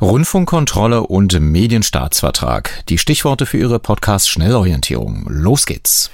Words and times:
Rundfunkkontrolle 0.00 1.04
und 1.04 1.40
Medienstaatsvertrag. 1.40 2.84
Die 2.90 2.98
Stichworte 2.98 3.46
für 3.46 3.56
Ihre 3.56 3.78
Podcast-Schnellorientierung. 3.78 5.24
Los 5.28 5.64
geht's. 5.64 6.10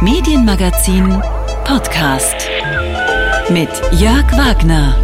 Medienmagazin 0.00 1.22
Podcast 1.66 2.48
mit 3.50 3.68
Jörg 3.92 4.24
Wagner. 4.38 4.96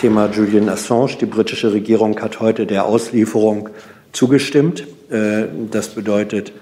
Thema 0.00 0.28
Julian 0.28 0.68
Assange. 0.68 1.16
Die 1.20 1.26
britische 1.26 1.72
Regierung 1.72 2.20
hat 2.20 2.40
heute 2.40 2.66
der 2.66 2.84
Auslieferung 2.84 3.68
zugestimmt. 4.12 4.84
Äh, 5.10 5.44
das 5.70 5.90
bedeutet, 5.90 6.52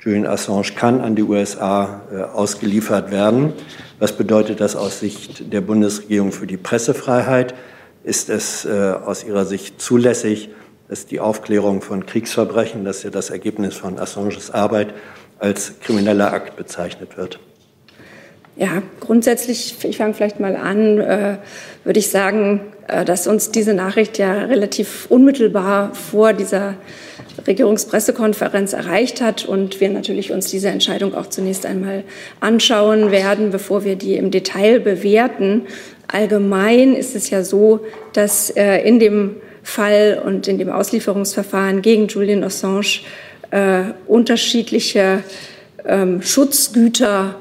Julian 0.00 0.26
Assange 0.26 0.72
kann 0.74 1.02
an 1.02 1.14
die 1.14 1.24
USA 1.24 2.00
äh, 2.10 2.22
ausgeliefert 2.22 3.10
werden. 3.10 3.52
Was 3.98 4.16
bedeutet 4.16 4.60
das 4.60 4.76
aus 4.76 5.00
Sicht 5.00 5.52
der 5.52 5.60
Bundesregierung 5.60 6.32
für 6.32 6.46
die 6.46 6.56
Pressefreiheit? 6.56 7.54
Ist 8.04 8.30
es 8.30 8.64
äh, 8.64 8.94
aus 9.04 9.24
Ihrer 9.24 9.44
Sicht 9.44 9.80
zulässig, 9.80 10.50
dass 10.88 11.06
die 11.06 11.20
Aufklärung 11.20 11.82
von 11.82 12.04
Kriegsverbrechen, 12.04 12.84
das 12.84 13.02
ja 13.02 13.10
das 13.10 13.30
Ergebnis 13.30 13.76
von 13.76 13.98
Assanges 13.98 14.50
Arbeit, 14.50 14.92
als 15.38 15.80
krimineller 15.80 16.32
Akt 16.32 16.56
bezeichnet 16.56 17.16
wird? 17.16 17.38
Ja, 18.56 18.82
grundsätzlich, 19.00 19.76
ich 19.82 19.96
fange 19.96 20.14
vielleicht 20.14 20.38
mal 20.38 20.56
an, 20.56 21.00
äh, 21.00 21.38
würde 21.84 21.98
ich 21.98 22.10
sagen, 22.10 22.60
äh, 22.86 23.04
dass 23.04 23.26
uns 23.26 23.50
diese 23.50 23.72
Nachricht 23.72 24.18
ja 24.18 24.32
relativ 24.32 25.06
unmittelbar 25.08 25.94
vor 25.94 26.34
dieser 26.34 26.74
Regierungspressekonferenz 27.46 28.72
erreicht 28.72 29.20
hat 29.20 29.44
und 29.44 29.80
wir 29.80 29.90
natürlich 29.90 30.32
uns 30.32 30.48
diese 30.48 30.68
Entscheidung 30.68 31.14
auch 31.14 31.26
zunächst 31.26 31.66
einmal 31.66 32.04
anschauen 32.40 33.10
werden, 33.10 33.50
bevor 33.50 33.84
wir 33.84 33.96
die 33.96 34.16
im 34.16 34.30
Detail 34.30 34.80
bewerten. 34.80 35.62
Allgemein 36.08 36.94
ist 36.94 37.16
es 37.16 37.30
ja 37.30 37.42
so, 37.42 37.80
dass 38.12 38.50
äh, 38.50 38.78
in 38.86 38.98
dem 38.98 39.36
Fall 39.62 40.22
und 40.24 40.48
in 40.48 40.58
dem 40.58 40.70
Auslieferungsverfahren 40.70 41.82
gegen 41.82 42.08
Julian 42.08 42.44
Assange 42.44 43.00
äh, 43.50 43.84
unterschiedliche 44.06 45.22
ähm, 45.86 46.22
Schutzgüter 46.22 47.36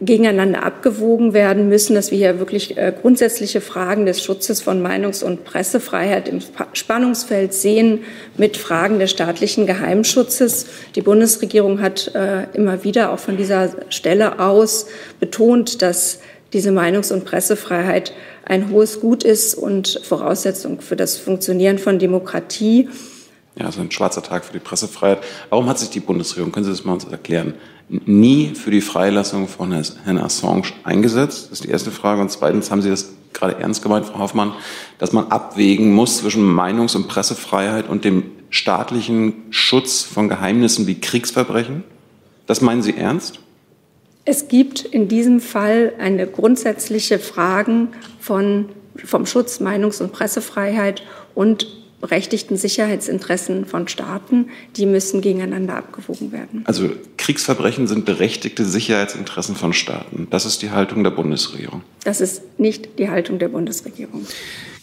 gegeneinander 0.00 0.62
abgewogen 0.62 1.34
werden 1.34 1.68
müssen, 1.68 1.94
dass 1.94 2.10
wir 2.10 2.18
hier 2.18 2.38
wirklich 2.38 2.76
äh, 2.76 2.92
grundsätzliche 3.00 3.60
Fragen 3.60 4.06
des 4.06 4.22
Schutzes 4.22 4.60
von 4.60 4.82
Meinungs- 4.82 5.22
und 5.22 5.44
Pressefreiheit 5.44 6.28
im 6.28 6.40
Spannungsfeld 6.72 7.54
sehen 7.54 8.00
mit 8.36 8.56
Fragen 8.56 8.98
des 8.98 9.10
staatlichen 9.10 9.66
Geheimschutzes. 9.66 10.66
Die 10.94 11.02
Bundesregierung 11.02 11.80
hat 11.80 12.14
äh, 12.14 12.44
immer 12.54 12.84
wieder 12.84 13.12
auch 13.12 13.18
von 13.18 13.36
dieser 13.36 13.70
Stelle 13.90 14.38
aus 14.40 14.86
betont, 15.20 15.82
dass 15.82 16.20
diese 16.52 16.70
Meinungs- 16.70 17.12
und 17.12 17.24
Pressefreiheit 17.24 18.12
ein 18.44 18.70
hohes 18.70 19.00
Gut 19.00 19.24
ist 19.24 19.54
und 19.54 20.00
Voraussetzung 20.04 20.80
für 20.80 20.96
das 20.96 21.16
Funktionieren 21.16 21.78
von 21.78 21.98
Demokratie. 21.98 22.88
Ja, 23.58 23.70
so 23.70 23.80
ein 23.80 23.90
schwarzer 23.90 24.22
Tag 24.22 24.44
für 24.44 24.52
die 24.52 24.58
Pressefreiheit. 24.58 25.18
Warum 25.50 25.68
hat 25.68 25.78
sich 25.78 25.90
die 25.90 26.00
Bundesregierung, 26.00 26.52
können 26.52 26.64
Sie 26.64 26.72
das 26.72 26.84
mal 26.84 26.94
uns 26.94 27.04
erklären, 27.04 27.54
nie 27.88 28.54
für 28.54 28.70
die 28.70 28.80
Freilassung 28.80 29.48
von 29.48 29.72
Herrn 29.72 30.18
Assange 30.18 30.68
eingesetzt? 30.84 31.44
Das 31.44 31.60
ist 31.60 31.64
die 31.64 31.70
erste 31.70 31.90
Frage. 31.90 32.20
Und 32.20 32.30
zweitens, 32.30 32.70
haben 32.70 32.82
Sie 32.82 32.90
das 32.90 33.12
gerade 33.32 33.56
ernst 33.58 33.82
gemeint, 33.82 34.06
Frau 34.06 34.18
Hoffmann, 34.20 34.52
dass 34.98 35.12
man 35.12 35.28
abwägen 35.28 35.92
muss 35.92 36.18
zwischen 36.18 36.42
Meinungs- 36.42 36.96
und 36.96 37.08
Pressefreiheit 37.08 37.88
und 37.88 38.04
dem 38.04 38.24
staatlichen 38.50 39.34
Schutz 39.50 40.02
von 40.02 40.28
Geheimnissen 40.28 40.86
wie 40.86 41.00
Kriegsverbrechen? 41.00 41.82
Das 42.46 42.60
meinen 42.60 42.82
Sie 42.82 42.96
ernst? 42.96 43.40
Es 44.24 44.48
gibt 44.48 44.80
in 44.80 45.08
diesem 45.08 45.40
Fall 45.40 45.92
eine 45.98 46.26
grundsätzliche 46.26 47.18
Frage 47.18 47.88
von, 48.20 48.66
vom 48.96 49.26
Schutz 49.26 49.60
Meinungs- 49.60 50.00
und 50.00 50.12
Pressefreiheit 50.12 51.02
und 51.34 51.83
berechtigten 52.04 52.58
Sicherheitsinteressen 52.58 53.64
von 53.64 53.88
Staaten, 53.88 54.50
die 54.76 54.84
müssen 54.84 55.22
gegeneinander 55.22 55.76
abgewogen 55.76 56.32
werden. 56.32 56.60
Also 56.66 56.90
Kriegsverbrechen 57.16 57.86
sind 57.86 58.04
berechtigte 58.04 58.66
Sicherheitsinteressen 58.66 59.56
von 59.56 59.72
Staaten. 59.72 60.26
Das 60.28 60.44
ist 60.44 60.60
die 60.60 60.70
Haltung 60.70 61.02
der 61.02 61.12
Bundesregierung. 61.12 61.80
Das 62.04 62.20
ist 62.20 62.42
nicht 62.58 62.98
die 62.98 63.08
Haltung 63.08 63.38
der 63.38 63.48
Bundesregierung. 63.48 64.26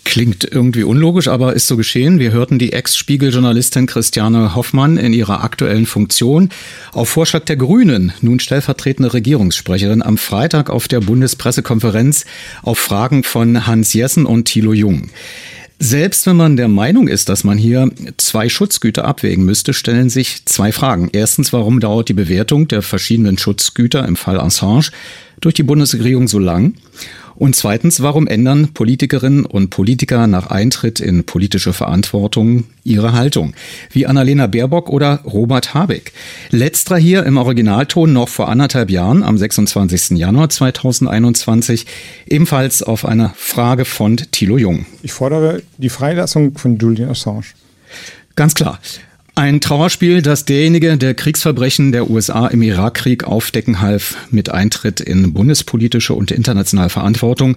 Klingt 0.04 0.46
irgendwie 0.52 0.82
unlogisch, 0.82 1.28
aber 1.28 1.54
ist 1.54 1.68
so 1.68 1.78
geschehen. 1.78 2.18
Wir 2.18 2.32
hörten 2.32 2.58
die 2.58 2.74
Ex-Spiegel-Journalistin 2.74 3.86
Christiane 3.86 4.56
Hoffmann 4.56 4.98
in 4.98 5.14
ihrer 5.14 5.44
aktuellen 5.44 5.86
Funktion 5.86 6.50
auf 6.92 7.08
Vorschlag 7.08 7.46
der 7.46 7.56
Grünen, 7.56 8.14
nun 8.22 8.40
stellvertretende 8.40 9.14
Regierungssprecherin, 9.14 10.02
am 10.02 10.18
Freitag 10.18 10.72
auf 10.72 10.88
der 10.88 11.02
Bundespressekonferenz 11.02 12.26
auf 12.64 12.80
Fragen 12.80 13.24
von 13.24 13.68
Hans 13.68 13.94
Jessen 13.94 14.26
und 14.26 14.46
Thilo 14.46 14.74
Jung. 14.74 15.12
Selbst 15.84 16.28
wenn 16.28 16.36
man 16.36 16.58
der 16.58 16.68
Meinung 16.68 17.08
ist, 17.08 17.28
dass 17.28 17.44
man 17.44 17.58
hier 17.58 17.90
zwei 18.18 18.50
Schutzgüter 18.50 19.04
abwägen 19.04 19.44
müsste, 19.46 19.74
stellen 19.74 20.12
sich 20.12 20.46
zwei 20.46 20.72
Fragen. 20.72 21.10
Erstens, 21.12 21.54
warum 21.54 21.80
dauert 21.80 22.08
die 22.08 22.14
Bewertung 22.14 22.68
der 22.68 22.84
verschiedenen 22.84 23.40
Schutzgüter 23.40 24.08
im 24.08 24.16
Fall 24.16 24.40
Assange 24.40 24.92
durch 25.40 25.56
die 25.56 25.64
Bundesregierung 25.64 26.28
so 26.28 26.38
lang? 26.38 26.76
Und 27.42 27.56
zweitens, 27.56 28.04
warum 28.04 28.28
ändern 28.28 28.68
Politikerinnen 28.72 29.48
und 29.48 29.72
Politiker 29.72 30.28
nach 30.28 30.52
Eintritt 30.52 31.00
in 31.00 31.24
politische 31.24 31.74
Verantwortung 31.74 32.66
ihre 32.84 33.14
Haltung? 33.14 33.56
Wie 33.90 34.06
Annalena 34.06 34.46
Baerbock 34.46 34.90
oder 34.92 35.22
Robert 35.26 35.74
Habeck. 35.74 36.14
Letzterer 36.52 37.00
hier 37.00 37.26
im 37.26 37.38
Originalton 37.38 38.14
noch 38.14 38.30
vor 38.30 38.48
anderthalb 38.48 38.92
Jahren, 38.92 39.24
am 39.24 39.40
26. 39.40 40.20
Januar 40.20 40.50
2021, 40.50 41.88
ebenfalls 42.28 42.84
auf 42.84 43.06
eine 43.06 43.32
Frage 43.36 43.86
von 43.86 44.18
Thilo 44.18 44.60
Jung. 44.60 44.86
Ich 45.02 45.14
fordere 45.14 45.64
die 45.80 45.90
Freilassung 45.90 46.56
von 46.60 46.78
Julian 46.78 47.10
Assange. 47.10 47.46
Ganz 48.36 48.54
klar. 48.54 48.80
Ein 49.34 49.62
Trauerspiel, 49.62 50.22
das 50.22 50.44
derjenige, 50.44 50.98
der 50.98 51.14
Kriegsverbrechen 51.14 51.94
der 51.94 52.10
USA 52.10 52.48
im 52.48 52.62
Irakkrieg 52.62 53.24
aufdecken 53.24 53.80
half, 53.80 54.18
mit 54.30 54.50
Eintritt 54.52 55.00
in 55.00 55.32
bundespolitische 55.32 56.14
und 56.14 56.32
internationale 56.32 56.90
Verantwortung, 56.90 57.56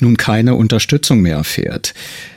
nun 0.00 0.18
keine 0.18 0.54
Unterstützung 0.54 1.20
mehr 1.20 1.36
erfährt. 1.36 1.94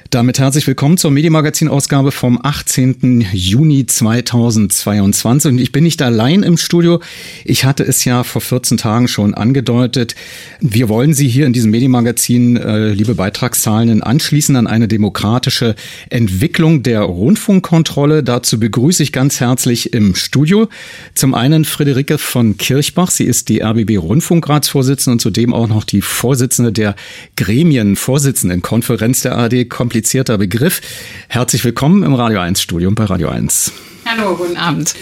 Damit 0.10 0.40
herzlich 0.40 0.66
willkommen 0.66 0.98
zur 0.98 1.12
Medienmagazin-Ausgabe 1.12 2.14
vom 2.14 2.40
18. 2.42 3.28
Juni 3.34 3.86
2022. 3.86 5.52
Und 5.52 5.60
ich 5.60 5.74
bin 5.74 5.84
nicht 5.84 6.02
allein 6.02 6.44
im 6.44 6.56
Studio. 6.56 7.02
Ich 7.44 7.66
hatte 7.66 7.84
es 7.84 8.06
ja 8.06 8.24
vor 8.24 8.42
14 8.42 8.78
Tagen 8.78 9.10
schon 9.10 9.34
angedeutet. 9.34 10.16
Wir 10.62 10.88
wollen 10.88 11.14
Sie 11.14 11.28
hier 11.28 11.46
in 11.46 11.52
diesem 11.52 11.72
Medienmagazin, 11.72 12.56
äh, 12.56 12.92
liebe 12.92 13.16
Beitragszahlenden, 13.16 14.02
anschließen 14.02 14.56
an 14.56 14.66
eine 14.66 14.88
demokratische 14.88 15.76
Entwicklung 16.10 16.84
der 16.84 17.02
Rundfunkkontrolle. 17.02 18.24
Dazu 18.24 18.62
begrüße 18.62 19.04
ich 19.04 19.12
ganz 19.12 19.42
herzlich 19.42 19.94
im 19.94 20.16
Studio 20.16 20.70
zum 21.16 21.34
einen 21.34 21.66
Friederike 21.66 22.18
von 22.18 22.56
Kirchbach. 22.56 23.12
Sie 23.12 23.26
ist 23.26 23.50
die 23.50 23.62
RBB 23.62 23.98
Rundfunkratsvorsitzende 23.98 25.16
und 25.16 25.20
zudem 25.20 25.54
auch 25.54 25.68
noch 25.68 25.84
die 25.84 26.02
Vorsitzende 26.02 26.72
der 26.72 26.96
Gremienvorsitzendenkonferenz 27.36 29.24
der 29.24 29.36
ARD 29.36 29.68
komplizierter 29.98 30.38
Begriff. 30.38 30.80
Herzlich 31.28 31.66
willkommen 31.66 32.04
im 32.04 32.14
Radio 32.14 32.40
1 32.40 32.62
Studium 32.62 32.94
bei 32.94 33.06
Radio 33.06 33.30
1. 33.30 33.72
Hallo, 34.06 34.36
guten 34.36 34.56
Abend. 34.56 34.94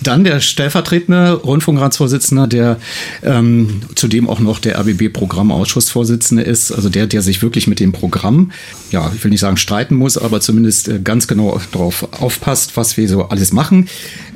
Dann 0.00 0.24
der 0.24 0.40
stellvertretende 0.40 1.34
Rundfunkratsvorsitzende, 1.34 2.48
der 2.48 2.78
ähm, 3.22 3.82
zudem 3.94 4.26
auch 4.26 4.40
noch 4.40 4.58
der 4.58 4.78
RBB-Programmausschussvorsitzende 4.78 6.44
ist, 6.44 6.72
also 6.72 6.88
der, 6.88 7.06
der 7.06 7.20
sich 7.20 7.42
wirklich 7.42 7.66
mit 7.66 7.78
dem 7.78 7.92
Programm, 7.92 8.52
ja, 8.90 9.12
ich 9.14 9.22
will 9.22 9.32
nicht 9.32 9.40
sagen 9.40 9.58
streiten 9.58 9.96
muss, 9.96 10.16
aber 10.16 10.40
zumindest 10.40 10.88
äh, 10.88 10.98
ganz 11.04 11.28
genau 11.28 11.60
darauf 11.72 12.08
aufpasst, 12.22 12.78
was 12.78 12.96
wir 12.96 13.06
so 13.06 13.24
alles 13.24 13.52
machen. 13.52 13.86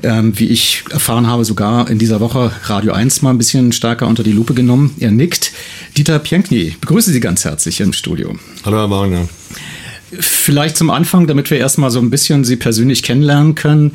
Ähm, 0.03 0.39
wie 0.39 0.49
ich 0.49 0.85
erfahren 0.91 1.27
habe, 1.27 1.47
sogar 1.47 1.89
in 1.89 1.99
dieser 1.99 2.21
Woche 2.21 2.53
Radio 2.65 2.93
1 2.93 3.23
mal 3.23 3.31
ein 3.31 3.39
bisschen 3.39 3.73
stärker 3.73 4.09
unter 4.09 4.25
die 4.25 4.33
Lupe 4.33 4.53
genommen. 4.53 4.95
Er 5.01 5.11
nickt. 5.11 5.53
Dieter 5.97 6.19
Pienkny, 6.19 6.77
begrüße 6.79 7.13
Sie 7.13 7.21
ganz 7.21 7.47
herzlich 7.47 7.81
im 7.81 7.95
Studio. 7.95 8.37
Hallo, 8.63 8.77
Herr 8.77 8.91
Wagner. 8.91 9.27
Vielleicht 10.19 10.77
zum 10.77 10.91
Anfang, 10.91 11.27
damit 11.27 11.51
wir 11.51 11.59
erstmal 11.59 11.91
so 11.91 11.99
ein 11.99 12.11
bisschen 12.11 12.45
Sie 12.45 12.57
persönlich 12.57 13.03
kennenlernen 13.03 13.55
können. 13.55 13.93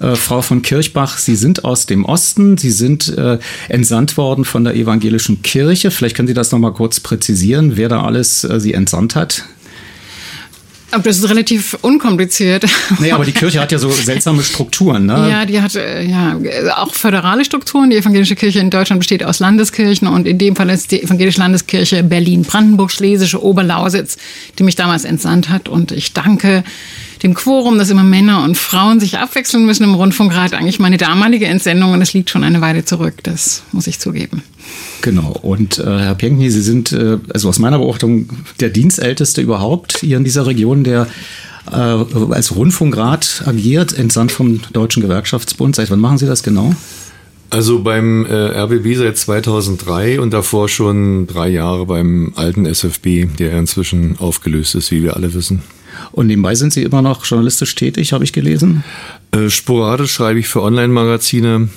Äh, 0.00 0.16
Frau 0.16 0.42
von 0.42 0.62
Kirchbach, 0.62 1.18
Sie 1.18 1.36
sind 1.36 1.64
aus 1.64 1.86
dem 1.86 2.04
Osten, 2.04 2.58
Sie 2.58 2.70
sind 2.70 3.16
äh, 3.16 3.38
entsandt 3.68 4.16
worden 4.16 4.44
von 4.44 4.64
der 4.64 4.74
evangelischen 4.74 5.42
Kirche. 5.42 5.90
Vielleicht 5.90 6.16
können 6.16 6.28
Sie 6.28 6.34
das 6.34 6.50
nochmal 6.50 6.72
kurz 6.72 7.00
präzisieren, 7.00 7.76
wer 7.76 7.88
da 7.88 8.02
alles 8.02 8.44
äh, 8.44 8.58
Sie 8.58 8.74
entsandt 8.74 9.14
hat. 9.14 9.44
Aber 10.92 11.02
das 11.04 11.18
ist 11.18 11.28
relativ 11.28 11.76
unkompliziert. 11.82 12.64
Naja, 12.98 13.14
aber 13.14 13.24
die 13.24 13.32
Kirche 13.32 13.60
hat 13.60 13.70
ja 13.72 13.78
so 13.78 13.90
seltsame 13.90 14.42
Strukturen, 14.42 15.06
ne? 15.06 15.28
Ja, 15.30 15.46
die 15.46 15.60
hat 15.60 15.74
äh, 15.76 16.02
ja 16.02 16.36
auch 16.76 16.94
föderale 16.94 17.44
Strukturen. 17.44 17.90
Die 17.90 17.96
evangelische 17.96 18.34
Kirche 18.34 18.58
in 18.58 18.70
Deutschland 18.70 19.00
besteht 19.00 19.24
aus 19.24 19.38
Landeskirchen 19.38 20.08
und 20.08 20.26
in 20.26 20.38
dem 20.38 20.56
Fall 20.56 20.68
ist 20.70 20.90
die 20.90 21.02
evangelische 21.02 21.38
Landeskirche 21.38 22.02
Berlin-Brandenburg, 22.02 22.90
Schlesische 22.90 23.42
Oberlausitz, 23.42 24.16
die 24.58 24.64
mich 24.64 24.74
damals 24.74 25.04
entsandt 25.04 25.48
hat. 25.48 25.68
Und 25.68 25.92
ich 25.92 26.12
danke 26.12 26.64
dem 27.22 27.34
Quorum, 27.34 27.78
dass 27.78 27.90
immer 27.90 28.04
Männer 28.04 28.44
und 28.44 28.56
Frauen 28.56 29.00
sich 29.00 29.18
abwechseln 29.18 29.66
müssen 29.66 29.84
im 29.84 29.94
Rundfunkrat, 29.94 30.54
eigentlich 30.54 30.78
meine 30.78 30.96
damalige 30.96 31.46
Entsendung 31.46 31.92
und 31.92 32.02
es 32.02 32.12
liegt 32.12 32.30
schon 32.30 32.44
eine 32.44 32.60
Weile 32.60 32.84
zurück, 32.84 33.14
das 33.22 33.62
muss 33.72 33.86
ich 33.86 33.98
zugeben. 33.98 34.42
Genau. 35.02 35.36
Und 35.42 35.78
äh, 35.78 35.84
Herr 35.84 36.14
Pienkny, 36.14 36.50
Sie 36.50 36.62
sind 36.62 36.92
äh, 36.92 37.18
also 37.32 37.48
aus 37.48 37.58
meiner 37.58 37.78
Beobachtung 37.78 38.28
der 38.60 38.70
Dienstälteste 38.70 39.40
überhaupt 39.40 39.98
hier 39.98 40.16
in 40.16 40.24
dieser 40.24 40.46
Region, 40.46 40.84
der 40.84 41.06
äh, 41.70 41.74
als 41.76 42.54
Rundfunkrat 42.54 43.44
agiert, 43.46 43.92
entsandt 43.92 44.32
vom 44.32 44.60
Deutschen 44.72 45.02
Gewerkschaftsbund. 45.02 45.76
Seit 45.76 45.90
wann 45.90 46.00
machen 46.00 46.18
Sie 46.18 46.26
das 46.26 46.42
genau? 46.42 46.74
Also 47.50 47.80
beim 47.80 48.26
äh, 48.26 48.32
RBB 48.32 48.96
seit 48.96 49.18
2003 49.18 50.20
und 50.20 50.32
davor 50.32 50.68
schon 50.68 51.26
drei 51.26 51.48
Jahre 51.48 51.84
beim 51.84 52.32
alten 52.36 52.64
SFB, 52.64 53.26
der 53.38 53.58
inzwischen 53.58 54.16
aufgelöst 54.20 54.76
ist, 54.76 54.92
wie 54.92 55.02
wir 55.02 55.16
alle 55.16 55.34
wissen. 55.34 55.62
Und 56.12 56.26
nebenbei 56.26 56.54
sind 56.54 56.72
Sie 56.72 56.82
immer 56.82 57.02
noch 57.02 57.24
journalistisch 57.24 57.74
tätig, 57.74 58.12
habe 58.12 58.24
ich 58.24 58.32
gelesen? 58.32 58.84
Äh, 59.32 59.48
sporadisch 59.48 60.12
schreibe 60.12 60.40
ich 60.40 60.48
für 60.48 60.62
Online-Magazine, 60.62 61.68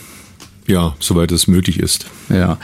ja, 0.67 0.95
soweit 0.99 1.31
es 1.31 1.47
möglich 1.47 1.79
ist. 1.79 2.07
Ja, 2.29 2.57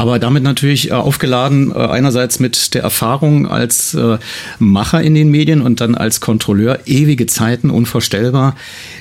aber 0.00 0.18
damit 0.18 0.42
natürlich 0.42 0.88
äh, 0.88 0.94
aufgeladen, 0.94 1.72
äh, 1.72 1.78
einerseits 1.78 2.40
mit 2.40 2.72
der 2.72 2.82
Erfahrung 2.82 3.46
als 3.46 3.92
äh, 3.92 4.16
Macher 4.58 5.02
in 5.02 5.14
den 5.14 5.30
Medien 5.30 5.60
und 5.60 5.82
dann 5.82 5.94
als 5.94 6.20
Kontrolleur, 6.20 6.78
ewige 6.86 7.26
Zeiten, 7.26 7.68
unvorstellbar, 7.68 8.56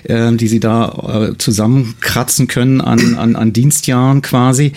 die 0.08 0.48
Sie 0.48 0.60
da 0.60 1.34
zusammenkratzen 1.38 2.48
können 2.48 2.82
an, 2.82 3.16
an, 3.16 3.36
an 3.36 3.54
Dienstjahren 3.54 4.22
quasi. 4.22 4.74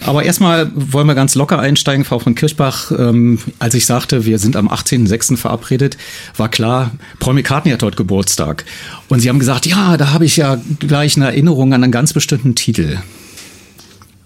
Aber 0.00 0.24
erstmal 0.24 0.70
wollen 0.74 1.06
wir 1.06 1.14
ganz 1.14 1.34
locker 1.34 1.58
einsteigen, 1.58 2.04
Frau 2.04 2.18
von 2.18 2.34
Kirchbach. 2.34 2.92
Ähm, 2.96 3.38
als 3.58 3.74
ich 3.74 3.86
sagte, 3.86 4.24
wir 4.24 4.38
sind 4.38 4.56
am 4.56 4.68
18.06. 4.68 5.36
verabredet, 5.36 5.96
war 6.36 6.48
klar, 6.48 6.92
Paul 7.18 7.34
McCartney 7.34 7.72
hat 7.72 7.82
heute 7.82 7.96
Geburtstag. 7.96 8.64
Und 9.08 9.20
Sie 9.20 9.28
haben 9.28 9.38
gesagt, 9.38 9.66
ja, 9.66 9.96
da 9.96 10.12
habe 10.12 10.24
ich 10.24 10.36
ja 10.36 10.60
gleich 10.80 11.16
eine 11.16 11.26
Erinnerung 11.26 11.72
an 11.72 11.82
einen 11.82 11.92
ganz 11.92 12.12
bestimmten 12.12 12.54
Titel. 12.54 12.98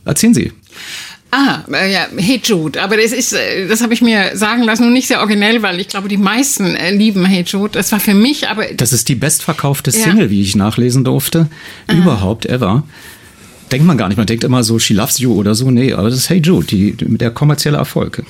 Erzählen 0.04 0.34
Sie. 0.34 0.52
Ah, 1.30 1.60
äh, 1.72 1.92
ja, 1.92 2.06
Hey 2.16 2.40
Jude. 2.42 2.82
Aber 2.82 2.96
das 2.96 3.12
ist, 3.12 3.34
äh, 3.34 3.68
das 3.68 3.82
habe 3.82 3.92
ich 3.92 4.00
mir 4.00 4.36
sagen 4.36 4.62
lassen 4.62 4.84
und 4.84 4.92
nicht 4.92 5.08
sehr 5.08 5.20
originell, 5.20 5.62
weil 5.62 5.78
ich 5.78 5.88
glaube, 5.88 6.08
die 6.08 6.16
meisten 6.16 6.74
äh, 6.74 6.90
lieben 6.90 7.24
Hey 7.26 7.44
Jude. 7.46 7.72
Das 7.72 7.92
war 7.92 8.00
für 8.00 8.14
mich, 8.14 8.48
aber. 8.48 8.64
Das 8.74 8.92
ist 8.92 9.08
die 9.08 9.14
bestverkaufte 9.14 9.90
Single, 9.90 10.24
ja. 10.24 10.30
wie 10.30 10.42
ich 10.42 10.56
nachlesen 10.56 11.04
durfte. 11.04 11.48
Aha. 11.86 11.96
Überhaupt 11.96 12.46
ever. 12.46 12.82
Denkt 13.70 13.86
man 13.86 13.98
gar 13.98 14.08
nicht. 14.08 14.16
Man 14.16 14.26
denkt 14.26 14.44
immer 14.44 14.62
so, 14.64 14.78
She 14.78 14.94
Loves 14.94 15.18
You 15.18 15.34
oder 15.34 15.54
so. 15.54 15.70
Nee, 15.70 15.92
aber 15.92 16.08
das 16.08 16.18
ist 16.18 16.30
Hey 16.30 16.38
Jude, 16.38 16.66
die, 16.66 16.94
der 16.96 17.30
kommerzielle 17.30 17.76
Erfolg. 17.76 18.22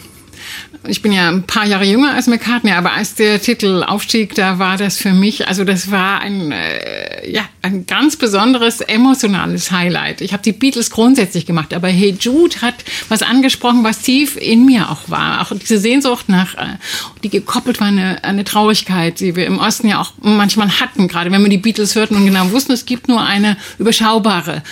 Ich 0.86 1.02
bin 1.02 1.12
ja 1.12 1.28
ein 1.28 1.42
paar 1.42 1.66
Jahre 1.66 1.84
jünger 1.84 2.14
als 2.14 2.28
McCartney, 2.28 2.70
aber 2.70 2.92
als 2.92 3.14
der 3.14 3.42
Titel 3.42 3.82
aufstieg, 3.82 4.34
da 4.34 4.58
war 4.58 4.76
das 4.76 4.96
für 4.96 5.12
mich, 5.12 5.48
also 5.48 5.64
das 5.64 5.90
war 5.90 6.20
ein, 6.20 6.52
äh, 6.52 7.30
ja, 7.30 7.42
ein 7.62 7.84
ganz 7.86 8.16
besonderes 8.16 8.80
emotionales 8.80 9.72
Highlight. 9.72 10.20
Ich 10.20 10.32
habe 10.32 10.42
die 10.42 10.52
Beatles 10.52 10.90
grundsätzlich 10.90 11.46
gemacht, 11.46 11.74
aber 11.74 11.88
Hey 11.88 12.16
Jude 12.18 12.60
hat 12.62 12.74
was 13.08 13.22
angesprochen, 13.22 13.82
was 13.82 14.00
tief 14.00 14.36
in 14.36 14.66
mir 14.66 14.90
auch 14.90 15.08
war. 15.10 15.40
Auch 15.42 15.52
diese 15.56 15.78
Sehnsucht 15.78 16.28
nach, 16.28 16.54
äh, 16.54 16.76
die 17.24 17.30
gekoppelt 17.30 17.80
war 17.80 17.88
eine, 17.88 18.22
eine 18.22 18.44
Traurigkeit, 18.44 19.18
die 19.18 19.34
wir 19.34 19.46
im 19.46 19.58
Osten 19.58 19.88
ja 19.88 20.00
auch 20.00 20.12
manchmal 20.22 20.80
hatten, 20.80 21.08
gerade 21.08 21.32
wenn 21.32 21.42
wir 21.42 21.50
die 21.50 21.58
Beatles 21.58 21.96
hörten 21.96 22.14
und 22.14 22.24
genau 22.24 22.50
wussten, 22.52 22.72
es 22.72 22.86
gibt 22.86 23.08
nur 23.08 23.20
eine 23.20 23.56
überschaubare 23.78 24.62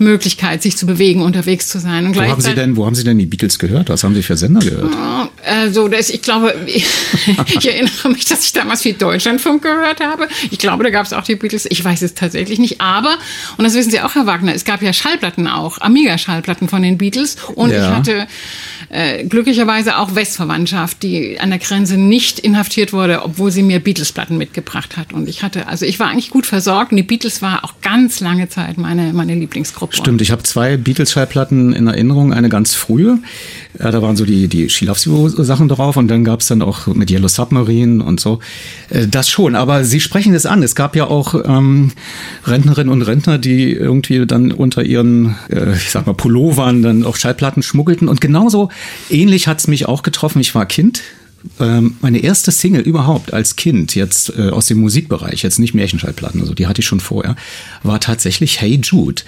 Möglichkeit, 0.00 0.62
sich 0.62 0.76
zu 0.76 0.86
bewegen, 0.86 1.22
unterwegs 1.22 1.68
zu 1.68 1.78
sein. 1.78 2.06
Und 2.06 2.16
wo, 2.16 2.22
haben 2.22 2.40
Sie 2.40 2.54
denn, 2.54 2.76
wo 2.76 2.86
haben 2.86 2.94
Sie 2.94 3.04
denn 3.04 3.18
die 3.18 3.26
Beatles 3.26 3.58
gehört? 3.58 3.90
Was 3.90 4.02
haben 4.02 4.14
Sie 4.14 4.22
für 4.22 4.36
Sender 4.36 4.60
gehört? 4.60 4.92
Also, 5.44 5.88
das, 5.88 6.08
ich 6.10 6.22
glaube, 6.22 6.54
ich, 6.66 6.86
ich 7.46 7.68
erinnere 7.68 8.08
mich, 8.08 8.24
dass 8.24 8.44
ich 8.44 8.52
damals 8.52 8.82
viel 8.82 8.94
Deutschlandfunk 8.94 9.62
gehört 9.62 10.00
habe. 10.00 10.26
Ich 10.50 10.58
glaube, 10.58 10.84
da 10.84 10.90
gab 10.90 11.04
es 11.04 11.12
auch 11.12 11.22
die 11.22 11.36
Beatles. 11.36 11.66
Ich 11.68 11.84
weiß 11.84 12.00
es 12.02 12.14
tatsächlich 12.14 12.58
nicht. 12.58 12.80
Aber, 12.80 13.16
und 13.58 13.64
das 13.64 13.74
wissen 13.74 13.90
Sie 13.90 14.00
auch, 14.00 14.14
Herr 14.14 14.26
Wagner, 14.26 14.54
es 14.54 14.64
gab 14.64 14.80
ja 14.80 14.92
Schallplatten 14.92 15.46
auch, 15.46 15.80
Amiga-Schallplatten 15.80 16.68
von 16.68 16.82
den 16.82 16.96
Beatles. 16.96 17.36
Und 17.54 17.70
ja. 17.70 17.90
ich 17.90 17.94
hatte 17.94 18.26
äh, 18.88 19.24
glücklicherweise 19.24 19.98
auch 19.98 20.14
Westverwandtschaft, 20.14 21.02
die 21.02 21.38
an 21.38 21.50
der 21.50 21.58
Grenze 21.58 21.98
nicht 21.98 22.38
inhaftiert 22.38 22.94
wurde, 22.94 23.22
obwohl 23.22 23.50
sie 23.50 23.62
mir 23.62 23.80
Beatles-Platten 23.80 24.38
mitgebracht 24.38 24.96
hat. 24.96 25.12
Und 25.12 25.28
ich 25.28 25.42
hatte, 25.42 25.68
also 25.68 25.84
ich 25.84 26.00
war 26.00 26.08
eigentlich 26.08 26.30
gut 26.30 26.46
versorgt 26.46 26.92
und 26.92 26.96
die 26.96 27.02
Beatles 27.02 27.42
war 27.42 27.64
auch 27.64 27.74
ganz 27.82 28.20
lange 28.20 28.48
Zeit 28.48 28.78
meine, 28.78 29.12
meine 29.12 29.34
Lieblingsgruppe. 29.34 29.89
Stimmt, 29.90 30.22
ich 30.22 30.30
habe 30.30 30.42
zwei 30.44 30.76
Beatles-Schallplatten 30.76 31.72
in 31.72 31.86
Erinnerung, 31.86 32.32
eine 32.32 32.48
ganz 32.48 32.74
frühe. 32.74 33.18
Ja, 33.78 33.90
da 33.90 34.00
waren 34.02 34.16
so 34.16 34.24
die, 34.24 34.46
die 34.46 34.68
She 34.68 34.84
Loves 34.84 35.04
You 35.04 35.28
Sachen 35.28 35.68
drauf 35.68 35.96
und 35.96 36.08
dann 36.08 36.24
gab 36.24 36.40
es 36.40 36.46
dann 36.46 36.62
auch 36.62 36.86
mit 36.86 37.10
Yellow 37.10 37.28
Submarine 37.28 38.02
und 38.04 38.20
so. 38.20 38.38
Äh, 38.90 39.08
das 39.08 39.28
schon, 39.28 39.56
aber 39.56 39.84
Sie 39.84 40.00
sprechen 40.00 40.32
es 40.34 40.46
an. 40.46 40.62
Es 40.62 40.74
gab 40.74 40.94
ja 40.94 41.06
auch 41.06 41.34
ähm, 41.44 41.92
Rentnerinnen 42.46 42.92
und 42.92 43.02
Rentner, 43.02 43.38
die 43.38 43.72
irgendwie 43.72 44.26
dann 44.26 44.52
unter 44.52 44.82
ihren, 44.84 45.36
äh, 45.50 45.74
ich 45.74 45.90
sag 45.90 46.06
mal, 46.06 46.14
Pullovern 46.14 46.82
dann 46.82 47.04
auch 47.04 47.16
Schallplatten 47.16 47.62
schmuggelten. 47.62 48.08
Und 48.08 48.20
genauso 48.20 48.70
ähnlich 49.10 49.48
hat 49.48 49.58
es 49.58 49.66
mich 49.66 49.86
auch 49.86 50.02
getroffen. 50.02 50.40
Ich 50.40 50.54
war 50.54 50.66
Kind 50.66 51.02
ähm, 51.58 51.96
meine 52.00 52.18
erste 52.18 52.50
Single 52.50 52.82
überhaupt 52.82 53.32
als 53.32 53.56
Kind, 53.56 53.94
jetzt 53.94 54.32
äh, 54.36 54.50
aus 54.50 54.66
dem 54.66 54.78
Musikbereich, 54.78 55.42
jetzt 55.42 55.58
nicht 55.58 55.74
Märchenschallplatten, 55.74 56.40
also 56.40 56.54
die 56.54 56.66
hatte 56.66 56.80
ich 56.80 56.86
schon 56.86 57.00
vorher, 57.00 57.36
war 57.82 58.00
tatsächlich 58.00 58.60
Hey 58.60 58.80
Jude. 58.82 59.22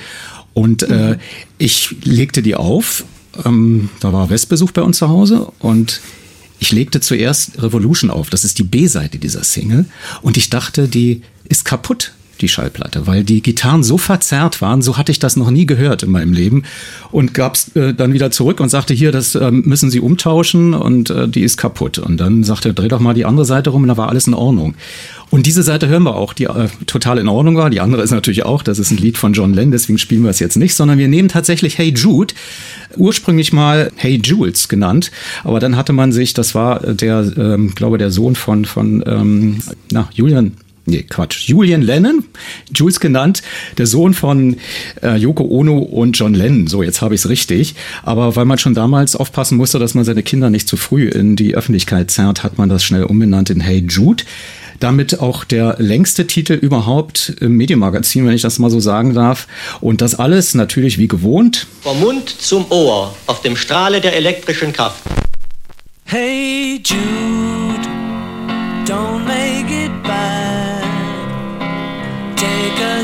Und 0.54 0.82
äh, 0.82 1.18
ich 1.58 1.96
legte 2.04 2.42
die 2.42 2.54
auf. 2.54 3.04
Ähm, 3.44 3.88
da 4.00 4.12
war 4.12 4.30
Westbesuch 4.30 4.72
bei 4.72 4.82
uns 4.82 4.98
zu 4.98 5.08
Hause 5.08 5.50
und 5.58 6.00
ich 6.58 6.70
legte 6.70 7.00
zuerst 7.00 7.62
Revolution 7.62 8.10
auf. 8.10 8.30
Das 8.30 8.44
ist 8.44 8.58
die 8.58 8.62
B-Seite 8.62 9.18
dieser 9.18 9.42
Single. 9.42 9.86
Und 10.20 10.36
ich 10.36 10.50
dachte, 10.50 10.86
die 10.88 11.22
ist 11.48 11.64
kaputt 11.64 12.12
die 12.40 12.48
Schallplatte, 12.48 13.06
weil 13.06 13.24
die 13.24 13.42
Gitarren 13.42 13.82
so 13.82 13.98
verzerrt 13.98 14.60
waren, 14.60 14.82
so 14.82 14.96
hatte 14.96 15.12
ich 15.12 15.18
das 15.18 15.36
noch 15.36 15.50
nie 15.50 15.66
gehört 15.66 16.02
in 16.02 16.10
meinem 16.10 16.32
Leben 16.32 16.64
und 17.10 17.34
gab's 17.34 17.74
äh, 17.76 17.94
dann 17.94 18.12
wieder 18.12 18.30
zurück 18.30 18.60
und 18.60 18.68
sagte 18.68 18.94
hier, 18.94 19.12
das 19.12 19.34
äh, 19.34 19.50
müssen 19.50 19.90
Sie 19.90 20.00
umtauschen 20.00 20.74
und 20.74 21.10
äh, 21.10 21.28
die 21.28 21.42
ist 21.42 21.56
kaputt 21.56 21.98
und 21.98 22.18
dann 22.18 22.44
sagte 22.44 22.70
er, 22.70 22.74
dreh 22.74 22.88
doch 22.88 23.00
mal 23.00 23.14
die 23.14 23.24
andere 23.24 23.44
Seite 23.44 23.70
rum 23.70 23.82
und 23.82 23.88
da 23.88 23.96
war 23.96 24.08
alles 24.08 24.26
in 24.26 24.34
Ordnung. 24.34 24.74
Und 25.30 25.46
diese 25.46 25.62
Seite 25.62 25.88
hören 25.88 26.02
wir 26.02 26.14
auch, 26.14 26.34
die 26.34 26.44
äh, 26.44 26.68
total 26.86 27.16
in 27.16 27.26
Ordnung 27.26 27.56
war. 27.56 27.70
Die 27.70 27.80
andere 27.80 28.02
ist 28.02 28.10
natürlich 28.10 28.44
auch, 28.44 28.62
das 28.62 28.78
ist 28.78 28.90
ein 28.90 28.98
Lied 28.98 29.16
von 29.16 29.32
John 29.32 29.54
Lennon, 29.54 29.72
deswegen 29.72 29.96
spielen 29.96 30.24
wir 30.24 30.30
es 30.30 30.40
jetzt 30.40 30.56
nicht, 30.56 30.74
sondern 30.74 30.98
wir 30.98 31.08
nehmen 31.08 31.28
tatsächlich 31.28 31.78
Hey 31.78 31.92
Jude, 31.94 32.34
ursprünglich 32.96 33.52
mal 33.52 33.90
Hey 33.96 34.20
Jules 34.22 34.68
genannt, 34.68 35.10
aber 35.42 35.58
dann 35.58 35.76
hatte 35.76 35.92
man 35.92 36.12
sich, 36.12 36.34
das 36.34 36.54
war 36.54 36.80
der, 36.80 37.32
ähm, 37.36 37.74
glaube 37.74 37.98
der 37.98 38.10
Sohn 38.10 38.34
von 38.34 38.64
von 38.64 39.02
ähm, 39.06 39.58
na 39.90 40.08
Julian 40.12 40.52
Nee, 40.84 41.04
Quatsch. 41.08 41.48
Julian 41.48 41.80
Lennon, 41.82 42.24
Jules 42.74 42.98
genannt, 42.98 43.42
der 43.78 43.86
Sohn 43.86 44.14
von 44.14 44.56
äh, 45.00 45.16
Yoko 45.16 45.44
Ono 45.44 45.78
und 45.78 46.18
John 46.18 46.34
Lennon. 46.34 46.66
So, 46.66 46.82
jetzt 46.82 47.00
habe 47.02 47.14
ich 47.14 47.20
es 47.20 47.28
richtig. 47.28 47.76
Aber 48.02 48.34
weil 48.34 48.46
man 48.46 48.58
schon 48.58 48.74
damals 48.74 49.14
aufpassen 49.14 49.56
musste, 49.58 49.78
dass 49.78 49.94
man 49.94 50.04
seine 50.04 50.24
Kinder 50.24 50.50
nicht 50.50 50.66
zu 50.66 50.76
früh 50.76 51.08
in 51.08 51.36
die 51.36 51.54
Öffentlichkeit 51.54 52.10
zerrt, 52.10 52.42
hat 52.42 52.58
man 52.58 52.68
das 52.68 52.82
schnell 52.82 53.04
umbenannt 53.04 53.50
in 53.50 53.60
Hey 53.60 53.84
Jude. 53.88 54.24
Damit 54.80 55.20
auch 55.20 55.44
der 55.44 55.76
längste 55.78 56.26
Titel 56.26 56.54
überhaupt 56.54 57.32
im 57.40 57.56
Medienmagazin, 57.56 58.26
wenn 58.26 58.34
ich 58.34 58.42
das 58.42 58.58
mal 58.58 58.70
so 58.70 58.80
sagen 58.80 59.14
darf. 59.14 59.46
Und 59.80 60.00
das 60.00 60.16
alles 60.16 60.54
natürlich 60.54 60.98
wie 60.98 61.06
gewohnt. 61.06 61.68
Vom 61.82 62.00
Mund 62.00 62.28
zum 62.28 62.66
Ohr, 62.70 63.14
auf 63.28 63.42
dem 63.42 63.54
Strahle 63.54 64.00
der 64.00 64.16
elektrischen 64.16 64.72
Kraft. 64.72 65.00
Hey 66.04 66.82
Jude, 66.84 67.88
don't 68.84 69.24
make 69.24 69.72
it 69.72 70.02
bad. 70.02 70.21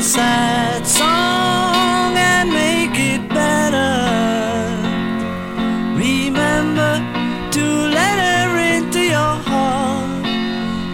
Sad 0.09 0.87
song 0.87 2.17
and 2.17 2.51
make 2.51 2.97
it 2.97 3.29
better. 3.29 3.93
Remember 5.95 6.99
to 7.51 7.65
let 7.93 8.17
her 8.17 8.57
into 8.57 9.01
your 9.01 9.35
heart. 9.45 10.23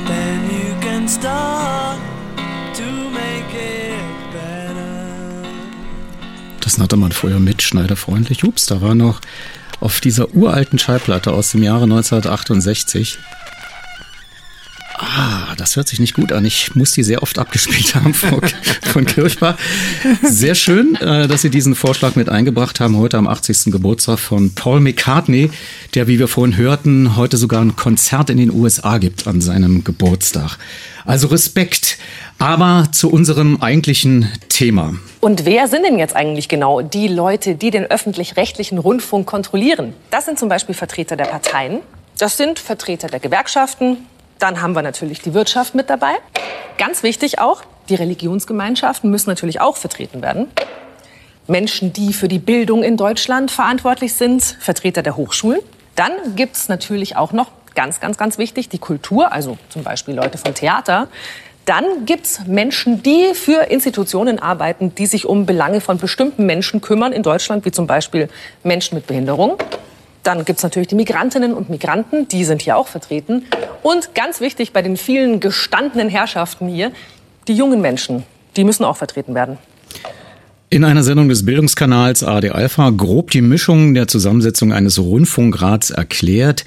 Then 0.05 0.49
you 0.51 0.75
can 0.81 1.07
start 1.07 1.97
to 2.73 2.83
make 2.83 3.55
it 3.55 4.33
better. 4.33 5.47
Das 6.59 6.77
nannte 6.77 6.97
man 6.97 7.13
früher 7.13 7.39
mitschneiderfreundlich. 7.39 8.43
Ups, 8.43 8.65
da 8.65 8.81
war 8.81 8.95
noch 8.95 9.21
auf 9.79 10.01
dieser 10.01 10.35
uralten 10.35 10.77
Schallplatte 10.77 11.31
aus 11.31 11.51
dem 11.51 11.63
Jahre 11.63 11.83
1968 11.83 13.17
Ah, 15.17 15.55
das 15.55 15.77
hört 15.77 15.87
sich 15.87 16.01
nicht 16.01 16.13
gut 16.13 16.33
an. 16.33 16.43
Ich 16.43 16.75
muss 16.75 16.91
die 16.91 17.03
sehr 17.03 17.23
oft 17.23 17.39
abgespielt 17.39 17.95
haben 17.95 18.13
von, 18.13 18.41
von 18.81 19.05
Kirchbach. 19.05 19.57
Sehr 20.21 20.55
schön, 20.55 20.95
äh, 20.95 21.29
dass 21.29 21.41
Sie 21.41 21.49
diesen 21.49 21.73
Vorschlag 21.73 22.17
mit 22.17 22.27
eingebracht 22.27 22.81
haben, 22.81 22.97
heute 22.97 23.17
am 23.17 23.25
80. 23.25 23.71
Geburtstag 23.71 24.19
von 24.19 24.53
Paul 24.53 24.81
McCartney, 24.81 25.51
der, 25.93 26.07
wie 26.07 26.19
wir 26.19 26.27
vorhin 26.27 26.57
hörten, 26.57 27.15
heute 27.15 27.37
sogar 27.37 27.61
ein 27.61 27.77
Konzert 27.77 28.29
in 28.29 28.37
den 28.37 28.51
USA 28.51 28.97
gibt 28.97 29.25
an 29.25 29.39
seinem 29.39 29.85
Geburtstag. 29.85 30.57
Also 31.05 31.27
Respekt. 31.27 31.97
Aber 32.37 32.89
zu 32.91 33.09
unserem 33.09 33.61
eigentlichen 33.61 34.29
Thema. 34.49 34.95
Und 35.21 35.45
wer 35.45 35.69
sind 35.69 35.85
denn 35.85 35.97
jetzt 35.97 36.13
eigentlich 36.13 36.49
genau 36.49 36.81
die 36.81 37.07
Leute, 37.07 37.55
die 37.55 37.71
den 37.71 37.85
öffentlich-rechtlichen 37.85 38.79
Rundfunk 38.79 39.25
kontrollieren? 39.25 39.93
Das 40.09 40.25
sind 40.25 40.37
zum 40.37 40.49
Beispiel 40.49 40.75
Vertreter 40.75 41.15
der 41.15 41.25
Parteien, 41.25 41.79
das 42.17 42.35
sind 42.35 42.59
Vertreter 42.59 43.07
der 43.07 43.21
Gewerkschaften, 43.21 43.97
Dann 44.39 44.61
haben 44.61 44.75
wir 44.75 44.81
natürlich 44.81 45.21
die 45.21 45.33
Wirtschaft 45.33 45.75
mit 45.75 45.89
dabei. 45.89 46.13
Ganz 46.77 47.03
wichtig 47.03 47.39
auch, 47.39 47.63
die 47.89 47.95
Religionsgemeinschaften 47.95 49.09
müssen 49.09 49.29
natürlich 49.29 49.61
auch 49.61 49.77
vertreten 49.77 50.21
werden. 50.21 50.47
Menschen, 51.47 51.93
die 51.93 52.11
für 52.11 52.27
die 52.27 52.39
Bildung 52.39 52.83
in 52.83 52.97
Deutschland 52.97 53.51
verantwortlich 53.51 54.13
sind, 54.15 54.43
Vertreter 54.43 55.03
der 55.03 55.15
Hochschulen. 55.15 55.61
Dann 55.95 56.11
gibt 56.35 56.55
es 56.55 56.67
natürlich 56.69 57.15
auch 57.15 57.31
noch, 57.31 57.51
ganz, 57.75 57.99
ganz, 57.99 58.17
ganz 58.17 58.37
wichtig, 58.37 58.69
die 58.69 58.79
Kultur, 58.79 59.31
also 59.31 59.57
zum 59.69 59.83
Beispiel 59.83 60.15
Leute 60.15 60.37
vom 60.37 60.53
Theater. 60.53 61.07
Dann 61.65 62.05
gibt 62.05 62.25
es 62.25 62.45
Menschen, 62.45 63.03
die 63.03 63.33
für 63.33 63.69
Institutionen 63.69 64.39
arbeiten, 64.39 64.95
die 64.95 65.05
sich 65.07 65.25
um 65.25 65.45
Belange 65.45 65.81
von 65.81 65.97
bestimmten 65.97 66.45
Menschen 66.45 66.81
kümmern 66.81 67.11
in 67.11 67.23
Deutschland, 67.23 67.65
wie 67.65 67.71
zum 67.71 67.87
Beispiel 67.87 68.29
Menschen 68.63 68.95
mit 68.95 69.07
Behinderung. 69.07 69.57
Dann 70.25 70.43
gibt 70.43 70.57
es 70.57 70.63
natürlich 70.63 70.87
die 70.87 70.95
Migrantinnen 70.95 71.53
und 71.53 71.69
Migranten, 71.69 72.27
die 72.27 72.45
sind 72.45 72.63
hier 72.63 72.77
auch 72.77 72.87
vertreten. 72.87 73.45
Und 73.83 74.15
ganz 74.15 74.41
wichtig 74.41 74.73
bei 74.73 74.81
den 74.81 74.97
vielen 74.97 75.39
gestandenen 75.39 76.09
Herrschaften 76.09 76.67
hier, 76.67 76.91
die 77.47 77.53
jungen 77.53 77.79
Menschen, 77.79 78.23
die 78.57 78.63
müssen 78.63 78.85
auch 78.85 78.97
vertreten 78.97 79.35
werden. 79.35 79.59
In 80.71 80.83
einer 80.83 81.03
Sendung 81.03 81.29
des 81.29 81.45
Bildungskanals 81.45 82.23
AD 82.23 82.49
Alpha 82.49 82.89
grob 82.89 83.29
die 83.29 83.41
Mischung 83.41 83.93
der 83.93 84.07
Zusammensetzung 84.07 84.73
eines 84.73 84.97
Rundfunkrats 84.97 85.91
erklärt. 85.91 86.65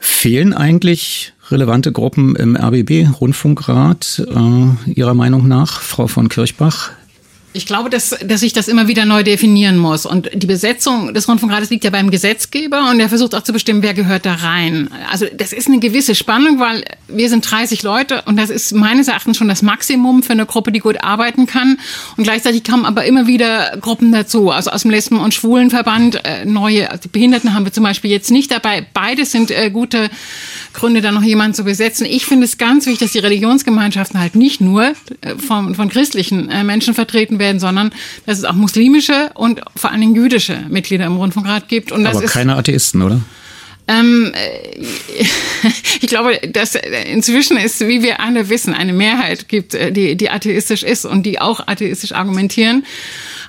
Fehlen 0.00 0.54
eigentlich 0.54 1.34
relevante 1.50 1.92
Gruppen 1.92 2.36
im 2.36 2.56
RBB-Rundfunkrat 2.56 4.26
äh, 4.26 4.90
Ihrer 4.90 5.12
Meinung 5.12 5.46
nach, 5.46 5.82
Frau 5.82 6.06
von 6.06 6.30
Kirchbach? 6.30 6.92
Ich 7.56 7.66
glaube, 7.66 7.88
dass, 7.88 8.16
dass 8.26 8.42
ich 8.42 8.52
das 8.52 8.66
immer 8.66 8.88
wieder 8.88 9.04
neu 9.04 9.22
definieren 9.22 9.78
muss. 9.78 10.06
Und 10.06 10.28
die 10.34 10.48
Besetzung 10.48 11.14
des 11.14 11.28
Rundfunkrates 11.28 11.70
liegt 11.70 11.84
ja 11.84 11.90
beim 11.90 12.10
Gesetzgeber 12.10 12.90
und 12.90 12.98
der 12.98 13.08
versucht 13.08 13.32
auch 13.36 13.44
zu 13.44 13.52
bestimmen, 13.52 13.80
wer 13.80 13.94
gehört 13.94 14.26
da 14.26 14.34
rein. 14.34 14.90
Also 15.08 15.26
das 15.32 15.52
ist 15.52 15.68
eine 15.68 15.78
gewisse 15.78 16.16
Spannung, 16.16 16.58
weil 16.58 16.84
wir 17.06 17.28
sind 17.28 17.48
30 17.48 17.84
Leute 17.84 18.22
und 18.26 18.36
das 18.36 18.50
ist 18.50 18.74
meines 18.74 19.06
Erachtens 19.06 19.36
schon 19.36 19.46
das 19.46 19.62
Maximum 19.62 20.24
für 20.24 20.32
eine 20.32 20.46
Gruppe, 20.46 20.72
die 20.72 20.80
gut 20.80 21.04
arbeiten 21.04 21.46
kann. 21.46 21.78
Und 22.16 22.24
gleichzeitig 22.24 22.64
kommen 22.64 22.84
aber 22.84 23.04
immer 23.04 23.28
wieder 23.28 23.78
Gruppen 23.80 24.10
dazu. 24.10 24.50
Also 24.50 24.70
aus 24.70 24.82
dem 24.82 24.90
Lesben- 24.90 25.20
und 25.20 25.32
Schwulenverband 25.32 26.24
äh, 26.24 26.44
neue, 26.44 26.90
also 26.90 27.08
Behinderten 27.08 27.54
haben 27.54 27.64
wir 27.64 27.72
zum 27.72 27.84
Beispiel 27.84 28.10
jetzt 28.10 28.32
nicht 28.32 28.50
dabei. 28.50 28.84
Beides 28.94 29.30
sind 29.30 29.52
äh, 29.52 29.70
gute 29.70 30.10
Gründe, 30.72 31.02
da 31.02 31.12
noch 31.12 31.22
jemanden 31.22 31.54
zu 31.54 31.62
besetzen. 31.62 32.04
Ich 32.04 32.26
finde 32.26 32.46
es 32.46 32.58
ganz 32.58 32.86
wichtig, 32.86 33.06
dass 33.06 33.12
die 33.12 33.20
Religionsgemeinschaften 33.20 34.18
halt 34.18 34.34
nicht 34.34 34.60
nur 34.60 34.86
äh, 35.20 35.36
von, 35.38 35.76
von 35.76 35.88
christlichen 35.88 36.50
äh, 36.50 36.64
Menschen 36.64 36.94
vertreten 36.94 37.38
werden, 37.38 37.43
werden, 37.44 37.60
sondern 37.60 37.92
dass 38.26 38.38
es 38.38 38.44
auch 38.44 38.54
muslimische 38.54 39.30
und 39.34 39.60
vor 39.76 39.90
allen 39.90 40.00
Dingen 40.00 40.14
jüdische 40.14 40.64
Mitglieder 40.68 41.04
im 41.04 41.16
Rundfunkrat 41.16 41.68
gibt. 41.68 41.92
Und 41.92 42.04
das 42.04 42.16
Aber 42.16 42.26
keine 42.26 42.56
Atheisten, 42.56 43.02
oder? 43.02 43.20
Ähm, 43.86 44.32
äh, 44.34 44.82
ich 46.00 46.08
glaube, 46.08 46.40
dass 46.48 46.74
inzwischen 46.74 47.58
ist, 47.58 47.86
wie 47.86 48.02
wir 48.02 48.20
alle 48.20 48.48
wissen, 48.48 48.72
eine 48.72 48.94
Mehrheit 48.94 49.48
gibt, 49.48 49.74
äh, 49.74 49.92
die, 49.92 50.16
die 50.16 50.30
atheistisch 50.30 50.82
ist 50.82 51.04
und 51.04 51.24
die 51.24 51.40
auch 51.40 51.66
atheistisch 51.66 52.12
argumentieren. 52.12 52.84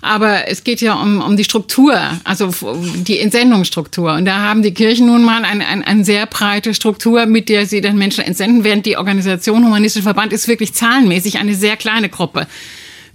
Aber 0.01 0.47
es 0.49 0.63
geht 0.63 0.81
ja 0.81 0.95
um, 0.95 1.21
um 1.21 1.37
die 1.37 1.45
Struktur, 1.45 1.97
also 2.25 2.53
die 2.95 3.19
Entsendungsstruktur. 3.19 4.13
Und 4.13 4.25
da 4.25 4.39
haben 4.39 4.61
die 4.61 4.73
Kirchen 4.73 5.07
nun 5.07 5.23
mal 5.23 5.43
eine, 5.43 5.65
eine, 5.65 5.87
eine 5.87 6.05
sehr 6.05 6.25
breite 6.25 6.73
Struktur, 6.73 7.25
mit 7.25 7.47
der 7.47 7.65
sie 7.65 7.81
dann 7.81 7.97
Menschen 7.97 8.23
entsenden, 8.23 8.63
während 8.63 8.85
die 8.85 8.97
Organisation 8.97 9.65
Humanistischer 9.65 10.03
Verband 10.03 10.33
ist 10.33 10.47
wirklich 10.47 10.73
zahlenmäßig 10.73 11.39
eine 11.39 11.55
sehr 11.55 11.77
kleine 11.77 12.09
Gruppe. 12.09 12.45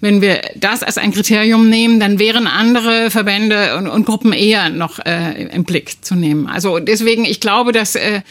Wenn 0.00 0.22
wir 0.22 0.40
das 0.56 0.82
als 0.82 0.96
ein 0.96 1.12
Kriterium 1.12 1.68
nehmen, 1.68 2.00
dann 2.00 2.18
wären 2.18 2.46
andere 2.46 3.10
Verbände 3.10 3.76
und, 3.76 3.86
und 3.86 4.06
Gruppen 4.06 4.32
eher 4.32 4.70
noch 4.70 4.98
äh, 4.98 5.44
im 5.52 5.64
Blick 5.64 6.02
zu 6.02 6.14
nehmen. 6.14 6.46
Also 6.46 6.78
deswegen, 6.78 7.26
ich 7.26 7.40
glaube, 7.40 7.72
dass 7.72 7.96
äh, 7.96 8.22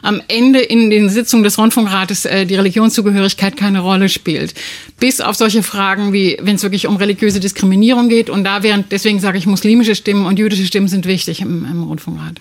am 0.00 0.22
Ende 0.28 0.60
in 0.60 0.88
den 0.88 1.10
Sitzungen 1.10 1.44
des 1.44 1.58
Rundfunkrates 1.58 2.24
äh, 2.24 2.46
die 2.46 2.54
Religionszugehörigkeit 2.54 3.56
keine 3.56 3.80
Rolle 3.80 4.08
spielt. 4.08 4.54
Bis 4.98 5.20
auf 5.20 5.36
solche 5.36 5.62
Fragen 5.62 6.12
wie, 6.12 6.38
wenn 6.40 6.56
es 6.56 6.62
wirklich 6.62 6.86
um 6.86 6.96
religiöse 6.96 7.40
Diskriminierung 7.40 8.08
geht. 8.08 8.30
Und 8.30 8.44
da 8.44 8.62
wären, 8.62 8.84
deswegen 8.90 9.20
sage 9.20 9.36
ich, 9.36 9.46
muslimische 9.46 9.94
Stimmen 9.94 10.24
und 10.24 10.38
jüdische 10.38 10.64
Stimmen 10.64 10.88
sind 10.88 11.06
wichtig 11.06 11.42
im, 11.42 11.66
im 11.70 11.82
Rundfunkrat. 11.82 12.40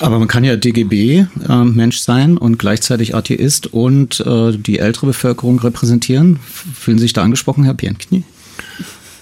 Aber 0.00 0.18
man 0.18 0.28
kann 0.28 0.44
ja 0.44 0.56
DGB-Mensch 0.56 1.96
äh, 1.98 2.02
sein 2.02 2.38
und 2.38 2.58
gleichzeitig 2.58 3.14
Atheist 3.14 3.72
und 3.72 4.20
äh, 4.20 4.56
die 4.56 4.78
ältere 4.78 5.06
Bevölkerung 5.06 5.58
repräsentieren. 5.58 6.38
Fühlen 6.74 6.98
Sie 6.98 7.02
sich 7.02 7.12
da 7.12 7.22
angesprochen, 7.22 7.64
Herr 7.64 7.74
Bienknie? 7.74 8.22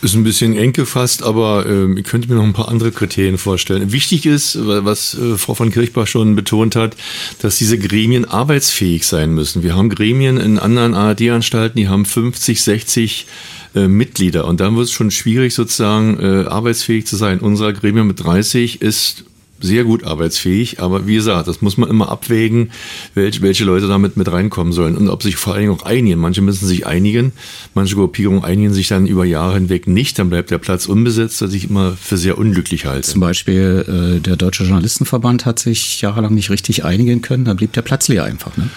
Ist 0.03 0.15
ein 0.15 0.25
bisschen 0.25 0.55
eng 0.55 0.75
gefasst, 0.75 1.23
aber 1.23 1.65
äh, 1.67 1.99
ich 1.99 2.05
könnte 2.05 2.29
mir 2.29 2.35
noch 2.35 2.45
ein 2.45 2.53
paar 2.53 2.69
andere 2.69 2.93
Kriterien 2.93 3.39
vorstellen. 3.39 3.93
Wichtig 3.93 4.27
ist, 4.27 4.59
was 4.61 5.15
äh, 5.15 5.39
Frau 5.39 5.55
von 5.55 5.71
Kirchbach 5.71 6.07
schon 6.07 6.37
betont 6.37 6.77
hat, 6.77 6.97
dass 7.41 7.57
diese 7.57 7.79
Gremien 7.79 8.27
arbeitsfähig 8.27 9.07
sein 9.07 9.33
müssen. 9.33 9.63
Wir 9.63 9.75
haben 9.75 9.89
Gremien 9.89 10.37
in 10.37 10.59
anderen 10.59 10.95
ARD-Anstalten, 10.95 11.79
die 11.79 11.89
haben 11.89 12.05
50, 12.05 12.63
60 12.63 13.27
äh, 13.75 13.89
Mitglieder 13.89 14.47
und 14.47 14.61
dann 14.61 14.77
wird 14.77 14.87
es 14.87 14.93
schon 14.93 15.11
schwierig, 15.11 15.55
sozusagen 15.55 16.21
äh, 16.21 16.47
arbeitsfähig 16.47 17.07
zu 17.07 17.17
sein. 17.17 17.41
Unser 17.41 17.73
Gremium 17.73 18.07
mit 18.09 18.23
30 18.23 18.83
ist 18.83 19.25
sehr 19.61 19.85
gut 19.85 20.05
arbeitsfähig, 20.05 20.81
aber 20.81 21.07
wie 21.07 21.15
gesagt, 21.15 21.49
das 21.49 21.63
muss 21.63 21.77
man 21.77 21.89
immer 21.89 22.11
abwägen, 22.11 22.71
welche, 23.15 23.43
welche 23.43 23.65
Leute 23.65 23.89
damit 23.89 24.17
mit 24.17 24.31
reinkommen 24.31 24.73
sollen 24.73 24.97
und 24.97 25.09
ob 25.09 25.23
sich 25.23 25.37
vor 25.37 25.55
allen 25.55 25.63
Dingen 25.63 25.75
auch 25.75 25.85
einigen. 25.85 26.21
Manche 26.21 26.43
müssen 26.43 26.67
sich 26.67 26.87
einigen, 26.87 27.33
manche 27.75 27.97
Gruppierungen 27.97 28.45
einigen 28.45 28.73
sich 28.73 28.89
dann 28.89 29.07
über 29.07 29.25
Jahre 29.25 29.55
hinweg 29.55 29.87
nicht, 29.87 30.19
dann 30.19 30.31
bleibt 30.31 30.51
der 30.51 30.59
Platz 30.59 30.87
unbesetzt, 30.87 31.41
was 31.41 31.53
ich 31.53 31.71
immer 31.71 31.93
für 31.93 32.17
sehr 32.17 32.39
unglücklich 32.39 32.87
halte. 32.87 33.09
Zum 33.09 33.21
Beispiel 33.21 34.17
äh, 34.17 34.21
der 34.21 34.37
Deutsche 34.37 34.65
Journalistenverband 34.65 35.47
hat 35.47 35.59
sich 35.59 36.01
jahrelang 36.01 36.35
nicht 36.35 36.51
richtig 36.51 36.85
einigen 36.85 37.23
können, 37.23 37.45
da 37.45 37.55
blieb 37.55 37.73
der 37.73 37.83
Platz 37.83 38.09
leer 38.09 38.25
einfach. 38.25 38.57
Ne? 38.57 38.69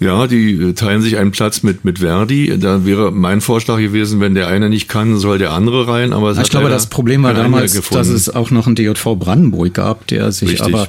Ja, 0.00 0.26
die 0.28 0.52
äh, 0.52 0.72
teilen 0.74 1.02
sich 1.02 1.16
einen 1.16 1.32
Platz 1.32 1.62
mit, 1.62 1.84
mit 1.84 1.98
Verdi. 1.98 2.56
Da 2.58 2.84
wäre 2.84 3.10
mein 3.10 3.40
Vorschlag 3.40 3.78
gewesen, 3.78 4.20
wenn 4.20 4.34
der 4.34 4.46
eine 4.46 4.68
nicht 4.68 4.88
kann, 4.88 5.16
soll 5.16 5.38
der 5.38 5.52
andere 5.52 5.88
rein. 5.88 6.12
Aber 6.12 6.36
ich 6.36 6.50
glaube, 6.50 6.68
das 6.68 6.86
Problem 6.86 7.24
war 7.24 7.34
damals, 7.34 7.80
dass 7.90 8.08
es 8.08 8.28
auch 8.28 8.50
noch 8.50 8.66
einen 8.66 8.76
DJV 8.76 9.16
Brandenburg 9.18 9.74
gab, 9.74 10.06
der 10.06 10.30
sich 10.30 10.50
Richtig. 10.50 10.74
aber 10.74 10.88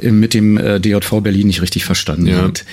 äh, 0.00 0.10
mit 0.10 0.34
dem 0.34 0.56
äh, 0.58 0.80
DJV 0.80 1.20
Berlin 1.22 1.46
nicht 1.46 1.62
richtig 1.62 1.84
verstanden 1.84 2.26
ja. 2.26 2.42
hat. 2.42 2.64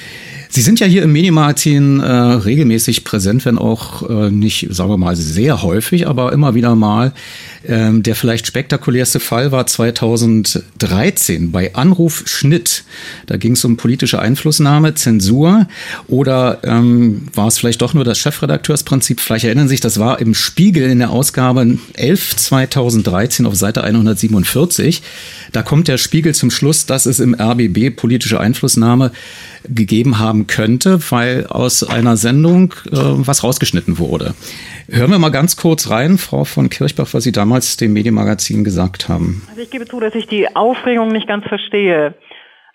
Sie 0.52 0.62
sind 0.62 0.80
ja 0.80 0.88
hier 0.88 1.04
im 1.04 1.12
Medienmagazin 1.12 2.00
äh, 2.00 2.12
regelmäßig 2.12 3.04
präsent, 3.04 3.46
wenn 3.46 3.60
auch 3.60 4.10
äh, 4.10 4.32
nicht, 4.32 4.68
sagen 4.72 4.90
wir 4.90 4.98
mal, 4.98 5.16
sehr 5.16 5.62
häufig, 5.62 6.08
aber 6.08 6.34
immer 6.34 6.56
wieder 6.56 6.76
mal. 6.76 7.14
Ähm, 7.68 8.02
der 8.02 8.16
vielleicht 8.16 8.48
spektakulärste 8.48 9.20
Fall 9.20 9.52
war 9.52 9.68
2013 9.68 11.52
bei 11.52 11.76
Anruf 11.76 12.24
Schnitt. 12.26 12.84
Da 13.28 13.38
ging 13.38 13.52
es 13.52 13.64
um 13.64 13.78
politische 13.78 14.20
Einflussnahme, 14.20 14.96
Zensur 14.96 15.68
oder 16.08 16.62
ähm, 16.64 17.28
war 17.36 17.48
es 17.48 17.60
vielleicht 17.60 17.84
doch 17.84 17.94
nur 17.94 18.04
das 18.04 18.18
Chefredakteursprinzip? 18.18 19.20
Vielleicht 19.20 19.46
erinnern 19.46 19.68
Sie 19.68 19.74
sich, 19.74 19.82
das 19.82 20.00
war 20.00 20.20
im 20.20 20.34
Spiegel 20.34 20.90
in 20.90 20.98
der 20.98 21.12
Ausgabe 21.12 21.78
11 21.94 22.38
2013 22.38 23.46
auf 23.46 23.56
Seite 23.56 23.84
147. 23.84 25.04
Da 25.52 25.62
kommt 25.62 25.88
der 25.88 26.00
Spiegel 26.00 26.34
zum 26.34 26.50
Schluss, 26.50 26.88
dass 26.88 27.06
es 27.06 27.20
im 27.20 27.36
RBB 27.36 27.96
politische 27.96 28.40
Einflussnahme 28.40 29.12
gegeben 29.68 30.18
haben 30.20 30.39
könnte, 30.48 31.00
weil 31.10 31.48
aus 31.48 31.84
einer 31.84 32.18
Sendung 32.18 32.74
äh, 32.92 32.96
was 32.96 33.44
rausgeschnitten 33.44 33.98
wurde. 33.98 34.34
Hören 34.90 35.12
wir 35.12 35.20
mal 35.20 35.30
ganz 35.30 35.56
kurz 35.56 35.90
rein, 35.90 36.18
Frau 36.18 36.46
von 36.46 36.70
Kirchbach, 36.70 37.08
was 37.12 37.24
Sie 37.24 37.32
damals 37.32 37.78
dem 37.78 37.94
Medienmagazin 37.94 38.64
gesagt 38.64 39.10
haben. 39.10 39.44
Also 39.50 39.62
ich 39.62 39.70
gebe 39.70 39.86
zu, 39.86 40.00
dass 40.00 40.16
ich 40.16 40.28
die 40.28 40.56
Aufregung 40.56 41.10
nicht 41.10 41.28
ganz 41.28 41.46
verstehe. 41.46 42.16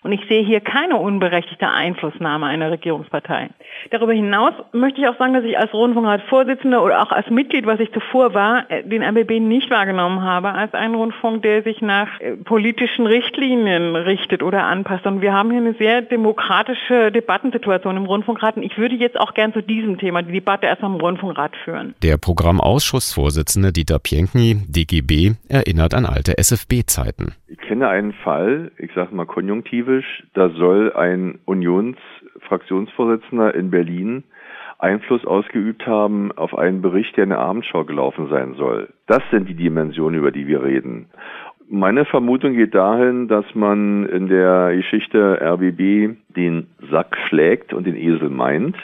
Und 0.05 0.11
ich 0.11 0.21
sehe 0.29 0.45
hier 0.45 0.59
keine 0.59 0.97
unberechtigte 0.97 1.67
Einflussnahme 1.67 2.45
einer 2.45 2.69
Regierungspartei. 2.69 3.49
Darüber 3.89 4.13
hinaus 4.13 4.53
möchte 4.71 5.01
ich 5.01 5.07
auch 5.07 5.17
sagen, 5.17 5.33
dass 5.33 5.43
ich 5.43 5.57
als 5.57 5.73
Rundfunkratsvorsitzende 5.73 6.79
oder 6.79 7.01
auch 7.01 7.11
als 7.11 7.27
Mitglied, 7.31 7.65
was 7.65 7.79
ich 7.79 7.91
zuvor 7.91 8.35
war, 8.35 8.69
äh, 8.69 8.83
den 8.83 9.01
RBB 9.01 9.39
nicht 9.39 9.71
wahrgenommen 9.71 10.21
habe 10.21 10.51
als 10.51 10.75
einen 10.75 10.93
Rundfunk, 10.93 11.41
der 11.41 11.63
sich 11.63 11.81
nach 11.81 12.21
äh, 12.21 12.35
politischen 12.35 13.07
Richtlinien 13.07 13.95
richtet 13.95 14.43
oder 14.43 14.65
anpasst. 14.65 15.07
Und 15.07 15.21
wir 15.21 15.33
haben 15.33 15.49
hier 15.49 15.59
eine 15.59 15.73
sehr 15.73 16.03
demokratische 16.03 17.11
Debattensituation 17.11 17.97
im 17.97 18.05
Rundfunkrat. 18.05 18.57
Und 18.57 18.63
ich 18.63 18.77
würde 18.77 18.93
jetzt 18.93 19.19
auch 19.19 19.33
gern 19.33 19.53
zu 19.53 19.63
diesem 19.63 19.97
Thema 19.97 20.21
die 20.21 20.33
Debatte 20.33 20.67
erst 20.67 20.83
am 20.83 20.97
Rundfunkrat 20.97 21.55
führen. 21.63 21.95
Der 22.03 22.17
Programmausschussvorsitzende 22.17 23.71
Dieter 23.71 23.97
Pienkny, 23.97 24.57
DGB, 24.67 25.31
erinnert 25.49 25.95
an 25.95 26.05
alte 26.05 26.37
SFB-Zeiten. 26.37 27.33
Ich 27.47 27.57
kenne 27.59 27.87
einen 27.87 28.13
Fall, 28.13 28.71
ich 28.77 28.91
sage 28.93 29.15
mal 29.15 29.25
konjunktivisch, 29.95 30.23
da 30.33 30.49
soll 30.49 30.91
ein 30.93 31.39
Unionsfraktionsvorsitzender 31.45 33.55
in 33.55 33.71
Berlin 33.71 34.23
Einfluss 34.77 35.25
ausgeübt 35.25 35.87
haben 35.87 36.33
auf 36.33 36.53
einen 36.57 36.81
Bericht, 36.81 37.15
der 37.15 37.23
in 37.23 37.29
der 37.29 37.39
Abendschau 37.39 37.85
gelaufen 37.85 38.27
sein 38.29 38.55
soll. 38.55 38.89
Das 39.07 39.21
sind 39.31 39.47
die 39.47 39.55
Dimensionen, 39.55 40.19
über 40.19 40.31
die 40.31 40.47
wir 40.47 40.61
reden. 40.63 41.05
Meine 41.69 42.03
Vermutung 42.05 42.55
geht 42.55 42.75
dahin, 42.75 43.29
dass 43.29 43.45
man 43.55 44.05
in 44.07 44.27
der 44.27 44.75
Geschichte 44.75 45.39
RBB 45.41 46.17
den 46.35 46.67
Sack 46.91 47.15
schlägt 47.27 47.73
und 47.73 47.87
den 47.87 47.95
Esel 47.95 48.29
meint 48.29 48.75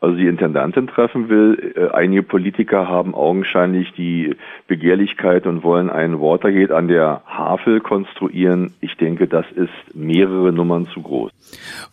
also 0.00 0.16
die 0.16 0.26
Intendantin 0.26 0.86
treffen 0.86 1.28
will. 1.28 1.74
Äh, 1.76 1.94
einige 1.94 2.22
Politiker 2.22 2.88
haben 2.88 3.14
augenscheinlich 3.14 3.92
die 3.92 4.34
Begehrlichkeit 4.66 5.46
und 5.46 5.62
wollen 5.62 5.90
einen 5.90 6.20
Watergate 6.20 6.74
an 6.74 6.88
der 6.88 7.22
Havel 7.26 7.80
konstruieren. 7.80 8.72
Ich 8.80 8.96
denke, 8.96 9.28
das 9.28 9.44
ist 9.54 9.94
mehrere 9.94 10.52
Nummern 10.52 10.88
zu 10.94 11.02
groß. 11.02 11.30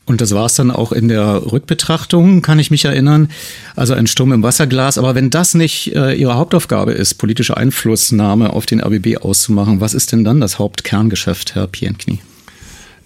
Und 0.06 0.22
das 0.22 0.34
war 0.34 0.46
es 0.46 0.56
dann 0.56 0.72
auch 0.72 0.94
in 0.94 1.10
der 1.10 1.52
Rückbetrachtung, 1.52 2.42
kann 2.42 2.60
ich 2.60 2.72
mich 2.72 2.86
erinnern. 2.86 3.30
Also 3.76 3.94
ein 3.94 4.08
Sturm 4.08 4.32
im 4.32 4.44
Wasserglas. 4.44 4.98
Aber 4.98 5.14
wenn 5.14 5.30
das 5.30 5.54
nicht 5.54 5.94
äh, 5.94 6.14
Ihre 6.14 6.38
Hauptaufgabe 6.38 6.94
ist, 6.94 7.16
politische 7.16 7.58
Einflussnahme 7.58 8.54
auf 8.54 8.66
den 8.66 8.80
RBB 8.80 9.18
auszumachen, 9.22 9.82
was 9.82 9.94
ist 9.94 10.14
denn 10.14 10.24
dann 10.24 10.40
das 10.40 10.60
Hauptkerngeschäft, 10.60 11.56
Herr 11.56 11.68
Pienknie? 11.68 12.20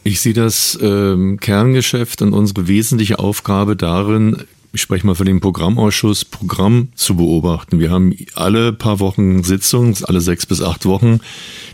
Ich 0.03 0.19
sehe 0.19 0.33
das 0.33 0.77
ähm, 0.81 1.39
Kerngeschäft 1.39 2.21
und 2.21 2.33
unsere 2.33 2.67
wesentliche 2.67 3.19
Aufgabe 3.19 3.75
darin, 3.75 4.45
ich 4.73 4.81
spreche 4.81 5.05
mal 5.05 5.15
für 5.15 5.25
den 5.25 5.41
Programmausschuss, 5.41 6.23
Programm 6.23 6.89
zu 6.95 7.17
beobachten. 7.17 7.79
Wir 7.79 7.91
haben 7.91 8.15
alle 8.35 8.71
paar 8.71 8.99
Wochen 8.99 9.43
Sitzungen, 9.43 9.95
alle 10.03 10.21
sechs 10.21 10.45
bis 10.45 10.61
acht 10.61 10.85
Wochen. 10.85 11.19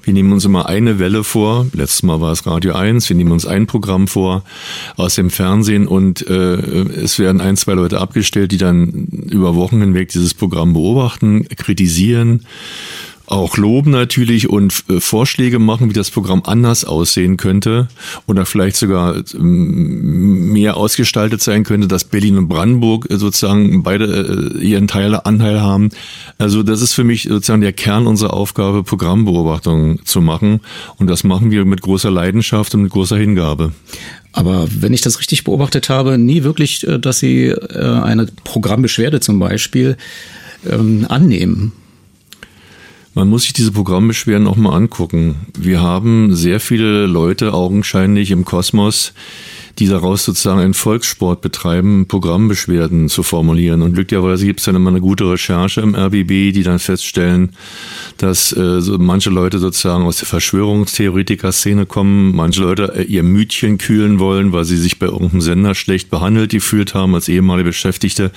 Wir 0.03 0.13
nehmen 0.13 0.33
uns 0.33 0.45
immer 0.45 0.67
eine 0.67 0.97
Welle 0.97 1.23
vor. 1.23 1.67
Letztes 1.73 2.01
Mal 2.01 2.21
war 2.21 2.31
es 2.31 2.47
Radio 2.47 2.73
1. 2.73 3.07
Wir 3.09 3.15
nehmen 3.15 3.31
uns 3.31 3.45
ein 3.45 3.67
Programm 3.67 4.07
vor 4.07 4.43
aus 4.95 5.13
dem 5.15 5.29
Fernsehen 5.29 5.87
und 5.87 6.27
äh, 6.27 6.33
es 6.33 7.19
werden 7.19 7.39
ein, 7.39 7.55
zwei 7.55 7.73
Leute 7.73 7.99
abgestellt, 7.99 8.51
die 8.51 8.57
dann 8.57 8.89
über 9.29 9.55
Wochen 9.55 9.79
hinweg 9.79 10.09
dieses 10.09 10.33
Programm 10.33 10.73
beobachten, 10.73 11.47
kritisieren 11.55 12.45
auch 13.27 13.57
loben 13.57 13.91
natürlich 13.91 14.49
und 14.49 14.85
äh, 14.89 15.01
Vorschläge 15.01 15.59
machen, 15.59 15.89
wie 15.89 15.93
das 15.93 16.09
Programm 16.09 16.43
anders 16.45 16.85
aussehen 16.85 17.35
könnte 17.35 17.89
oder 18.25 18.45
vielleicht 18.45 18.77
sogar 18.77 19.21
ähm, 19.33 20.53
mehr 20.53 20.77
ausgestaltet 20.77 21.41
sein 21.41 21.65
könnte, 21.65 21.87
dass 21.89 22.05
Berlin 22.05 22.37
und 22.37 22.47
Brandenburg 22.47 23.11
äh, 23.11 23.17
sozusagen 23.17 23.83
beide 23.83 24.55
äh, 24.57 24.63
ihren 24.63 24.87
Teil 24.87 25.13
Anteil 25.15 25.61
haben. 25.61 25.89
Also 26.37 26.63
das 26.63 26.81
ist 26.81 26.93
für 26.93 27.03
mich 27.03 27.23
sozusagen 27.23 27.61
der 27.61 27.73
Kern 27.73 28.07
unserer 28.07 28.33
Aufgabe, 28.33 28.83
Programmbeobachtung 28.83 30.05
zu 30.05 30.21
machen 30.21 30.61
und 30.97 31.07
das 31.07 31.25
machen 31.25 31.51
wir 31.51 31.65
mit 31.65 31.81
großer 31.81 32.09
Leidenschaft 32.09 32.73
und 32.75 32.83
mit 32.83 32.91
großer 32.91 33.17
Hingabe. 33.17 33.73
Aber 34.31 34.67
wenn 34.69 34.93
ich 34.93 35.01
das 35.01 35.19
richtig 35.19 35.43
beobachtet 35.43 35.89
habe, 35.89 36.17
nie 36.17 36.43
wirklich, 36.43 36.85
dass 37.01 37.19
Sie 37.19 37.53
eine 37.55 38.27
Programmbeschwerde 38.43 39.19
zum 39.19 39.39
Beispiel 39.39 39.97
ähm, 40.69 41.05
annehmen. 41.09 41.71
Man 43.17 43.29
muss 43.29 43.45
sich 43.45 43.53
diese 43.53 43.71
Programmbeschwerden 43.71 44.45
auch 44.45 44.57
mal 44.57 44.75
angucken. 44.75 45.47
Wir 45.57 45.81
haben 45.81 46.35
sehr 46.35 46.59
viele 46.59 47.07
Leute 47.07 47.51
augenscheinlich 47.51 48.29
im 48.29 48.45
Kosmos, 48.45 49.13
die 49.79 49.87
daraus 49.87 50.23
sozusagen 50.23 50.59
einen 50.59 50.75
Volkssport 50.75 51.41
betreiben, 51.41 52.05
Programmbeschwerden 52.07 53.09
zu 53.09 53.23
formulieren. 53.23 53.81
Und 53.81 53.93
glücklicherweise 53.93 54.45
gibt 54.45 54.59
es 54.59 54.67
dann 54.67 54.75
immer 54.75 54.91
eine 54.91 55.01
gute 55.01 55.31
Recherche 55.31 55.81
im 55.81 55.95
RBB, 55.95 56.53
die 56.53 56.61
dann 56.61 56.77
feststellen, 56.77 57.53
dass 58.17 58.55
äh, 58.55 58.81
so 58.81 58.99
manche 58.99 59.31
Leute 59.31 59.57
sozusagen 59.57 60.03
aus 60.03 60.17
der 60.17 60.27
Verschwörungstheoretiker-Szene 60.27 61.87
kommen, 61.87 62.35
manche 62.35 62.61
Leute 62.61 62.93
äh, 62.97 63.03
ihr 63.03 63.23
Mütchen 63.23 63.79
kühlen 63.79 64.19
wollen, 64.19 64.51
weil 64.51 64.65
sie 64.65 64.77
sich 64.77 64.99
bei 64.99 65.07
irgendeinem 65.07 65.41
Sender 65.41 65.73
schlecht 65.73 66.11
behandelt 66.11 66.51
gefühlt 66.51 66.93
haben 66.93 67.15
als 67.15 67.29
ehemalige 67.29 67.69
Beschäftigte. 67.69 68.31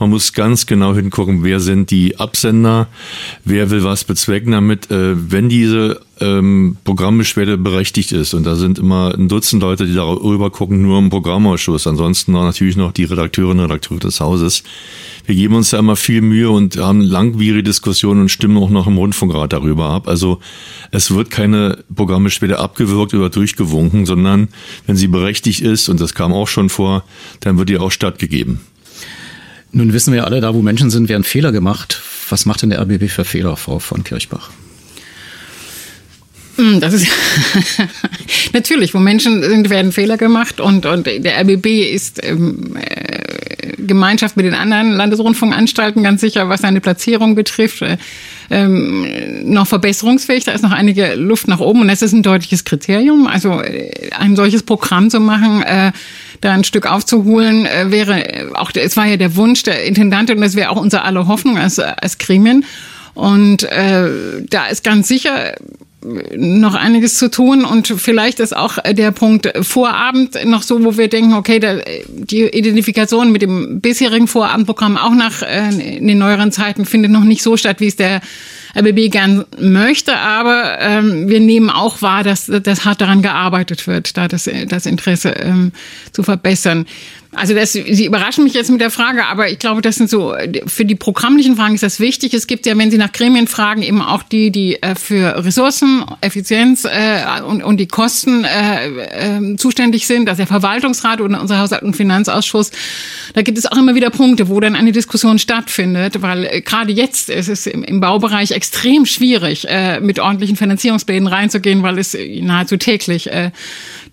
Man 0.00 0.08
muss 0.08 0.32
ganz 0.32 0.64
genau 0.64 0.94
hingucken, 0.94 1.44
wer 1.44 1.60
sind 1.60 1.90
die 1.90 2.18
Absender, 2.18 2.88
wer 3.44 3.68
will 3.68 3.84
was 3.84 4.04
bezwecken 4.04 4.52
damit. 4.52 4.90
Äh, 4.90 5.30
wenn 5.30 5.50
diese 5.50 6.00
ähm, 6.20 6.78
Programmbeschwerde 6.84 7.58
berechtigt 7.58 8.10
ist, 8.12 8.32
und 8.32 8.44
da 8.44 8.56
sind 8.56 8.78
immer 8.78 9.14
ein 9.14 9.28
Dutzend 9.28 9.62
Leute, 9.62 9.84
die 9.84 9.94
darüber 9.94 10.48
gucken, 10.48 10.80
nur 10.80 10.98
im 10.98 11.10
Programmausschuss, 11.10 11.86
ansonsten 11.86 12.32
natürlich 12.32 12.76
noch 12.76 12.92
die 12.92 13.04
Redakteurinnen 13.04 13.62
und 13.62 13.70
Redakteure 13.70 13.98
des 13.98 14.20
Hauses. 14.20 14.62
Wir 15.26 15.34
geben 15.34 15.54
uns 15.54 15.68
da 15.68 15.78
immer 15.78 15.96
viel 15.96 16.22
Mühe 16.22 16.50
und 16.50 16.78
haben 16.78 17.02
langwierige 17.02 17.62
Diskussionen 17.62 18.22
und 18.22 18.28
stimmen 18.30 18.56
auch 18.56 18.70
noch 18.70 18.86
im 18.86 18.96
Rundfunkrat 18.96 19.52
darüber 19.52 19.90
ab. 19.90 20.08
Also 20.08 20.40
es 20.92 21.14
wird 21.14 21.30
keine 21.30 21.84
Programmbeschwerde 21.94 22.58
abgewirkt 22.58 23.12
oder 23.12 23.28
durchgewunken, 23.28 24.06
sondern 24.06 24.48
wenn 24.86 24.96
sie 24.96 25.08
berechtigt 25.08 25.60
ist, 25.60 25.90
und 25.90 26.00
das 26.00 26.14
kam 26.14 26.32
auch 26.32 26.48
schon 26.48 26.70
vor, 26.70 27.04
dann 27.40 27.58
wird 27.58 27.68
ihr 27.68 27.82
auch 27.82 27.92
stattgegeben. 27.92 28.60
Nun 29.72 29.92
wissen 29.92 30.12
wir 30.12 30.24
alle, 30.24 30.40
da 30.40 30.54
wo 30.54 30.62
Menschen 30.62 30.90
sind, 30.90 31.08
werden 31.08 31.24
Fehler 31.24 31.52
gemacht. 31.52 32.02
Was 32.28 32.46
macht 32.46 32.62
denn 32.62 32.70
der 32.70 32.80
RBB 32.80 33.08
für 33.08 33.24
Fehler, 33.24 33.56
Frau 33.56 33.78
von 33.78 34.04
Kirchbach? 34.04 34.50
Hm, 36.56 36.80
das 36.80 36.92
ist 36.92 37.06
natürlich, 38.52 38.92
wo 38.92 38.98
Menschen 38.98 39.42
sind, 39.42 39.70
werden 39.70 39.92
Fehler 39.92 40.16
gemacht 40.16 40.60
und, 40.60 40.84
und 40.86 41.06
der 41.06 41.40
RBB 41.40 41.66
ist 41.92 42.22
ähm, 42.22 42.76
äh, 42.76 43.72
Gemeinschaft 43.78 44.36
mit 44.36 44.44
den 44.44 44.54
anderen 44.54 44.92
Landesrundfunkanstalten 44.92 46.02
ganz 46.02 46.20
sicher, 46.20 46.48
was 46.48 46.60
seine 46.60 46.80
Platzierung 46.80 47.34
betrifft, 47.34 47.82
äh, 47.82 47.96
ähm, 48.50 49.06
noch 49.44 49.66
verbesserungsfähig. 49.68 50.44
Da 50.44 50.52
ist 50.52 50.62
noch 50.62 50.72
einige 50.72 51.14
Luft 51.14 51.48
nach 51.48 51.60
oben 51.60 51.80
und 51.80 51.88
das 51.88 52.02
ist 52.02 52.12
ein 52.12 52.22
deutliches 52.22 52.64
Kriterium. 52.64 53.26
Also 53.26 53.60
äh, 53.60 54.10
ein 54.18 54.36
solches 54.36 54.62
Programm 54.62 55.08
zu 55.08 55.20
machen, 55.20 55.62
äh, 55.62 55.92
da 56.40 56.52
ein 56.52 56.64
Stück 56.64 56.90
aufzuholen, 56.90 57.66
äh, 57.66 57.90
wäre 57.90 58.50
auch, 58.54 58.70
es 58.74 58.96
war 58.96 59.06
ja 59.06 59.16
der 59.16 59.36
Wunsch 59.36 59.62
der 59.62 59.84
Intendantin 59.84 60.36
und 60.36 60.42
das 60.42 60.56
wäre 60.56 60.70
auch 60.70 60.80
unser 60.80 61.04
aller 61.04 61.26
Hoffnung 61.26 61.58
als, 61.58 61.78
als 61.78 62.18
Gremien. 62.18 62.64
Und 63.14 63.64
äh, 63.64 64.08
da 64.48 64.66
ist 64.66 64.84
ganz 64.84 65.08
sicher 65.08 65.54
noch 66.34 66.74
einiges 66.74 67.18
zu 67.18 67.30
tun 67.30 67.64
und 67.64 67.88
vielleicht 67.88 68.40
ist 68.40 68.56
auch 68.56 68.78
der 68.78 69.10
Punkt 69.10 69.52
Vorabend 69.60 70.46
noch 70.46 70.62
so, 70.62 70.82
wo 70.82 70.96
wir 70.96 71.08
denken, 71.08 71.34
okay, 71.34 71.58
da, 71.58 71.76
die 72.08 72.44
Identifikation 72.44 73.32
mit 73.32 73.42
dem 73.42 73.80
bisherigen 73.80 74.26
Vorabendprogramm 74.26 74.96
auch 74.96 75.14
nach 75.14 75.42
äh, 75.42 75.96
in 75.98 76.06
den 76.06 76.18
neueren 76.18 76.52
Zeiten 76.52 76.86
findet 76.86 77.10
noch 77.10 77.24
nicht 77.24 77.42
so 77.42 77.56
statt, 77.56 77.80
wie 77.80 77.88
es 77.88 77.96
der 77.96 78.22
RBB 78.76 79.10
gern 79.10 79.44
möchte, 79.58 80.16
aber 80.16 80.78
ähm, 80.80 81.28
wir 81.28 81.40
nehmen 81.40 81.70
auch 81.70 82.02
wahr, 82.02 82.22
dass, 82.22 82.46
dass 82.46 82.84
hart 82.84 83.00
daran 83.00 83.22
gearbeitet 83.22 83.86
wird, 83.86 84.16
da 84.16 84.28
das, 84.28 84.48
das 84.68 84.86
Interesse 84.86 85.30
ähm, 85.30 85.72
zu 86.12 86.22
verbessern. 86.22 86.86
Also 87.32 87.54
das, 87.54 87.72
Sie 87.72 88.06
überraschen 88.06 88.42
mich 88.42 88.54
jetzt 88.54 88.70
mit 88.70 88.80
der 88.80 88.90
Frage, 88.90 89.24
aber 89.26 89.48
ich 89.48 89.60
glaube, 89.60 89.82
das 89.82 89.94
sind 89.94 90.10
so, 90.10 90.34
für 90.66 90.84
die 90.84 90.96
programmlichen 90.96 91.54
Fragen 91.54 91.76
ist 91.76 91.84
das 91.84 92.00
wichtig. 92.00 92.34
Es 92.34 92.48
gibt 92.48 92.66
ja, 92.66 92.76
wenn 92.76 92.90
Sie 92.90 92.98
nach 92.98 93.12
Gremien 93.12 93.46
fragen, 93.46 93.82
eben 93.82 94.02
auch 94.02 94.24
die, 94.24 94.50
die 94.50 94.82
äh, 94.82 94.96
für 94.96 95.44
Ressourcen, 95.44 96.04
Effizienz 96.22 96.84
äh, 96.84 97.42
und, 97.46 97.62
und 97.62 97.76
die 97.76 97.86
Kosten 97.86 98.44
äh, 98.44 99.36
äh, 99.36 99.56
zuständig 99.56 100.08
sind, 100.08 100.28
also 100.28 100.38
der 100.38 100.48
Verwaltungsrat 100.48 101.20
oder 101.20 101.40
unser 101.40 101.60
Haushalt- 101.60 101.84
und 101.84 101.94
Finanzausschuss. 101.94 102.72
Da 103.34 103.42
gibt 103.42 103.58
es 103.58 103.66
auch 103.66 103.76
immer 103.76 103.94
wieder 103.94 104.10
Punkte, 104.10 104.48
wo 104.48 104.58
dann 104.58 104.74
eine 104.74 104.90
Diskussion 104.90 105.38
stattfindet, 105.38 106.22
weil 106.22 106.46
äh, 106.46 106.60
gerade 106.62 106.90
jetzt 106.92 107.30
ist 107.30 107.48
es 107.48 107.68
im, 107.68 107.84
im 107.84 108.00
Baubereich 108.00 108.50
extrem 108.50 109.06
schwierig, 109.06 109.68
äh, 109.68 110.00
mit 110.00 110.18
ordentlichen 110.18 110.56
Finanzierungsplänen 110.56 111.28
reinzugehen, 111.28 111.84
weil 111.84 111.96
es 112.00 112.16
nahezu 112.40 112.76
täglich 112.76 113.30
äh, 113.30 113.52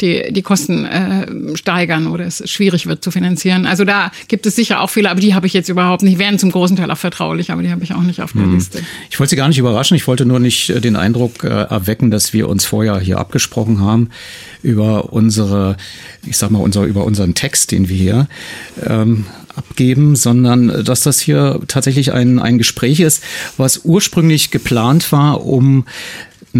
die, 0.01 0.31
die 0.31 0.41
Kosten 0.41 0.85
äh, 0.85 1.57
steigern 1.57 2.07
oder 2.07 2.25
es 2.25 2.43
schwierig 2.49 2.87
wird 2.87 3.03
zu 3.03 3.11
finanzieren. 3.11 3.65
Also 3.65 3.83
da 3.83 4.11
gibt 4.27 4.45
es 4.45 4.55
sicher 4.55 4.81
auch 4.81 4.89
Fehler, 4.89 5.11
aber 5.11 5.19
die 5.19 5.33
habe 5.33 5.47
ich 5.47 5.53
jetzt 5.53 5.69
überhaupt 5.69 6.03
nicht. 6.03 6.19
Werden 6.19 6.39
zum 6.39 6.51
großen 6.51 6.77
Teil 6.77 6.91
auch 6.91 6.97
vertraulich, 6.97 7.51
aber 7.51 7.63
die 7.63 7.71
habe 7.71 7.83
ich 7.83 7.93
auch 7.93 8.01
nicht 8.01 8.21
auf 8.21 8.33
der 8.33 8.43
hm. 8.43 8.55
Liste. 8.55 8.81
Ich 9.09 9.19
wollte 9.19 9.31
Sie 9.31 9.35
gar 9.35 9.47
nicht 9.47 9.57
überraschen. 9.57 9.95
Ich 9.95 10.07
wollte 10.07 10.25
nur 10.25 10.39
nicht 10.39 10.69
äh, 10.69 10.81
den 10.81 10.95
Eindruck 10.95 11.43
äh, 11.43 11.47
erwecken, 11.47 12.11
dass 12.11 12.33
wir 12.33 12.47
uns 12.49 12.65
vorher 12.65 12.99
hier 12.99 13.19
abgesprochen 13.19 13.79
haben 13.79 14.09
über 14.63 15.13
unsere, 15.13 15.77
ich 16.25 16.37
sag 16.37 16.51
mal, 16.51 16.59
unser, 16.59 16.83
über 16.83 17.05
unseren 17.05 17.35
Text, 17.35 17.71
den 17.71 17.89
wir 17.89 17.95
hier 17.95 18.27
ähm, 18.85 19.25
abgeben, 19.55 20.15
sondern 20.15 20.69
äh, 20.69 20.83
dass 20.83 21.01
das 21.01 21.19
hier 21.19 21.59
tatsächlich 21.67 22.13
ein, 22.13 22.39
ein 22.39 22.57
Gespräch 22.57 22.99
ist, 22.99 23.23
was 23.57 23.81
ursprünglich 23.83 24.51
geplant 24.51 25.11
war, 25.11 25.45
um 25.45 25.85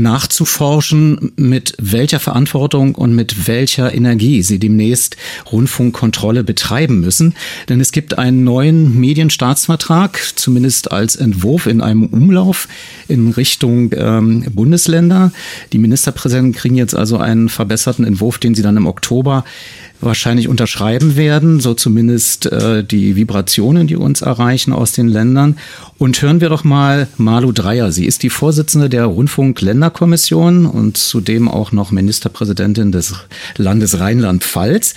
nachzuforschen, 0.01 1.33
mit 1.35 1.73
welcher 1.79 2.19
Verantwortung 2.19 2.95
und 2.95 3.13
mit 3.13 3.47
welcher 3.47 3.93
Energie 3.93 4.41
sie 4.41 4.59
demnächst 4.59 5.17
Rundfunkkontrolle 5.51 6.43
betreiben 6.43 6.99
müssen. 6.99 7.35
Denn 7.69 7.79
es 7.81 7.91
gibt 7.91 8.17
einen 8.17 8.43
neuen 8.43 8.99
Medienstaatsvertrag, 8.99 10.19
zumindest 10.35 10.91
als 10.91 11.15
Entwurf 11.15 11.67
in 11.67 11.81
einem 11.81 12.05
Umlauf 12.05 12.67
in 13.07 13.29
Richtung 13.31 13.91
ähm, 13.95 14.45
Bundesländer. 14.51 15.31
Die 15.73 15.77
Ministerpräsidenten 15.77 16.53
kriegen 16.53 16.75
jetzt 16.75 16.95
also 16.95 17.17
einen 17.17 17.49
verbesserten 17.49 18.05
Entwurf, 18.05 18.37
den 18.37 18.55
sie 18.55 18.61
dann 18.61 18.77
im 18.77 18.87
Oktober 18.87 19.43
wahrscheinlich 20.01 20.47
unterschreiben 20.47 21.15
werden, 21.15 21.59
so 21.59 21.73
zumindest 21.73 22.45
äh, 22.45 22.83
die 22.83 23.15
Vibrationen, 23.15 23.87
die 23.87 23.95
uns 23.95 24.21
erreichen 24.21 24.73
aus 24.73 24.91
den 24.91 25.07
Ländern. 25.07 25.57
Und 25.97 26.21
hören 26.21 26.41
wir 26.41 26.49
doch 26.49 26.63
mal 26.63 27.07
Malu 27.17 27.51
Dreyer. 27.51 27.91
Sie 27.91 28.05
ist 28.05 28.21
die 28.21 28.29
Vorsitzende 28.29 28.89
der 28.89 29.05
Rundfunk-Länderkommission 29.05 30.65
und 30.65 30.97
zudem 30.97 31.49
auch 31.49 31.71
noch 31.71 31.91
Ministerpräsidentin 31.91 32.91
des 32.91 33.15
Landes 33.57 33.99
Rheinland-Pfalz. 33.99 34.93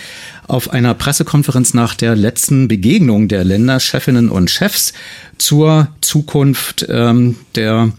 Auf 0.47 0.71
einer 0.71 0.95
Pressekonferenz 0.95 1.75
nach 1.75 1.95
der 1.95 2.17
letzten 2.17 2.69
Begegnung 2.69 3.29
der 3.29 3.45
Länderchefinnen 3.45 4.29
und 4.29 4.51
Chefs 4.51 4.93
zur 5.39 5.89
Zukunft 6.01 6.87
ähm, 6.91 7.37
der 7.55 7.93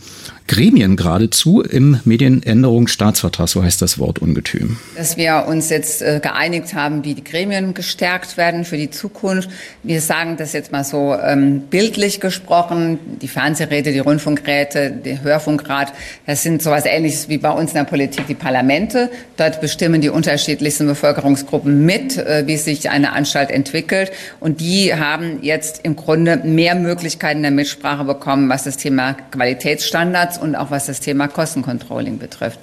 Gremien 0.47 0.95
geradezu 0.95 1.61
im 1.61 1.99
Medienänderungsstaatsvertrag, 2.03 3.47
so 3.47 3.63
heißt 3.63 3.81
das 3.81 3.99
Wort 3.99 4.19
Ungetüm. 4.19 4.77
Dass 4.95 5.17
wir 5.17 5.45
uns 5.47 5.69
jetzt 5.69 6.01
äh, 6.01 6.19
geeinigt 6.21 6.73
haben, 6.73 7.03
wie 7.03 7.13
die 7.13 7.23
Gremien 7.23 7.73
gestärkt 7.73 8.37
werden 8.37 8.65
für 8.65 8.77
die 8.77 8.89
Zukunft. 8.89 9.49
Wir 9.83 10.01
sagen 10.01 10.37
das 10.37 10.53
jetzt 10.53 10.71
mal 10.71 10.83
so 10.83 11.15
ähm, 11.15 11.61
bildlich 11.69 12.19
gesprochen. 12.19 12.99
Die 13.21 13.27
Fernsehräte, 13.27 13.91
die 13.91 13.99
Rundfunkräte, 13.99 14.91
der 14.91 15.21
Hörfunkrat, 15.21 15.93
das 16.25 16.43
sind 16.43 16.61
sowas 16.61 16.85
ähnliches 16.85 17.29
wie 17.29 17.37
bei 17.37 17.51
uns 17.51 17.71
in 17.71 17.77
der 17.77 17.83
Politik 17.85 18.27
die 18.27 18.35
Parlamente. 18.35 19.09
Dort 19.37 19.61
bestimmen 19.61 20.01
die 20.01 20.09
unterschiedlichsten 20.09 20.87
Bevölkerungsgruppen 20.87 21.85
mit, 21.85 22.17
äh, 22.17 22.43
wie 22.45 22.57
sich 22.57 22.89
eine 22.89 23.13
Anstalt 23.13 23.51
entwickelt. 23.51 24.11
Und 24.39 24.59
die 24.59 24.93
haben 24.93 25.39
jetzt 25.41 25.81
im 25.83 25.95
Grunde 25.95 26.37
mehr 26.37 26.75
Möglichkeiten 26.75 27.41
der 27.41 27.51
Mitsprache 27.51 28.03
bekommen, 28.03 28.49
was 28.49 28.63
das 28.63 28.77
Thema 28.77 29.15
Qualitätsstandards 29.31 30.30
und 30.37 30.55
auch 30.55 30.71
was 30.71 30.85
das 30.85 30.99
Thema 30.99 31.27
Kostencontrolling 31.27 32.19
betrifft. 32.19 32.59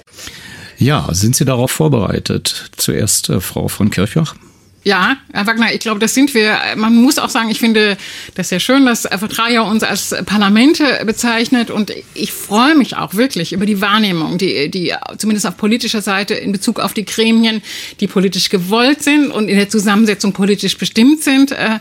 Ja, 0.77 1.09
sind 1.11 1.35
Sie 1.35 1.45
darauf 1.45 1.71
vorbereitet? 1.71 2.71
Zuerst 2.77 3.29
äh, 3.29 3.41
Frau 3.41 3.67
von 3.67 3.89
Kirchhoff. 3.89 4.35
Ja, 4.83 5.17
Herr 5.33 5.45
Wagner, 5.45 5.73
ich 5.73 5.81
glaube, 5.81 5.99
das 5.99 6.13
sind 6.13 6.33
wir. 6.33 6.57
Man 6.77 6.95
muss 6.95 7.19
auch 7.19 7.29
sagen, 7.29 7.49
ich 7.49 7.59
finde 7.59 7.97
das 8.35 8.47
sehr 8.47 8.61
schön, 8.61 8.85
dass 8.85 9.01
Vertrager 9.01 9.65
uns 9.65 9.83
als 9.83 10.15
Parlamente 10.25 10.83
bezeichnet 11.05 11.69
und 11.69 11.91
ich 12.13 12.31
freue 12.31 12.75
mich 12.75 12.95
auch 12.95 13.13
wirklich 13.13 13.51
über 13.51 13.65
die 13.65 13.81
Wahrnehmung, 13.81 14.37
die, 14.37 14.71
die 14.71 14.93
zumindest 15.17 15.45
auf 15.47 15.57
politischer 15.57 16.01
Seite 16.01 16.33
in 16.33 16.53
Bezug 16.53 16.79
auf 16.79 16.93
die 16.93 17.03
Gremien, 17.03 17.61
die 17.99 18.07
politisch 18.07 18.49
gewollt 18.49 19.03
sind 19.03 19.31
und 19.31 19.49
in 19.49 19.57
der 19.57 19.69
Zusammensetzung 19.69 20.31
politisch 20.31 20.77
bestimmt 20.77 21.23
sind. 21.23 21.51
Äh, 21.51 21.79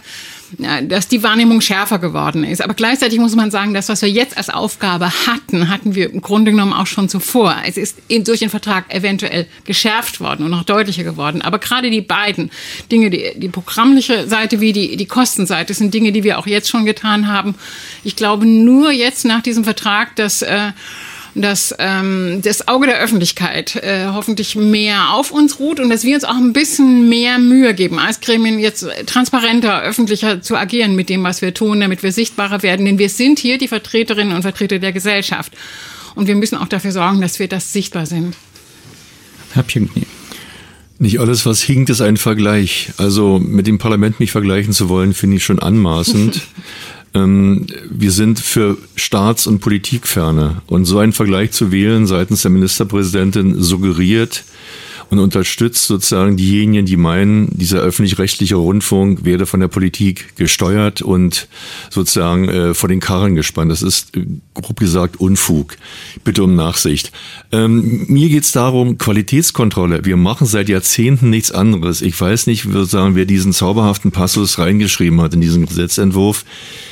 dass 0.56 1.08
die 1.08 1.22
Wahrnehmung 1.22 1.60
schärfer 1.60 1.98
geworden 1.98 2.44
ist. 2.44 2.62
Aber 2.62 2.74
gleichzeitig 2.74 3.18
muss 3.18 3.34
man 3.36 3.50
sagen, 3.50 3.74
das, 3.74 3.88
was 3.88 4.02
wir 4.02 4.08
jetzt 4.08 4.36
als 4.36 4.50
Aufgabe 4.50 5.10
hatten, 5.26 5.68
hatten 5.68 5.94
wir 5.94 6.10
im 6.10 6.20
Grunde 6.20 6.50
genommen 6.50 6.72
auch 6.72 6.86
schon 6.86 7.08
zuvor. 7.08 7.56
Es 7.66 7.76
ist 7.76 7.98
durch 8.08 8.40
den 8.40 8.50
Vertrag 8.50 8.92
eventuell 8.92 9.46
geschärft 9.64 10.20
worden 10.20 10.44
und 10.44 10.50
noch 10.50 10.64
deutlicher 10.64 11.04
geworden. 11.04 11.42
Aber 11.42 11.58
gerade 11.58 11.90
die 11.90 12.00
beiden 12.00 12.50
Dinge, 12.90 13.10
die, 13.10 13.32
die 13.36 13.48
programmliche 13.48 14.26
Seite 14.26 14.60
wie 14.60 14.72
die, 14.72 14.96
die 14.96 15.06
Kostenseite, 15.06 15.74
sind 15.74 15.92
Dinge, 15.92 16.12
die 16.12 16.24
wir 16.24 16.38
auch 16.38 16.46
jetzt 16.46 16.68
schon 16.68 16.84
getan 16.84 17.28
haben. 17.28 17.54
Ich 18.02 18.16
glaube 18.16 18.46
nur 18.46 18.90
jetzt 18.90 19.24
nach 19.24 19.42
diesem 19.42 19.64
Vertrag, 19.64 20.16
dass 20.16 20.42
äh, 20.42 20.72
dass 21.34 21.74
ähm, 21.78 22.40
das 22.42 22.68
Auge 22.68 22.86
der 22.86 22.98
Öffentlichkeit 22.98 23.76
äh, 23.76 24.06
hoffentlich 24.12 24.56
mehr 24.56 25.12
auf 25.12 25.30
uns 25.30 25.58
ruht 25.58 25.80
und 25.80 25.90
dass 25.90 26.04
wir 26.04 26.14
uns 26.14 26.24
auch 26.24 26.36
ein 26.36 26.52
bisschen 26.52 27.08
mehr 27.08 27.38
Mühe 27.38 27.74
geben, 27.74 27.98
als 27.98 28.20
Gremien 28.20 28.58
jetzt 28.58 28.86
transparenter, 29.06 29.82
öffentlicher 29.82 30.40
zu 30.42 30.56
agieren 30.56 30.96
mit 30.96 31.08
dem, 31.08 31.22
was 31.24 31.42
wir 31.42 31.54
tun, 31.54 31.80
damit 31.80 32.02
wir 32.02 32.12
sichtbarer 32.12 32.62
werden. 32.62 32.86
Denn 32.86 32.98
wir 32.98 33.08
sind 33.08 33.38
hier 33.38 33.58
die 33.58 33.68
Vertreterinnen 33.68 34.34
und 34.34 34.42
Vertreter 34.42 34.78
der 34.78 34.92
Gesellschaft. 34.92 35.52
Und 36.14 36.26
wir 36.26 36.34
müssen 36.34 36.56
auch 36.56 36.68
dafür 36.68 36.92
sorgen, 36.92 37.20
dass 37.20 37.38
wir 37.38 37.48
das 37.48 37.72
sichtbar 37.72 38.06
sind. 38.06 38.34
Herr 39.52 39.62
Pinkney. 39.62 40.06
Nicht 41.00 41.20
alles, 41.20 41.46
was 41.46 41.62
hinkt, 41.62 41.90
ist 41.90 42.00
ein 42.00 42.16
Vergleich. 42.16 42.90
Also 42.96 43.38
mit 43.38 43.68
dem 43.68 43.78
Parlament 43.78 44.18
mich 44.18 44.32
vergleichen 44.32 44.72
zu 44.72 44.88
wollen, 44.88 45.14
finde 45.14 45.36
ich 45.36 45.44
schon 45.44 45.60
anmaßend. 45.60 46.40
Ähm, 47.14 47.66
wir 47.90 48.10
sind 48.10 48.38
für 48.38 48.76
Staats- 48.96 49.46
und 49.46 49.60
Politikferne. 49.60 50.62
Und 50.66 50.84
so 50.84 50.98
einen 50.98 51.12
Vergleich 51.12 51.52
zu 51.52 51.72
wählen 51.72 52.06
seitens 52.06 52.42
der 52.42 52.50
Ministerpräsidentin 52.50 53.62
suggeriert, 53.62 54.44
und 55.10 55.18
unterstützt 55.18 55.86
sozusagen 55.86 56.36
diejenigen, 56.36 56.84
die 56.84 56.96
meinen, 56.96 57.48
dieser 57.56 57.78
öffentlich-rechtliche 57.78 58.56
Rundfunk 58.56 59.24
werde 59.24 59.46
von 59.46 59.60
der 59.60 59.68
Politik 59.68 60.36
gesteuert 60.36 61.00
und 61.00 61.48
sozusagen 61.90 62.48
äh, 62.48 62.74
vor 62.74 62.88
den 62.88 63.00
Karren 63.00 63.34
gespannt. 63.34 63.70
Das 63.70 63.82
ist 63.82 64.16
äh, 64.16 64.26
grob 64.54 64.78
gesagt 64.78 65.18
Unfug. 65.18 65.76
Bitte 66.24 66.42
um 66.42 66.54
Nachsicht. 66.54 67.12
Ähm, 67.52 68.04
mir 68.08 68.28
geht's 68.28 68.52
darum, 68.52 68.98
Qualitätskontrolle. 68.98 70.04
Wir 70.04 70.16
machen 70.16 70.46
seit 70.46 70.68
Jahrzehnten 70.68 71.30
nichts 71.30 71.52
anderes. 71.52 72.02
Ich 72.02 72.20
weiß 72.20 72.46
nicht, 72.46 72.64
sozusagen, 72.64 73.14
wer 73.14 73.24
diesen 73.24 73.52
zauberhaften 73.52 74.10
Passus 74.10 74.58
reingeschrieben 74.58 75.22
hat 75.22 75.32
in 75.32 75.40
diesen 75.40 75.64
Gesetzentwurf. 75.64 76.44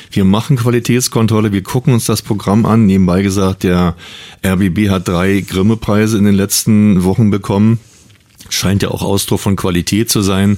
Wir 0.09 0.25
machen 0.25 0.55
Qualitätskontrolle, 0.55 1.51
wir 1.51 1.63
gucken 1.63 1.93
uns 1.93 2.05
das 2.05 2.21
Programm 2.21 2.65
an. 2.65 2.85
Nebenbei 2.85 3.21
gesagt, 3.21 3.63
der 3.63 3.95
RBB 4.43 4.89
hat 4.89 5.07
drei 5.07 5.41
Grimme-Preise 5.41 6.17
in 6.17 6.23
den 6.23 6.35
letzten 6.35 7.03
Wochen 7.03 7.29
bekommen 7.29 7.79
scheint 8.49 8.83
ja 8.83 8.89
auch 8.89 9.03
Ausdruck 9.03 9.39
von 9.39 9.55
Qualität 9.55 10.09
zu 10.09 10.21
sein. 10.21 10.57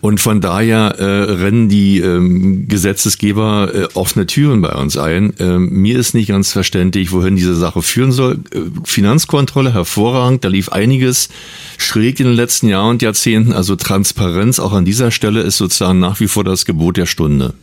Und 0.00 0.20
von 0.20 0.40
daher 0.40 0.96
äh, 0.98 1.32
rennen 1.32 1.68
die 1.68 1.98
ähm, 2.00 2.68
Gesetzesgeber 2.68 3.74
äh, 3.74 3.88
offene 3.94 4.26
Türen 4.26 4.60
bei 4.60 4.72
uns 4.74 4.96
ein. 4.96 5.32
Ähm, 5.38 5.70
mir 5.70 5.98
ist 5.98 6.14
nicht 6.14 6.28
ganz 6.28 6.52
verständlich, 6.52 7.12
wohin 7.12 7.36
diese 7.36 7.56
Sache 7.56 7.82
führen 7.82 8.12
soll. 8.12 8.40
Äh, 8.52 8.60
Finanzkontrolle 8.84 9.72
hervorragend, 9.72 10.44
da 10.44 10.48
lief 10.48 10.68
einiges 10.68 11.30
schräg 11.78 12.20
in 12.20 12.26
den 12.26 12.36
letzten 12.36 12.68
Jahren 12.68 12.90
und 12.90 13.02
Jahrzehnten. 13.02 13.52
Also 13.52 13.74
Transparenz 13.74 14.58
auch 14.58 14.72
an 14.72 14.84
dieser 14.84 15.10
Stelle 15.10 15.40
ist 15.40 15.56
sozusagen 15.56 15.98
nach 15.98 16.20
wie 16.20 16.28
vor 16.28 16.44
das 16.44 16.66
Gebot 16.66 16.98
der 16.98 17.06
Stunde. 17.06 17.54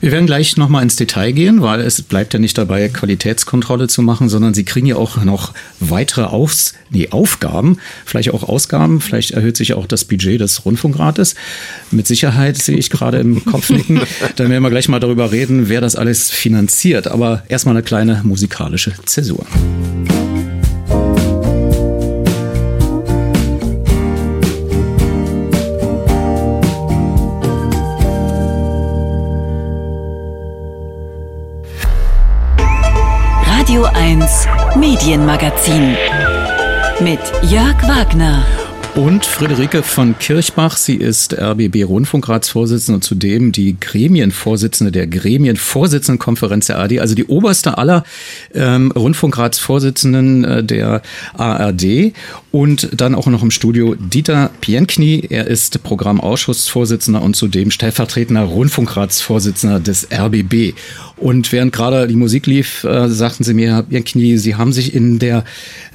Wir 0.00 0.12
werden 0.12 0.24
gleich 0.24 0.56
nochmal 0.56 0.82
ins 0.82 0.96
Detail 0.96 1.32
gehen, 1.32 1.60
weil 1.60 1.80
es 1.80 2.00
bleibt 2.00 2.32
ja 2.32 2.40
nicht 2.40 2.56
dabei, 2.56 2.88
Qualitätskontrolle 2.88 3.86
zu 3.86 4.00
machen, 4.00 4.30
sondern 4.30 4.54
Sie 4.54 4.64
kriegen 4.64 4.86
ja 4.86 4.96
auch 4.96 5.22
noch 5.22 5.52
weitere 5.78 6.24
Aufs 6.24 6.74
nee, 6.88 7.08
Aufgaben, 7.10 7.76
vielleicht 8.06 8.30
auch 8.30 8.42
Ausgaben, 8.42 9.02
vielleicht 9.02 9.32
erhöht 9.32 9.58
sich 9.58 9.74
auch 9.74 9.86
das 9.86 10.06
Budget 10.06 10.40
des 10.40 10.64
Rundfunkrates. 10.64 11.34
Mit 11.90 12.06
Sicherheit 12.06 12.56
sehe 12.56 12.78
ich 12.78 12.88
gerade 12.88 13.18
im 13.18 13.44
Kopf 13.44 13.68
nicken. 13.70 14.00
Dann 14.36 14.48
werden 14.48 14.62
wir 14.62 14.70
gleich 14.70 14.88
mal 14.88 15.00
darüber 15.00 15.32
reden, 15.32 15.68
wer 15.68 15.82
das 15.82 15.96
alles 15.96 16.30
finanziert. 16.30 17.06
Aber 17.06 17.42
erstmal 17.48 17.74
eine 17.76 17.82
kleine 17.82 18.22
musikalische 18.24 18.94
Zäsur. 19.04 19.44
Medienmagazin 34.76 35.96
mit 37.00 37.20
Jörg 37.42 37.76
Wagner. 37.88 38.44
Und 38.96 39.24
Friederike 39.24 39.84
von 39.84 40.18
Kirchbach, 40.18 40.76
sie 40.76 40.96
ist 40.96 41.32
RBB 41.38 41.84
Rundfunkratsvorsitzende 41.84 42.96
und 42.96 43.02
zudem 43.02 43.52
die 43.52 43.78
Gremienvorsitzende 43.78 44.90
der 44.90 45.06
Gremienvorsitzendenkonferenz 45.06 46.66
der 46.66 46.78
ARD, 46.78 46.98
also 46.98 47.14
die 47.14 47.24
oberste 47.26 47.78
aller 47.78 48.02
ähm, 48.52 48.90
Rundfunkratsvorsitzenden 48.90 50.44
äh, 50.44 50.64
der 50.64 51.02
ARD. 51.36 52.12
Und 52.50 52.88
dann 53.00 53.14
auch 53.14 53.26
noch 53.26 53.44
im 53.44 53.52
Studio 53.52 53.94
Dieter 53.94 54.50
Pienkny, 54.60 55.24
er 55.30 55.46
ist 55.46 55.84
Programmausschussvorsitzender 55.84 57.22
und 57.22 57.36
zudem 57.36 57.70
stellvertretender 57.70 58.42
Rundfunkratsvorsitzender 58.42 59.78
des 59.78 60.08
RBB. 60.12 60.74
Und 61.16 61.52
während 61.52 61.72
gerade 61.72 62.08
die 62.08 62.16
Musik 62.16 62.46
lief, 62.46 62.82
äh, 62.82 63.08
sagten 63.08 63.44
Sie 63.44 63.54
mir, 63.54 63.74
Herr 63.74 63.82
Pienkny, 63.84 64.38
Sie 64.38 64.56
haben 64.56 64.72
sich 64.72 64.94
in 64.94 65.18
der 65.18 65.44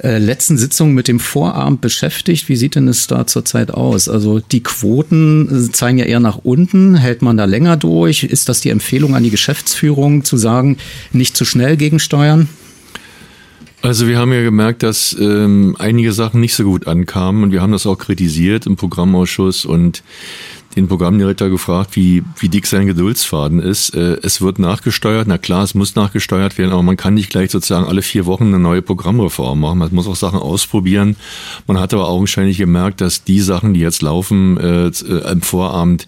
äh, 0.02 0.18
letzten 0.18 0.56
Sitzung 0.56 0.94
mit 0.94 1.08
dem 1.08 1.20
Vorabend 1.20 1.80
beschäftigt. 1.80 2.48
Wie 2.48 2.56
sieht 2.56 2.74
denn 2.76 2.85
es 2.88 3.06
da 3.06 3.26
zurzeit 3.26 3.70
aus? 3.70 4.08
Also 4.08 4.40
die 4.40 4.62
Quoten 4.62 5.70
zeigen 5.72 5.98
ja 5.98 6.04
eher 6.04 6.20
nach 6.20 6.38
unten. 6.42 6.94
Hält 6.94 7.22
man 7.22 7.36
da 7.36 7.44
länger 7.44 7.76
durch? 7.76 8.24
Ist 8.24 8.48
das 8.48 8.60
die 8.60 8.70
Empfehlung 8.70 9.14
an 9.14 9.22
die 9.22 9.30
Geschäftsführung 9.30 10.24
zu 10.24 10.36
sagen, 10.36 10.76
nicht 11.12 11.36
zu 11.36 11.44
schnell 11.44 11.76
gegensteuern? 11.76 12.48
Also 13.82 14.08
wir 14.08 14.18
haben 14.18 14.32
ja 14.32 14.42
gemerkt, 14.42 14.82
dass 14.82 15.16
ähm, 15.18 15.76
einige 15.78 16.12
Sachen 16.12 16.40
nicht 16.40 16.54
so 16.54 16.64
gut 16.64 16.86
ankamen 16.86 17.44
und 17.44 17.52
wir 17.52 17.62
haben 17.62 17.72
das 17.72 17.86
auch 17.86 17.98
kritisiert 17.98 18.66
im 18.66 18.76
Programmausschuss 18.76 19.64
und 19.64 20.02
den 20.76 20.88
Programmdirektor 20.88 21.48
gefragt, 21.48 21.96
wie, 21.96 22.22
wie 22.38 22.48
dick 22.48 22.66
sein 22.66 22.86
Geduldsfaden 22.86 23.60
ist. 23.60 23.94
Äh, 23.94 24.18
es 24.22 24.40
wird 24.42 24.58
nachgesteuert. 24.58 25.26
Na 25.26 25.38
klar, 25.38 25.64
es 25.64 25.74
muss 25.74 25.94
nachgesteuert 25.94 26.58
werden, 26.58 26.72
aber 26.72 26.82
man 26.82 26.96
kann 26.96 27.14
nicht 27.14 27.30
gleich 27.30 27.50
sozusagen 27.50 27.86
alle 27.86 28.02
vier 28.02 28.26
Wochen 28.26 28.48
eine 28.48 28.58
neue 28.58 28.82
Programmreform 28.82 29.58
machen. 29.58 29.78
Man 29.78 29.94
muss 29.94 30.06
auch 30.06 30.16
Sachen 30.16 30.38
ausprobieren. 30.38 31.16
Man 31.66 31.80
hat 31.80 31.94
aber 31.94 32.08
augenscheinlich 32.08 32.58
gemerkt, 32.58 33.00
dass 33.00 33.24
die 33.24 33.40
Sachen, 33.40 33.72
die 33.72 33.80
jetzt 33.80 34.02
laufen 34.02 34.58
äh, 34.58 34.88
äh 34.88 35.32
im 35.32 35.42
Vorabend, 35.42 36.06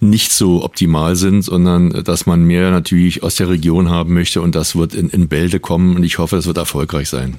nicht 0.00 0.32
so 0.32 0.64
optimal 0.64 1.16
sind, 1.16 1.42
sondern 1.42 1.90
dass 2.04 2.26
man 2.26 2.44
mehr 2.44 2.70
natürlich 2.70 3.22
aus 3.22 3.36
der 3.36 3.48
Region 3.48 3.90
haben 3.90 4.14
möchte 4.14 4.40
und 4.40 4.54
das 4.54 4.76
wird 4.76 4.94
in, 4.94 5.08
in 5.10 5.28
Bälde 5.28 5.60
kommen 5.60 5.96
und 5.96 6.04
ich 6.04 6.18
hoffe, 6.18 6.36
es 6.36 6.46
wird 6.46 6.58
erfolgreich 6.58 7.08
sein. 7.08 7.36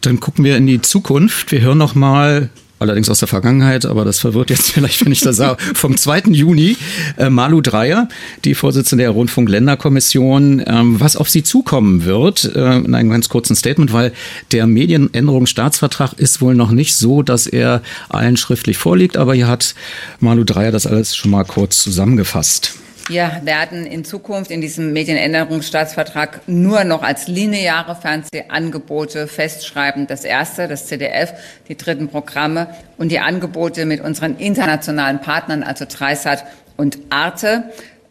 Dann 0.00 0.20
gucken 0.20 0.44
wir 0.44 0.56
in 0.56 0.66
die 0.66 0.82
Zukunft. 0.82 1.52
Wir 1.52 1.60
hören 1.60 1.78
noch 1.78 1.94
mal 1.94 2.50
allerdings 2.82 3.08
aus 3.08 3.20
der 3.20 3.28
Vergangenheit, 3.28 3.86
aber 3.86 4.04
das 4.04 4.18
verwirrt 4.18 4.50
jetzt 4.50 4.70
vielleicht, 4.72 5.04
wenn 5.04 5.12
ich 5.12 5.20
das 5.20 5.36
sage, 5.36 5.56
vom 5.74 5.96
2. 5.96 6.24
Juni. 6.30 6.76
Äh, 7.16 7.30
Malu 7.30 7.60
Dreyer, 7.60 8.08
die 8.44 8.54
Vorsitzende 8.54 9.04
der 9.04 9.10
Rundfunk-Länderkommission, 9.12 10.62
ähm, 10.66 11.00
was 11.00 11.16
auf 11.16 11.30
sie 11.30 11.42
zukommen 11.42 12.04
wird, 12.04 12.44
äh, 12.54 12.78
in 12.78 12.94
einem 12.94 13.10
ganz 13.10 13.28
kurzen 13.28 13.56
Statement, 13.56 13.92
weil 13.92 14.12
der 14.52 14.66
Medienänderungsstaatsvertrag 14.66 16.14
ist 16.14 16.40
wohl 16.40 16.54
noch 16.54 16.70
nicht 16.70 16.94
so, 16.94 17.22
dass 17.22 17.46
er 17.46 17.82
allen 18.08 18.36
schriftlich 18.36 18.76
vorliegt, 18.76 19.16
aber 19.16 19.34
hier 19.34 19.48
hat 19.48 19.74
Malu 20.20 20.44
Dreyer 20.44 20.72
das 20.72 20.86
alles 20.86 21.16
schon 21.16 21.30
mal 21.30 21.44
kurz 21.44 21.82
zusammengefasst. 21.82 22.74
Wir 23.12 23.42
werden 23.44 23.84
in 23.84 24.06
Zukunft 24.06 24.50
in 24.50 24.62
diesem 24.62 24.94
Medienänderungsstaatsvertrag 24.94 26.40
nur 26.48 26.82
noch 26.84 27.02
als 27.02 27.28
lineare 27.28 27.94
Fernsehangebote 27.94 29.26
festschreiben. 29.26 30.06
Das 30.06 30.24
erste, 30.24 30.66
das 30.66 30.86
CDF, 30.86 31.34
die 31.68 31.76
dritten 31.76 32.08
Programme 32.08 32.68
und 32.96 33.12
die 33.12 33.18
Angebote 33.18 33.84
mit 33.84 34.00
unseren 34.00 34.38
internationalen 34.38 35.20
Partnern, 35.20 35.62
also 35.62 35.84
Dreisat 35.86 36.46
und 36.78 37.00
Arte. 37.10 37.64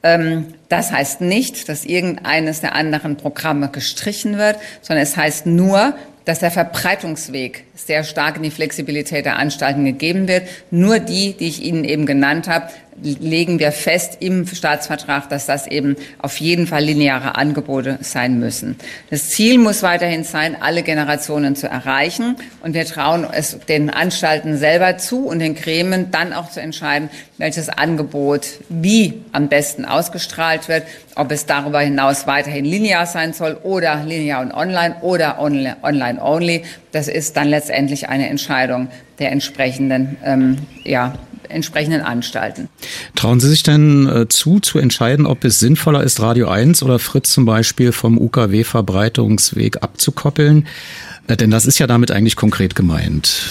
Ähm, 0.04 0.54
das 0.70 0.92
heißt 0.92 1.22
nicht, 1.22 1.68
dass 1.68 1.84
irgendeines 1.84 2.62
der 2.62 2.76
anderen 2.76 3.18
Programme 3.18 3.70
gestrichen 3.70 4.38
wird, 4.38 4.58
sondern 4.84 5.02
es 5.02 5.18
heißt 5.18 5.48
nur, 5.48 5.96
dass 6.26 6.40
der 6.40 6.52
Verbreitungsweg 6.52 7.66
sehr 7.74 8.04
stark 8.04 8.38
in 8.38 8.44
die 8.44 8.52
Flexibilität 8.52 9.26
der 9.26 9.38
Anstalten 9.38 9.84
gegeben 9.84 10.28
wird. 10.28 10.44
Nur 10.70 11.00
die, 11.00 11.34
die 11.34 11.48
ich 11.48 11.64
Ihnen 11.64 11.84
eben 11.84 12.06
genannt 12.06 12.48
habe, 12.48 12.68
legen 13.02 13.60
wir 13.60 13.72
fest 13.72 14.18
im 14.20 14.46
Staatsvertrag, 14.46 15.30
dass 15.30 15.46
das 15.46 15.68
eben 15.68 15.96
auf 16.20 16.38
jeden 16.38 16.68
Fall 16.68 16.84
lineare 16.84 17.36
Angebote 17.36 17.98
sein 18.02 18.40
müssen. 18.40 18.78
Das 19.10 19.30
Ziel 19.30 19.58
muss 19.58 19.84
weiterhin 19.84 20.24
sein, 20.24 20.56
alle 20.60 20.84
Generationen 20.84 21.56
zu 21.56 21.68
erreichen. 21.68 22.36
Und 22.62 22.74
wir 22.74 22.86
trauen 22.86 23.28
es 23.32 23.58
den 23.68 23.90
Anstalten 23.90 24.58
selber 24.58 24.98
zu 24.98 25.26
und 25.26 25.40
den 25.40 25.56
Gremien 25.56 26.12
dann 26.12 26.34
auch 26.34 26.50
zu 26.52 26.62
entscheiden, 26.62 27.10
welches 27.38 27.70
Angebot 27.70 28.48
wie 28.70 29.22
am 29.32 29.50
besten 29.50 29.86
ausgestrahlt 29.86 30.68
wird, 30.68 30.84
ob 31.16 31.32
es 31.32 31.46
darüber 31.46 31.80
hinaus 31.80 32.28
weiterhin 32.28 32.66
linear 32.66 33.06
sein 33.06 33.34
soll 33.34 33.58
oder 33.64 34.04
linear 34.04 34.42
und 34.42 34.54
online 34.54 34.96
oder 35.02 35.40
online 35.40 36.22
only. 36.22 36.64
Das 36.92 37.08
ist 37.08 37.36
dann 37.36 37.48
letztendlich 37.48 38.10
eine 38.10 38.30
Entscheidung 38.30 38.90
der 39.20 39.32
entsprechenden 39.32 40.18
ähm, 40.24 40.58
ja, 40.84 41.14
entsprechenden 41.50 42.02
Anstalten. 42.02 42.70
Trauen 43.16 43.40
Sie 43.40 43.50
sich 43.50 43.64
denn 43.64 44.08
äh, 44.08 44.28
zu, 44.28 44.60
zu 44.60 44.80
entscheiden, 44.80 45.26
ob 45.26 45.44
es 45.44 45.60
sinnvoller 45.60 46.04
ist, 46.04 46.20
Radio 46.20 46.48
1 46.48 46.84
oder 46.84 47.00
Fritz 47.00 47.32
zum 47.32 47.46
Beispiel 47.46 47.92
vom 47.92 48.18
UKW-Verbreitungsweg 48.18 49.82
abzukoppeln? 49.82 50.68
Äh, 51.28 51.38
denn 51.38 51.52
das 51.52 51.66
ist 51.66 51.80
ja 51.80 51.88
damit 51.88 52.12
eigentlich 52.12 52.36
konkret 52.36 52.76
gemeint. 52.76 53.44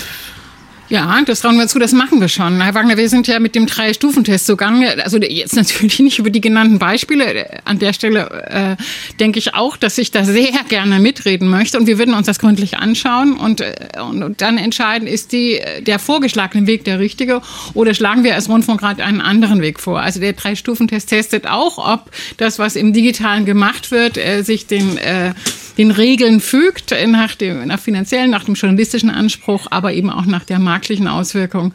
Ja, 0.90 1.22
das 1.24 1.38
trauen 1.38 1.56
wir 1.56 1.68
zu, 1.68 1.78
das 1.78 1.92
machen 1.92 2.20
wir 2.20 2.26
schon. 2.26 2.60
Herr 2.60 2.74
Wagner, 2.74 2.96
wir 2.96 3.08
sind 3.08 3.28
ja 3.28 3.38
mit 3.38 3.54
dem 3.54 3.66
Drei-Stufen-Test 3.66 4.44
zugange. 4.44 5.02
Also 5.04 5.18
jetzt 5.18 5.54
natürlich 5.54 6.00
nicht 6.00 6.18
über 6.18 6.30
die 6.30 6.40
genannten 6.40 6.80
Beispiele. 6.80 7.60
An 7.64 7.78
der 7.78 7.92
Stelle 7.92 8.76
äh, 8.78 8.82
denke 9.20 9.38
ich 9.38 9.54
auch, 9.54 9.76
dass 9.76 9.98
ich 9.98 10.10
da 10.10 10.24
sehr 10.24 10.50
gerne 10.68 10.98
mitreden 10.98 11.46
möchte. 11.46 11.78
Und 11.78 11.86
wir 11.86 11.96
würden 11.96 12.12
uns 12.12 12.26
das 12.26 12.40
gründlich 12.40 12.78
anschauen 12.78 13.34
und, 13.34 13.60
äh, 13.60 13.72
und, 14.02 14.24
und 14.24 14.42
dann 14.42 14.58
entscheiden, 14.58 15.06
ist 15.06 15.30
die, 15.30 15.60
der 15.80 16.00
vorgeschlagene 16.00 16.66
Weg 16.66 16.82
der 16.82 16.98
richtige 16.98 17.40
oder 17.74 17.94
schlagen 17.94 18.24
wir 18.24 18.34
als 18.34 18.48
Rundfunkrat 18.48 19.00
einen 19.00 19.20
anderen 19.20 19.62
Weg 19.62 19.78
vor. 19.78 20.00
Also 20.00 20.18
der 20.18 20.32
Drei-Stufen-Test 20.32 21.08
testet 21.08 21.46
auch, 21.46 21.78
ob 21.78 22.10
das, 22.36 22.58
was 22.58 22.74
im 22.74 22.92
Digitalen 22.92 23.44
gemacht 23.44 23.92
wird, 23.92 24.18
äh, 24.18 24.42
sich 24.42 24.66
den, 24.66 24.96
äh, 24.96 25.34
den 25.80 25.92
Regeln 25.92 26.40
fügt, 26.40 26.94
nach 27.06 27.34
dem 27.36 27.66
nach 27.66 27.80
finanziellen, 27.80 28.30
nach 28.30 28.44
dem 28.44 28.54
journalistischen 28.54 29.08
Anspruch, 29.08 29.66
aber 29.70 29.94
eben 29.94 30.10
auch 30.10 30.26
nach 30.26 30.44
der 30.44 30.58
Markt 30.58 30.90
geschmacklichen 30.90 31.08
Auswirkungen. 31.08 31.72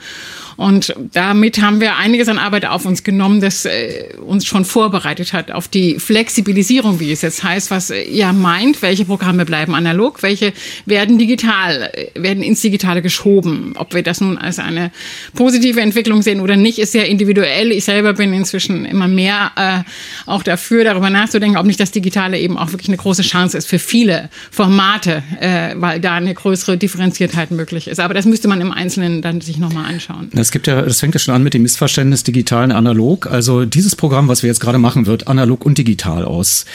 Und 0.57 0.93
damit 1.13 1.61
haben 1.61 1.81
wir 1.81 1.97
einiges 1.97 2.29
an 2.29 2.39
Arbeit 2.39 2.65
auf 2.65 2.85
uns 2.85 3.03
genommen, 3.03 3.41
das 3.41 3.65
äh, 3.65 4.13
uns 4.25 4.45
schon 4.45 4.63
vorbereitet 4.63 5.33
hat 5.33 5.51
auf 5.51 5.67
die 5.67 5.99
Flexibilisierung, 5.99 6.99
wie 6.99 7.11
es 7.11 7.21
jetzt 7.21 7.43
heißt, 7.43 7.71
was 7.71 7.89
äh, 7.89 8.09
ja 8.09 8.31
meint, 8.31 8.81
welche 8.81 9.05
Programme 9.05 9.45
bleiben 9.45 9.75
analog, 9.75 10.23
welche 10.23 10.53
werden 10.85 11.17
digital, 11.17 11.91
äh, 11.93 12.07
werden 12.15 12.41
ins 12.41 12.61
Digitale 12.61 13.01
geschoben. 13.01 13.73
Ob 13.75 13.93
wir 13.93 14.03
das 14.03 14.21
nun 14.21 14.37
als 14.37 14.59
eine 14.59 14.91
positive 15.33 15.81
Entwicklung 15.81 16.21
sehen 16.21 16.39
oder 16.39 16.55
nicht, 16.55 16.79
ist 16.79 16.93
sehr 16.93 17.07
individuell. 17.07 17.71
Ich 17.71 17.83
selber 17.83 18.13
bin 18.13 18.33
inzwischen 18.33 18.85
immer 18.85 19.07
mehr 19.07 19.51
äh, 19.55 20.29
auch 20.29 20.43
dafür, 20.43 20.83
darüber 20.85 21.09
nachzudenken, 21.09 21.57
ob 21.57 21.65
nicht 21.65 21.79
das 21.79 21.91
Digitale 21.91 22.39
eben 22.39 22.57
auch 22.57 22.71
wirklich 22.71 22.87
eine 22.87 22.97
große 22.97 23.23
Chance 23.23 23.57
ist 23.57 23.67
für 23.67 23.79
viele 23.79 24.29
Formate, 24.51 25.21
äh, 25.39 25.75
weil 25.75 25.99
da 25.99 26.13
eine 26.13 26.33
größere 26.33 26.77
Differenziertheit 26.77 27.51
möglich 27.51 27.87
ist. 27.87 27.99
Aber 27.99 28.13
das 28.13 28.25
müsste 28.25 28.47
man 28.47 28.61
im 28.61 28.71
Einzelnen 28.71 29.21
dann 29.21 29.41
sich 29.41 29.57
nochmal 29.57 29.85
anschauen. 29.93 30.29
Es 30.45 30.51
gibt 30.51 30.67
ja, 30.67 30.79
das 30.79 30.99
fängt 30.99 31.15
ja 31.15 31.19
schon 31.19 31.33
an 31.33 31.41
mit 31.41 31.55
dem 31.55 31.63
Missverständnis 31.63 32.21
digitalen 32.21 32.71
analog. 32.71 33.25
Also 33.25 33.65
dieses 33.65 33.95
Programm, 33.95 34.27
was 34.27 34.43
wir 34.43 34.47
jetzt 34.47 34.59
gerade 34.59 34.77
machen, 34.77 35.07
wird 35.07 35.27
analog 35.27 35.65
und 35.65 35.79
digital 35.79 36.23
aus 36.23 36.65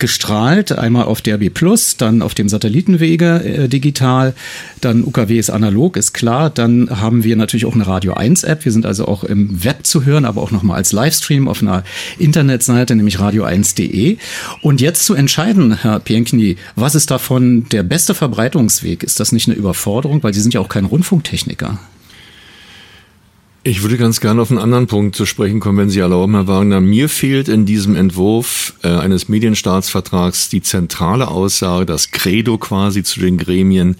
gestrahlt, 0.00 0.72
einmal 0.72 1.04
auf 1.04 1.22
DRB 1.22 1.54
Plus, 1.54 1.96
dann 1.96 2.22
auf 2.22 2.34
dem 2.34 2.48
Satellitenwege 2.48 3.44
äh, 3.44 3.68
digital, 3.68 4.34
dann 4.80 5.04
UKW 5.04 5.38
ist 5.38 5.50
analog, 5.50 5.96
ist 5.96 6.12
klar, 6.12 6.50
dann 6.50 6.90
haben 6.90 7.22
wir 7.22 7.36
natürlich 7.36 7.66
auch 7.66 7.76
eine 7.76 7.86
Radio 7.86 8.14
1 8.14 8.42
App, 8.42 8.64
wir 8.64 8.72
sind 8.72 8.84
also 8.84 9.06
auch 9.06 9.22
im 9.22 9.62
Web 9.62 9.86
zu 9.86 10.04
hören, 10.04 10.24
aber 10.24 10.42
auch 10.42 10.50
nochmal 10.50 10.78
als 10.78 10.90
Livestream 10.90 11.46
auf 11.46 11.62
einer 11.62 11.84
Internetseite, 12.18 12.96
nämlich 12.96 13.18
radio1.de. 13.18 14.16
Und 14.60 14.80
jetzt 14.80 15.06
zu 15.06 15.14
entscheiden, 15.14 15.82
Herr 15.82 16.00
Pienkni, 16.00 16.56
was 16.74 16.96
ist 16.96 17.12
davon 17.12 17.68
der 17.68 17.84
beste 17.84 18.16
Verbreitungsweg? 18.16 19.04
Ist 19.04 19.20
das 19.20 19.30
nicht 19.30 19.46
eine 19.46 19.56
Überforderung, 19.56 20.20
weil 20.24 20.34
Sie 20.34 20.40
sind 20.40 20.52
ja 20.52 20.58
auch 20.58 20.68
kein 20.68 20.84
Rundfunktechniker? 20.84 21.78
Ich 23.66 23.80
würde 23.80 23.96
ganz 23.96 24.20
gerne 24.20 24.42
auf 24.42 24.50
einen 24.50 24.60
anderen 24.60 24.88
Punkt 24.88 25.16
zu 25.16 25.24
sprechen 25.24 25.58
kommen, 25.58 25.78
wenn 25.78 25.88
Sie 25.88 26.00
erlauben, 26.00 26.34
Herr 26.34 26.46
Wagner. 26.46 26.82
Mir 26.82 27.08
fehlt 27.08 27.48
in 27.48 27.64
diesem 27.64 27.96
Entwurf 27.96 28.74
äh, 28.82 28.88
eines 28.88 29.30
Medienstaatsvertrags 29.30 30.50
die 30.50 30.60
zentrale 30.60 31.28
Aussage, 31.28 31.86
das 31.86 32.10
Credo 32.10 32.58
quasi 32.58 33.02
zu 33.02 33.20
den 33.20 33.38
Gremien. 33.38 33.96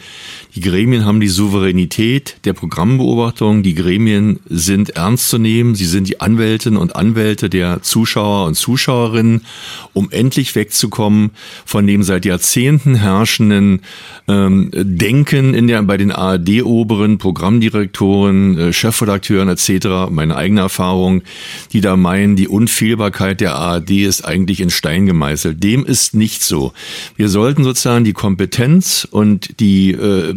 Die 0.54 0.60
Gremien 0.60 1.06
haben 1.06 1.18
die 1.18 1.28
Souveränität 1.28 2.36
der 2.44 2.52
Programmbeobachtung. 2.52 3.62
Die 3.62 3.74
Gremien 3.74 4.38
sind 4.50 4.90
ernst 4.90 5.30
zu 5.30 5.38
nehmen. 5.38 5.74
Sie 5.74 5.86
sind 5.86 6.08
die 6.08 6.20
Anwältinnen 6.20 6.78
und 6.78 6.94
Anwälte 6.94 7.48
der 7.48 7.80
Zuschauer 7.80 8.46
und 8.46 8.56
Zuschauerinnen, 8.56 9.46
um 9.94 10.10
endlich 10.10 10.54
wegzukommen 10.56 11.30
von 11.64 11.86
dem 11.86 12.02
seit 12.02 12.26
Jahrzehnten 12.26 12.96
herrschenden 12.96 13.80
ähm, 14.28 14.70
Denken 14.74 15.54
in 15.54 15.68
der, 15.68 15.82
bei 15.84 15.96
den 15.96 16.12
ARD-Oberen, 16.12 17.16
Programmdirektoren, 17.16 18.58
äh, 18.58 18.72
Chefredakteuren 18.74 19.53
etc., 19.54 20.10
meine 20.10 20.36
eigene 20.36 20.60
Erfahrung, 20.60 21.22
die 21.72 21.80
da 21.80 21.96
meinen, 21.96 22.36
die 22.36 22.48
Unfehlbarkeit 22.48 23.40
der 23.40 23.54
ARD 23.54 23.90
ist 23.90 24.24
eigentlich 24.24 24.60
in 24.60 24.70
Stein 24.70 25.06
gemeißelt. 25.06 25.62
Dem 25.62 25.84
ist 25.84 26.14
nicht 26.14 26.42
so. 26.42 26.72
Wir 27.16 27.28
sollten 27.28 27.64
sozusagen 27.64 28.04
die 28.04 28.12
Kompetenz 28.12 29.06
und 29.10 29.60
die 29.60 29.92
äh, 29.92 30.34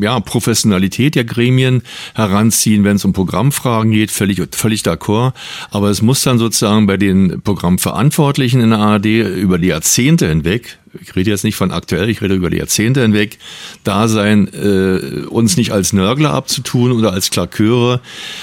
ja, 0.00 0.20
Professionalität 0.20 1.14
der 1.14 1.24
Gremien 1.24 1.82
heranziehen, 2.14 2.84
wenn 2.84 2.96
es 2.96 3.04
um 3.04 3.12
Programmfragen 3.12 3.92
geht, 3.92 4.10
völlig, 4.10 4.40
völlig 4.52 4.82
d'accord. 4.82 5.32
Aber 5.70 5.90
es 5.90 6.02
muss 6.02 6.22
dann 6.22 6.38
sozusagen 6.38 6.86
bei 6.86 6.96
den 6.96 7.40
Programmverantwortlichen 7.42 8.60
in 8.60 8.70
der 8.70 8.78
ARD 8.78 9.06
über 9.06 9.58
die 9.58 9.68
Jahrzehnte 9.68 10.28
hinweg, 10.28 10.78
ich 11.02 11.14
rede 11.16 11.30
jetzt 11.30 11.44
nicht 11.44 11.56
von 11.56 11.70
aktuell, 11.70 12.08
ich 12.08 12.22
rede 12.22 12.34
über 12.34 12.50
die 12.50 12.58
Jahrzehnte 12.58 13.02
hinweg, 13.02 13.38
da 13.82 14.08
sein, 14.08 14.48
äh, 14.52 15.26
uns 15.26 15.56
nicht 15.56 15.72
als 15.72 15.92
Nörgler 15.92 16.32
abzutun 16.32 16.92
oder 16.92 17.12
als 17.12 17.30
Klaköre. 17.30 18.00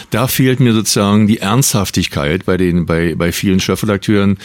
Da 0.10 0.28
fehlt 0.28 0.60
mir 0.60 0.74
sozusagen 0.74 1.28
die 1.28 1.40
Ernsthaftigkeit 1.40 2.46
bei 2.46 2.58
den, 2.58 2.86
bei, 2.86 3.16
bei 3.16 3.32
vielen 3.32 3.60
Chefredakteuren. 3.60 4.38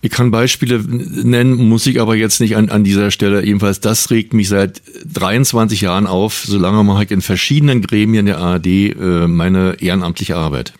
Ich 0.00 0.10
kann 0.10 0.30
Beispiele 0.30 0.78
nennen, 0.78 1.68
muss 1.68 1.86
ich 1.86 2.00
aber 2.00 2.14
jetzt 2.14 2.40
nicht 2.40 2.56
an, 2.56 2.68
an 2.68 2.84
dieser 2.84 3.10
Stelle. 3.10 3.44
Jedenfalls, 3.44 3.80
das 3.80 4.10
regt 4.10 4.32
mich 4.32 4.48
seit 4.48 4.80
23 5.12 5.80
Jahren 5.80 6.06
auf. 6.06 6.44
Solange 6.46 6.84
mache 6.84 7.04
ich 7.04 7.10
in 7.10 7.20
verschiedenen 7.20 7.82
Gremien 7.82 8.26
der 8.26 8.38
ARD 8.38 8.66
äh, 8.66 9.26
meine 9.26 9.76
ehrenamtliche 9.80 10.36
Arbeit. 10.36 10.72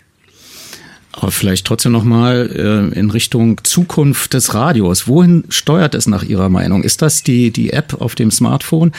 Aber 1.20 1.32
vielleicht 1.32 1.66
trotzdem 1.66 1.90
nochmal 1.90 2.48
äh, 2.94 2.96
in 2.98 3.10
Richtung 3.10 3.64
Zukunft 3.64 4.34
des 4.34 4.54
Radios. 4.54 5.08
Wohin 5.08 5.42
steuert 5.48 5.96
es 5.96 6.06
nach 6.06 6.22
Ihrer 6.22 6.48
Meinung? 6.48 6.84
Ist 6.84 7.02
das 7.02 7.24
die, 7.24 7.50
die 7.50 7.72
App 7.72 8.00
auf 8.00 8.14
dem 8.14 8.30
Smartphone? 8.30 8.92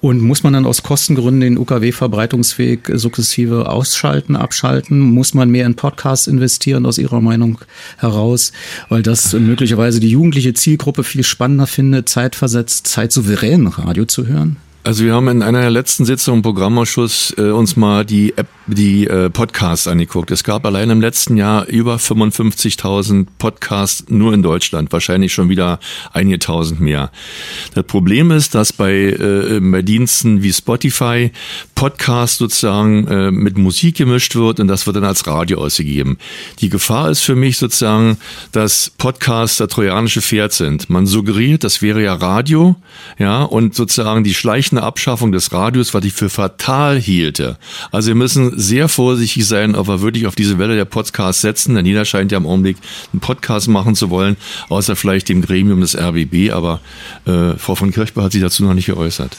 Und 0.00 0.20
muss 0.20 0.42
man 0.42 0.52
dann 0.52 0.66
aus 0.66 0.82
Kostengründen 0.82 1.40
den 1.40 1.58
UKW-Verbreitungsweg 1.58 2.90
sukzessive 2.94 3.68
ausschalten, 3.68 4.34
abschalten? 4.34 4.98
Muss 4.98 5.32
man 5.32 5.48
mehr 5.48 5.64
in 5.66 5.76
Podcasts 5.76 6.26
investieren 6.26 6.86
aus 6.86 6.98
Ihrer 6.98 7.20
Meinung 7.20 7.60
heraus? 7.98 8.50
Weil 8.88 9.04
das 9.04 9.32
möglicherweise 9.32 10.00
die 10.00 10.10
jugendliche 10.10 10.54
Zielgruppe 10.54 11.04
viel 11.04 11.22
spannender 11.22 11.68
findet, 11.68 12.08
zeitversetzt, 12.08 12.88
zeitsouverän 12.88 13.68
Radio 13.68 14.06
zu 14.06 14.26
hören? 14.26 14.56
Also 14.82 15.04
wir 15.04 15.12
haben 15.12 15.28
in 15.28 15.42
einer 15.42 15.60
der 15.60 15.70
letzten 15.70 16.06
Sitzungen 16.06 16.38
im 16.38 16.42
Programmausschuss 16.42 17.34
äh, 17.36 17.50
uns 17.50 17.76
mal 17.76 18.06
die 18.06 18.32
App, 18.38 18.46
die 18.66 19.06
äh, 19.06 19.28
Podcasts 19.28 19.86
angeguckt. 19.86 20.30
Es 20.30 20.42
gab 20.42 20.64
allein 20.64 20.88
im 20.88 21.02
letzten 21.02 21.36
Jahr 21.36 21.66
über 21.66 21.96
55.000 21.96 23.26
Podcasts 23.38 24.06
nur 24.08 24.32
in 24.32 24.42
Deutschland, 24.42 24.90
wahrscheinlich 24.90 25.34
schon 25.34 25.50
wieder 25.50 25.80
einige 26.14 26.38
tausend 26.38 26.80
mehr. 26.80 27.10
Das 27.74 27.84
Problem 27.84 28.30
ist, 28.30 28.54
dass 28.54 28.72
bei, 28.72 28.92
äh, 28.92 29.60
bei 29.60 29.82
Diensten 29.82 30.42
wie 30.42 30.52
Spotify 30.52 31.30
Podcast 31.80 32.36
sozusagen 32.36 33.08
äh, 33.08 33.30
mit 33.30 33.56
Musik 33.56 33.96
gemischt 33.96 34.34
wird 34.34 34.60
und 34.60 34.68
das 34.68 34.86
wird 34.86 34.96
dann 34.96 35.04
als 35.04 35.26
Radio 35.26 35.62
ausgegeben. 35.62 36.18
Die 36.58 36.68
Gefahr 36.68 37.08
ist 37.08 37.20
für 37.20 37.34
mich 37.34 37.56
sozusagen, 37.56 38.18
dass 38.52 38.92
Podcasts 38.98 39.56
der 39.56 39.68
trojanische 39.68 40.20
Pferd 40.20 40.52
sind. 40.52 40.90
Man 40.90 41.06
suggeriert, 41.06 41.64
das 41.64 41.80
wäre 41.80 42.02
ja 42.02 42.12
Radio, 42.12 42.76
ja, 43.18 43.44
und 43.44 43.74
sozusagen 43.74 44.24
die 44.24 44.34
schleichende 44.34 44.82
Abschaffung 44.82 45.32
des 45.32 45.54
Radios, 45.54 45.94
was 45.94 46.04
ich 46.04 46.12
für 46.12 46.28
fatal 46.28 47.00
hielte. 47.00 47.56
Also 47.90 48.08
wir 48.08 48.14
müssen 48.14 48.58
sehr 48.58 48.90
vorsichtig 48.90 49.46
sein, 49.46 49.74
ob 49.74 49.88
wir 49.88 50.02
wirklich 50.02 50.26
auf 50.26 50.34
diese 50.34 50.58
Welle 50.58 50.76
der 50.76 50.84
Podcasts 50.84 51.40
setzen, 51.40 51.76
denn 51.76 51.86
jeder 51.86 52.04
scheint 52.04 52.30
ja 52.30 52.36
im 52.36 52.44
Augenblick 52.44 52.76
einen 53.14 53.20
Podcast 53.20 53.68
machen 53.68 53.94
zu 53.94 54.10
wollen, 54.10 54.36
außer 54.68 54.96
vielleicht 54.96 55.30
dem 55.30 55.40
Gremium 55.40 55.80
des 55.80 55.96
RBB, 55.96 56.52
aber 56.52 56.80
äh, 57.24 57.54
Frau 57.56 57.74
von 57.74 57.90
Kirchberg 57.90 58.26
hat 58.26 58.32
sich 58.32 58.42
dazu 58.42 58.64
noch 58.64 58.74
nicht 58.74 58.84
geäußert. 58.84 59.34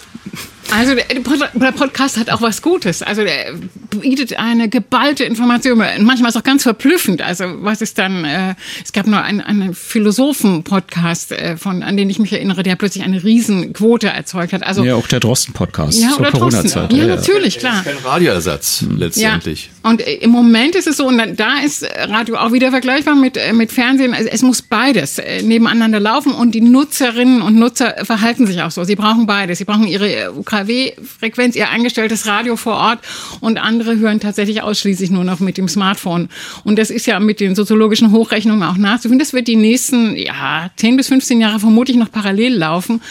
Also 0.69 0.95
der 0.95 1.71
Podcast 1.71 2.17
hat 2.17 2.30
auch 2.30 2.41
was 2.41 2.62
Gutes. 2.62 3.02
Also 3.02 3.24
der 3.24 3.54
bietet 4.00 4.38
eine 4.38 4.69
geballte 4.69 5.24
Information. 5.24 5.78
Manchmal 5.78 6.30
ist 6.30 6.36
es 6.36 6.41
auch 6.41 6.45
ganz 6.45 6.63
verblüffend. 6.63 7.21
Also 7.21 7.45
was 7.62 7.82
ist 7.82 7.97
dann? 7.97 8.24
Äh, 8.26 8.56
es 8.84 8.93
gab 8.93 9.08
nur 9.08 9.21
einen, 9.21 9.41
einen 9.41 9.74
Philosophen-Podcast, 9.74 11.32
äh, 11.32 11.58
von 11.58 11.84
an 11.84 11.97
den 11.97 12.10
ich 12.10 12.19
mich 12.19 12.32
erinnere, 12.32 12.63
der 12.63 12.76
plötzlich 12.76 13.04
eine 13.04 13.24
Riesenquote 13.24 14.08
erzeugt 14.08 14.54
hat. 14.54 14.63
Also 14.63 14.84
ja, 14.84 14.95
auch 14.95 15.08
der 15.08 15.19
Drosten-Podcast 15.19 16.02
ja, 16.02 16.12
zur 16.12 16.26
Corona-Zeit. 16.28 16.93
Ja, 16.93 17.00
ja, 17.00 17.15
natürlich, 17.15 17.60
klar. 17.60 17.84
Kein 17.84 17.97
Radioersatz 18.04 18.86
letztendlich. 18.89 19.69
Ja. 19.84 19.89
Und 19.89 20.02
äh, 20.02 20.15
im 20.15 20.30
Moment 20.30 20.76
ist 20.76 20.88
es 20.88 20.97
so, 20.97 21.08
und 21.08 21.17
da 21.38 21.60
ist 21.63 21.86
Radio 21.97 22.38
auch 22.38 22.52
wieder 22.54 22.71
vergleichbar 22.71 23.15
mit 23.15 23.38
äh, 23.38 23.54
mit 23.54 23.71
Fernsehen. 23.71 24.13
Also 24.13 24.30
es 24.30 24.41
muss 24.41 24.62
beides 24.62 25.17
äh, 25.17 25.41
nebeneinander 25.41 26.00
laufen 26.00 26.34
und 26.34 26.52
die 26.52 26.62
Nutzerinnen 26.62 27.41
und 27.41 27.56
Nutzer 27.56 28.06
verhalten 28.06 28.47
sich 28.47 28.62
auch 28.62 28.71
so. 28.71 28.84
Sie 28.84 28.95
brauchen 28.95 29.26
beides. 29.26 29.58
Sie 29.58 29.65
brauchen 29.65 29.88
ihre 29.88 30.34
UKW-Frequenz, 30.51 31.55
ihr 31.55 31.69
eingestelltes 31.69 32.25
Radio 32.27 32.55
vor 32.55 32.73
Ort 32.73 32.99
und 33.39 33.57
andere 33.57 33.97
hören 33.97 34.19
tatsächlich 34.19 34.61
ausschließlich 34.61 35.09
nur 35.09 35.23
noch 35.23 35.39
mit 35.39 35.57
dem 35.57 35.67
Smartphone. 35.67 36.29
Und 36.63 36.77
das 36.77 36.89
ist 36.89 37.05
ja 37.05 37.19
mit 37.19 37.39
den 37.39 37.55
soziologischen 37.55 38.11
Hochrechnungen 38.11 38.63
auch 38.63 38.77
nachzufinden. 38.77 39.19
Das 39.19 39.33
wird 39.33 39.47
die 39.47 39.55
nächsten 39.55 40.15
ja, 40.15 40.69
10 40.75 40.97
bis 40.97 41.07
15 41.07 41.39
Jahre 41.39 41.59
vermutlich 41.59 41.97
noch 41.97 42.11
parallel 42.11 42.55
laufen. 42.55 43.01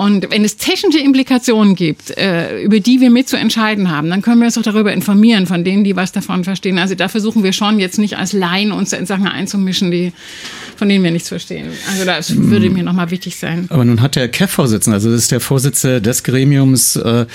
Und 0.00 0.30
wenn 0.30 0.46
es 0.46 0.56
technische 0.56 0.98
Implikationen 0.98 1.74
gibt, 1.74 2.16
äh, 2.16 2.62
über 2.62 2.80
die 2.80 3.02
wir 3.02 3.10
mitzuentscheiden 3.10 3.90
haben, 3.90 4.08
dann 4.08 4.22
können 4.22 4.40
wir 4.40 4.46
uns 4.46 4.56
auch 4.56 4.62
darüber 4.62 4.94
informieren, 4.94 5.46
von 5.46 5.62
denen, 5.62 5.84
die 5.84 5.94
was 5.94 6.10
davon 6.10 6.42
verstehen. 6.42 6.78
Also 6.78 6.94
da 6.94 7.08
versuchen 7.08 7.42
wir 7.42 7.52
schon 7.52 7.78
jetzt 7.78 7.98
nicht 7.98 8.16
als 8.16 8.32
Laien 8.32 8.72
uns 8.72 8.94
in 8.94 9.04
Sachen 9.04 9.26
einzumischen, 9.26 9.90
die, 9.90 10.14
von 10.76 10.88
denen 10.88 11.04
wir 11.04 11.10
nichts 11.10 11.28
verstehen. 11.28 11.66
Also 11.90 12.06
das 12.06 12.34
würde 12.34 12.70
mir 12.70 12.82
nochmal 12.82 13.10
wichtig 13.10 13.36
sein. 13.36 13.66
Aber 13.68 13.84
nun 13.84 14.00
hat 14.00 14.16
der 14.16 14.30
KEF-Vorsitzende, 14.30 14.94
also 14.94 15.10
das 15.10 15.20
ist 15.20 15.32
der 15.32 15.40
Vorsitzende 15.40 16.00
des 16.00 16.22
Gremiums, 16.22 16.96
äh, 16.96 17.26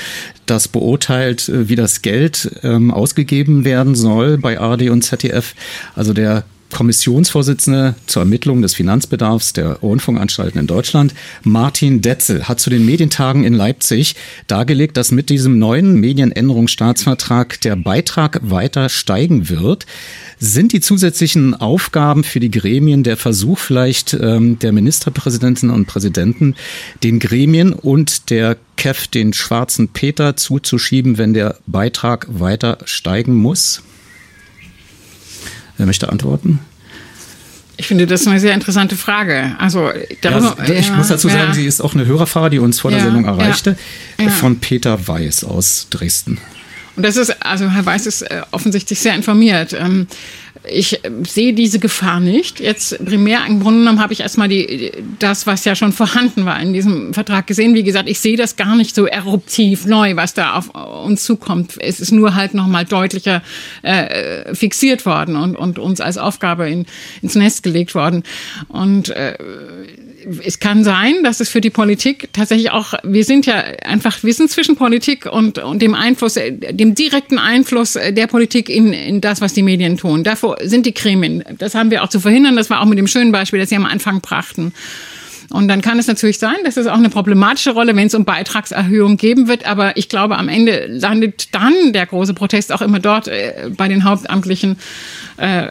das 0.47 0.67
beurteilt, 0.67 1.47
äh, 1.47 1.69
wie 1.69 1.75
das 1.75 2.01
Geld 2.01 2.49
ähm, 2.63 2.89
ausgegeben 2.89 3.63
werden 3.63 3.93
soll 3.93 4.39
bei 4.39 4.59
ARD 4.59 4.89
und 4.89 5.03
ZDF. 5.03 5.53
Also 5.93 6.13
der 6.13 6.45
Kommissionsvorsitzende 6.73 7.95
zur 8.05 8.23
Ermittlung 8.23 8.61
des 8.61 8.73
Finanzbedarfs 8.73 9.53
der 9.53 9.73
Rundfunkanstalten 9.73 10.59
in 10.59 10.67
Deutschland, 10.67 11.13
Martin 11.43 12.01
Detzel, 12.01 12.47
hat 12.47 12.59
zu 12.59 12.69
den 12.69 12.85
Medientagen 12.85 13.43
in 13.43 13.53
Leipzig 13.53 14.15
dargelegt, 14.47 14.97
dass 14.97 15.11
mit 15.11 15.29
diesem 15.29 15.57
neuen 15.59 15.99
Medienänderungsstaatsvertrag 15.99 17.61
der 17.61 17.75
Beitrag 17.75 18.39
weiter 18.43 18.89
steigen 18.89 19.49
wird. 19.49 19.85
Sind 20.37 20.73
die 20.73 20.81
zusätzlichen 20.81 21.53
Aufgaben 21.53 22.23
für 22.23 22.41
die 22.41 22.51
Gremien 22.51 23.03
der 23.03 23.15
Versuch 23.15 23.57
vielleicht 23.57 24.13
ähm, 24.13 24.59
der 24.59 24.73
Ministerpräsidentinnen 24.73 25.73
und 25.73 25.85
Präsidenten, 25.85 26.55
den 27.03 27.19
Gremien 27.19 27.71
und 27.71 28.29
der 28.29 28.57
KEF 28.75 29.07
den 29.07 29.31
schwarzen 29.31 29.89
Peter 29.89 30.35
zuzuschieben, 30.35 31.17
wenn 31.17 31.33
der 31.33 31.57
Beitrag 31.67 32.27
weiter 32.29 32.79
steigen 32.83 33.33
muss? 33.33 33.81
Wer 35.77 35.85
möchte 35.85 36.09
antworten? 36.09 36.59
Ich 37.77 37.87
finde 37.87 38.07
das 38.07 38.25
eine 38.25 38.39
sehr 38.39 38.53
interessante 38.53 38.95
Frage. 38.95 39.55
Also 39.59 39.91
darüber, 40.21 40.55
ja, 40.65 40.73
ich 40.75 40.87
ja, 40.87 40.95
muss 40.95 41.09
dazu 41.09 41.27
sagen, 41.27 41.49
ja. 41.49 41.53
sie 41.53 41.65
ist 41.65 41.81
auch 41.81 41.93
eine 41.93 42.05
Hörerfahrer, 42.05 42.49
die 42.49 42.59
uns 42.59 42.79
vor 42.79 42.91
der 42.91 43.01
Sendung 43.01 43.25
erreichte, 43.25 43.77
von 44.39 44.59
Peter 44.59 45.07
Weiß 45.07 45.43
aus 45.43 45.87
Dresden. 45.89 46.39
Und 46.95 47.03
das 47.05 47.17
ist, 47.17 47.45
also 47.45 47.69
Herr 47.69 47.85
Weiß 47.85 48.05
ist 48.07 48.21
äh, 48.21 48.41
offensichtlich 48.51 48.99
sehr 48.99 49.15
informiert. 49.15 49.73
Ähm, 49.73 50.07
ich 50.67 51.03
äh, 51.03 51.11
sehe 51.27 51.53
diese 51.53 51.79
Gefahr 51.79 52.19
nicht. 52.19 52.59
Jetzt 52.59 53.03
primär 53.03 53.45
im 53.47 53.59
Grunde 53.59 53.79
genommen 53.79 54.01
habe 54.01 54.13
ich 54.13 54.21
erstmal 54.21 54.47
die, 54.47 54.91
das, 55.19 55.45
was 55.45 55.65
ja 55.65 55.75
schon 55.75 55.91
vorhanden 55.91 56.45
war 56.45 56.59
in 56.59 56.73
diesem 56.73 57.13
Vertrag 57.13 57.47
gesehen. 57.47 57.75
Wie 57.75 57.83
gesagt, 57.83 58.09
ich 58.09 58.19
sehe 58.19 58.37
das 58.37 58.55
gar 58.55 58.75
nicht 58.75 58.95
so 58.95 59.05
eruptiv 59.05 59.85
neu, 59.85 60.15
was 60.15 60.33
da 60.33 60.53
auf 60.53 60.69
uns 60.69 61.23
zukommt. 61.23 61.75
Es 61.79 61.99
ist 61.99 62.11
nur 62.11 62.35
halt 62.35 62.53
nochmal 62.53 62.85
deutlicher 62.85 63.41
äh, 63.81 64.55
fixiert 64.55 65.05
worden 65.05 65.35
und, 65.35 65.57
und 65.57 65.79
uns 65.79 66.01
als 66.01 66.17
Aufgabe 66.17 66.69
in, 66.69 66.85
ins 67.21 67.35
Nest 67.35 67.63
gelegt 67.63 67.95
worden. 67.95 68.23
Und 68.67 69.09
äh, 69.09 69.37
es 70.43 70.59
kann 70.59 70.83
sein, 70.83 71.23
dass 71.23 71.39
es 71.39 71.49
für 71.49 71.61
die 71.61 71.69
Politik 71.69 72.29
tatsächlich 72.33 72.71
auch, 72.71 72.93
wir 73.03 73.23
sind 73.23 73.45
ja 73.45 73.55
einfach, 73.55 74.23
wir 74.23 74.33
sind 74.33 74.49
zwischen 74.49 74.75
Politik 74.75 75.25
und, 75.25 75.59
und 75.59 75.81
dem 75.81 75.93
Einfluss, 75.93 76.35
dem 76.35 76.95
direkten 76.95 77.37
Einfluss 77.37 77.93
der 77.93 78.27
Politik 78.27 78.69
in, 78.69 78.93
in 78.93 79.21
das, 79.21 79.41
was 79.41 79.53
die 79.53 79.63
Medien 79.63 79.97
tun. 79.97 80.23
Davor 80.23 80.57
sind 80.63 80.85
die 80.85 80.93
Gremien. 80.93 81.43
Das 81.57 81.75
haben 81.75 81.91
wir 81.91 82.03
auch 82.03 82.09
zu 82.09 82.19
verhindern. 82.19 82.55
Das 82.55 82.69
war 82.69 82.81
auch 82.81 82.85
mit 82.85 82.97
dem 82.97 83.07
schönen 83.07 83.31
Beispiel, 83.31 83.59
das 83.59 83.69
Sie 83.69 83.75
am 83.75 83.85
Anfang 83.85 84.21
brachten. 84.21 84.73
Und 85.51 85.67
dann 85.67 85.81
kann 85.81 85.99
es 85.99 86.07
natürlich 86.07 86.39
sein, 86.39 86.55
dass 86.63 86.77
es 86.77 86.87
auch 86.87 86.97
eine 86.97 87.09
problematische 87.09 87.71
Rolle, 87.71 87.95
wenn 87.95 88.07
es 88.07 88.15
um 88.15 88.25
Beitragserhöhung 88.25 89.17
geben 89.17 89.47
wird. 89.47 89.67
Aber 89.67 89.95
ich 89.97 90.09
glaube, 90.09 90.37
am 90.37 90.49
Ende 90.49 90.87
landet 90.87 91.53
dann 91.53 91.93
der 91.93 92.05
große 92.05 92.33
Protest 92.33 92.71
auch 92.71 92.81
immer 92.81 92.99
dort 92.99 93.27
äh, 93.27 93.69
bei 93.75 93.87
den 93.87 94.03
Hauptamtlichen, 94.03 94.77
äh, 95.37 95.67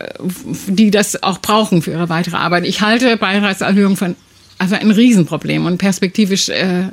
die 0.69 0.91
das 0.91 1.23
auch 1.23 1.41
brauchen 1.41 1.83
für 1.83 1.91
ihre 1.91 2.09
weitere 2.09 2.37
Arbeit. 2.37 2.67
Ich 2.67 2.83
halte 2.83 3.17
Beitragserhöhung 3.17 3.97
von 3.97 4.17
also 4.59 4.75
ein 4.75 4.91
Riesenproblem 4.91 5.67
und 5.67 5.79
perspektivisch 5.79 6.49
äh, 6.49 6.81
äh, 6.81 6.89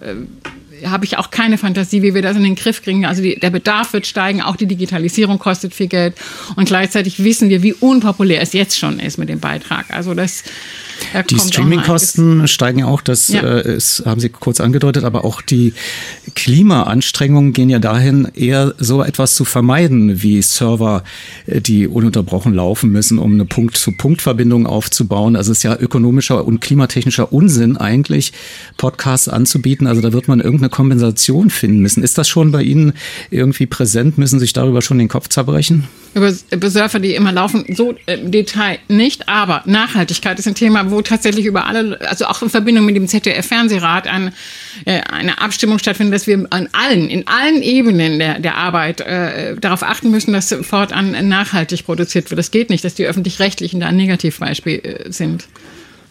habe 0.86 1.06
ich 1.06 1.18
auch 1.18 1.30
keine 1.30 1.58
Fantasie, 1.58 2.02
wie 2.02 2.16
wir 2.16 2.22
das 2.22 2.36
in 2.36 2.44
den 2.44 2.56
Griff 2.56 2.82
kriegen. 2.82 3.06
Also 3.06 3.22
die, 3.22 3.40
der 3.40 3.52
Bedarf 3.52 3.94
wird 3.94 4.08
steigen, 4.08 4.42
auch 4.42 4.56
die 4.56 4.66
Digitalisierung 4.66 5.38
kostet 5.38 5.74
viel 5.74 5.88
Geld 5.88 6.16
und 6.56 6.66
gleichzeitig 6.66 7.24
wissen 7.24 7.50
wir, 7.50 7.62
wie 7.62 7.74
unpopulär 7.74 8.42
es 8.42 8.54
jetzt 8.54 8.78
schon 8.78 9.00
ist 9.00 9.18
mit 9.18 9.30
dem 9.30 9.40
Beitrag. 9.40 9.92
Also 9.92 10.14
das 10.14 10.44
die 11.30 11.40
Streamingkosten 11.40 12.48
steigen 12.48 12.80
ja 12.80 12.86
auch, 12.86 13.02
das 13.02 13.28
ja. 13.30 13.42
Äh, 13.42 13.76
ist, 13.76 14.04
haben 14.06 14.22
Sie 14.22 14.30
kurz 14.30 14.60
angedeutet, 14.60 15.04
aber 15.04 15.26
auch 15.26 15.42
die 15.42 15.74
Klimaanstrengungen 16.36 17.54
gehen 17.54 17.70
ja 17.70 17.80
dahin, 17.80 18.28
eher 18.34 18.74
so 18.78 19.04
etwas 19.04 19.36
zu 19.36 19.46
vermeiden, 19.46 20.22
wie 20.24 20.42
Server, 20.42 21.04
äh, 21.48 21.62
die 21.62 21.88
ununterbrochen 21.88 22.54
laufen 22.54 22.92
müssen, 22.92 23.20
um 23.20 23.34
eine 23.34 23.46
Punkt-zu-Punkt-Verbindung 23.46 24.66
aufzubauen. 24.66 25.36
Also 25.36 25.52
es 25.52 25.60
ist 25.60 25.64
ja 25.64 25.78
ökonomischer 25.78 26.46
und 26.46 26.62
klimatechnischer 26.62 27.34
Unsinn 27.34 27.78
eigentlich, 27.78 28.34
Podcasts 28.78 29.28
anzubieten. 29.28 29.88
Also 29.88 30.02
da 30.02 30.14
wird 30.14 30.28
man 30.28 30.40
irgendeine 30.40 30.70
Kompensation 30.70 31.50
finden 31.50 31.80
müssen. 31.80 32.04
Ist 32.04 32.18
das 32.18 32.28
schon 32.28 32.52
bei 32.52 32.64
Ihnen 32.64 32.94
irgendwie 33.30 33.66
präsent? 33.66 34.18
Müssen 34.18 34.40
Sie 34.40 34.46
sich 34.46 34.54
darüber 34.54 34.82
schon 34.82 34.98
den 34.98 35.08
Kopf 35.08 35.30
zerbrechen? 35.30 35.88
Über, 36.14 36.34
über 36.52 36.70
Surfer, 36.70 37.00
die 37.00 37.16
immer 37.16 37.32
laufen, 37.32 37.64
so 37.74 37.96
im 38.06 38.32
Detail 38.32 38.80
nicht, 38.90 39.30
aber 39.30 39.64
Nachhaltigkeit 39.66 40.38
ist 40.40 40.48
ein 40.48 40.56
Thema, 40.56 40.91
wo 40.92 41.02
tatsächlich 41.02 41.46
über 41.46 41.66
alle, 41.66 42.00
also 42.08 42.26
auch 42.26 42.42
in 42.42 42.50
Verbindung 42.50 42.86
mit 42.86 42.96
dem 42.96 43.08
ZDF-Fernsehrat 43.08 44.08
ein, 44.08 44.34
äh, 44.86 45.02
eine 45.02 45.42
Abstimmung 45.42 45.80
stattfindet, 45.80 46.14
dass 46.14 46.28
wir 46.28 46.46
an 46.50 46.70
allen, 46.72 47.10
in 47.10 47.28
allen 47.28 47.62
Ebenen 47.62 48.20
der, 48.20 48.40
der 48.40 48.56
Arbeit 48.56 49.02
äh, 49.02 49.56
darauf 49.56 49.84
achten 49.84 50.12
müssen, 50.12 50.34
dass 50.34 50.56
fortan 50.62 51.28
nachhaltig 51.28 51.86
produziert 51.86 52.30
wird. 52.30 52.40
Das 52.40 52.52
geht 52.52 52.70
nicht, 52.70 52.84
dass 52.84 52.96
die 52.96 53.06
Öffentlich-Rechtlichen 53.06 53.80
da 53.80 53.88
ein 53.88 53.98
Negativbeispiel 53.98 54.80
äh, 54.84 55.12
sind. 55.12 55.48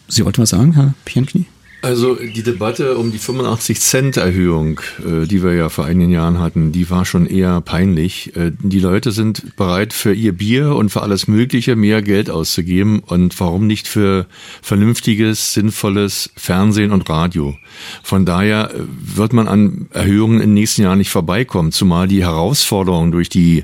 Sie 0.07 0.25
wollten 0.25 0.41
was 0.41 0.49
sagen, 0.49 0.73
Herr 0.73 0.93
Pienknie? 1.05 1.45
Also 1.83 2.13
die 2.13 2.43
Debatte 2.43 2.95
um 2.95 3.11
die 3.11 3.17
85 3.17 3.79
Cent 3.79 4.17
Erhöhung, 4.17 4.81
äh, 4.99 5.25
die 5.25 5.43
wir 5.43 5.55
ja 5.55 5.67
vor 5.69 5.85
einigen 5.85 6.11
Jahren 6.11 6.37
hatten, 6.37 6.71
die 6.71 6.91
war 6.91 7.05
schon 7.05 7.25
eher 7.25 7.59
peinlich. 7.61 8.35
Äh, 8.35 8.51
die 8.59 8.79
Leute 8.79 9.11
sind 9.11 9.55
bereit 9.55 9.91
für 9.91 10.13
ihr 10.13 10.33
Bier 10.33 10.75
und 10.75 10.89
für 10.89 11.01
alles 11.01 11.27
Mögliche 11.27 11.75
mehr 11.75 12.03
Geld 12.03 12.29
auszugeben 12.29 12.99
und 12.99 13.39
warum 13.39 13.65
nicht 13.65 13.87
für 13.87 14.27
vernünftiges, 14.61 15.53
sinnvolles 15.53 16.29
Fernsehen 16.35 16.91
und 16.91 17.09
Radio. 17.09 17.57
Von 18.03 18.27
daher 18.27 18.75
äh, 18.75 18.81
wird 19.17 19.33
man 19.33 19.47
an 19.47 19.87
Erhöhungen 19.91 20.35
in 20.35 20.49
den 20.49 20.53
nächsten 20.53 20.83
Jahren 20.83 20.99
nicht 20.99 21.09
vorbeikommen, 21.09 21.71
zumal 21.71 22.07
die 22.07 22.23
Herausforderungen 22.23 23.11
durch 23.11 23.29
die 23.29 23.63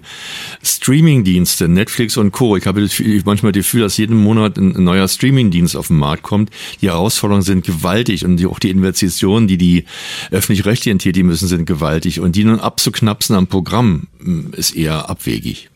Streamingdienste, 0.64 1.68
Netflix 1.68 2.18
und 2.18 2.32
Co. 2.32 2.58
Ich 2.58 2.66
habe 2.66 2.88
manchmal 3.26 3.52
das 3.52 3.60
Gefühl, 3.60 3.82
dass 3.82 3.98
jeden 3.98 4.18
Monat 4.18 4.58
ein 4.58 4.84
neuer 4.84 5.08
Streamingdienst 5.08 5.76
auf 5.76 5.90
den 5.90 5.98
Markt 5.98 6.24
kommt. 6.24 6.50
Die 6.82 6.88
Herausforderungen 6.88 7.44
sind 7.44 7.64
gewaltig 7.64 8.07
gewaltig. 8.08 8.26
Und 8.26 8.46
auch 8.46 8.60
die 8.60 8.70
Investitionen, 8.70 9.48
die 9.48 9.58
die 9.58 9.86
öffentlich-rechtlichen 10.32 11.00
tätigen 11.00 11.28
müssen, 11.28 11.48
sind 11.48 11.66
gewaltig. 11.66 12.20
Und 12.20 12.36
die 12.36 12.44
nun 12.44 12.60
abzuknapsen 12.60 13.36
am 13.36 13.48
Programm 13.48 14.08
hm, 14.24 14.54
ist 14.56 14.76
eher 14.76 15.10
abwegig. 15.10 15.70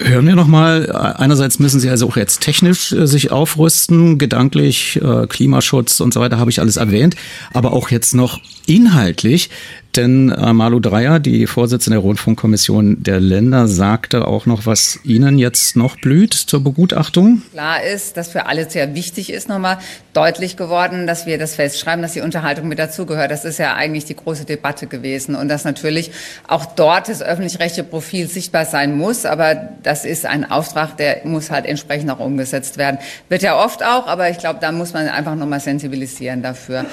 Hören 0.00 0.28
wir 0.28 0.36
nochmal, 0.36 0.92
einerseits 0.92 1.58
müssen 1.58 1.80
Sie 1.80 1.90
also 1.90 2.06
auch 2.06 2.16
jetzt 2.16 2.40
technisch 2.40 2.92
äh, 2.92 3.08
sich 3.08 3.32
aufrüsten, 3.32 4.16
gedanklich, 4.16 5.00
äh, 5.02 5.26
Klimaschutz 5.26 5.98
und 5.98 6.14
so 6.14 6.20
weiter 6.20 6.38
habe 6.38 6.52
ich 6.52 6.60
alles 6.60 6.76
erwähnt, 6.76 7.16
aber 7.52 7.72
auch 7.72 7.90
jetzt 7.90 8.14
noch 8.14 8.40
inhaltlich, 8.66 9.50
Denn 9.96 10.30
äh, 10.30 10.52
Malu 10.52 10.80
Dreyer, 10.80 11.18
die 11.18 11.46
Vorsitzende 11.46 11.96
der 11.96 12.02
Rundfunkkommission 12.02 13.02
der 13.02 13.20
Länder, 13.20 13.66
sagte 13.66 14.26
auch 14.28 14.46
noch, 14.46 14.66
was 14.66 15.00
Ihnen 15.02 15.38
jetzt 15.38 15.76
noch 15.76 15.96
blüht 15.96 16.34
zur 16.34 16.62
Begutachtung. 16.62 17.42
Klar 17.52 17.82
ist, 17.82 18.16
dass 18.16 18.28
für 18.28 18.46
alle 18.46 18.68
sehr 18.68 18.94
wichtig 18.94 19.32
ist, 19.32 19.48
nochmal 19.48 19.78
deutlich 20.12 20.56
geworden, 20.56 21.06
dass 21.06 21.26
wir 21.26 21.38
das 21.38 21.54
festschreiben, 21.54 22.02
dass 22.02 22.12
die 22.12 22.20
Unterhaltung 22.20 22.68
mit 22.68 22.78
dazugehört. 22.78 23.30
Das 23.30 23.44
ist 23.44 23.58
ja 23.58 23.74
eigentlich 23.74 24.04
die 24.04 24.14
große 24.14 24.44
Debatte 24.44 24.86
gewesen 24.86 25.34
und 25.34 25.48
dass 25.48 25.64
natürlich 25.64 26.10
auch 26.46 26.66
dort 26.66 27.08
das 27.08 27.22
öffentlich-rechtliche 27.22 27.84
Profil 27.84 28.28
sichtbar 28.28 28.66
sein 28.66 28.96
muss. 28.96 29.24
Aber 29.24 29.54
das 29.82 30.04
ist 30.04 30.26
ein 30.26 30.50
Auftrag, 30.50 30.96
der 30.96 31.22
muss 31.24 31.50
halt 31.50 31.64
entsprechend 31.64 32.10
auch 32.10 32.20
umgesetzt 32.20 32.76
werden. 32.76 32.98
Wird 33.28 33.42
ja 33.42 33.56
oft 33.56 33.82
auch, 33.82 34.06
aber 34.06 34.28
ich 34.30 34.38
glaube, 34.38 34.58
da 34.60 34.70
muss 34.70 34.92
man 34.92 35.08
einfach 35.08 35.34
nochmal 35.34 35.60
sensibilisieren 35.60 36.42
dafür. 36.42 36.84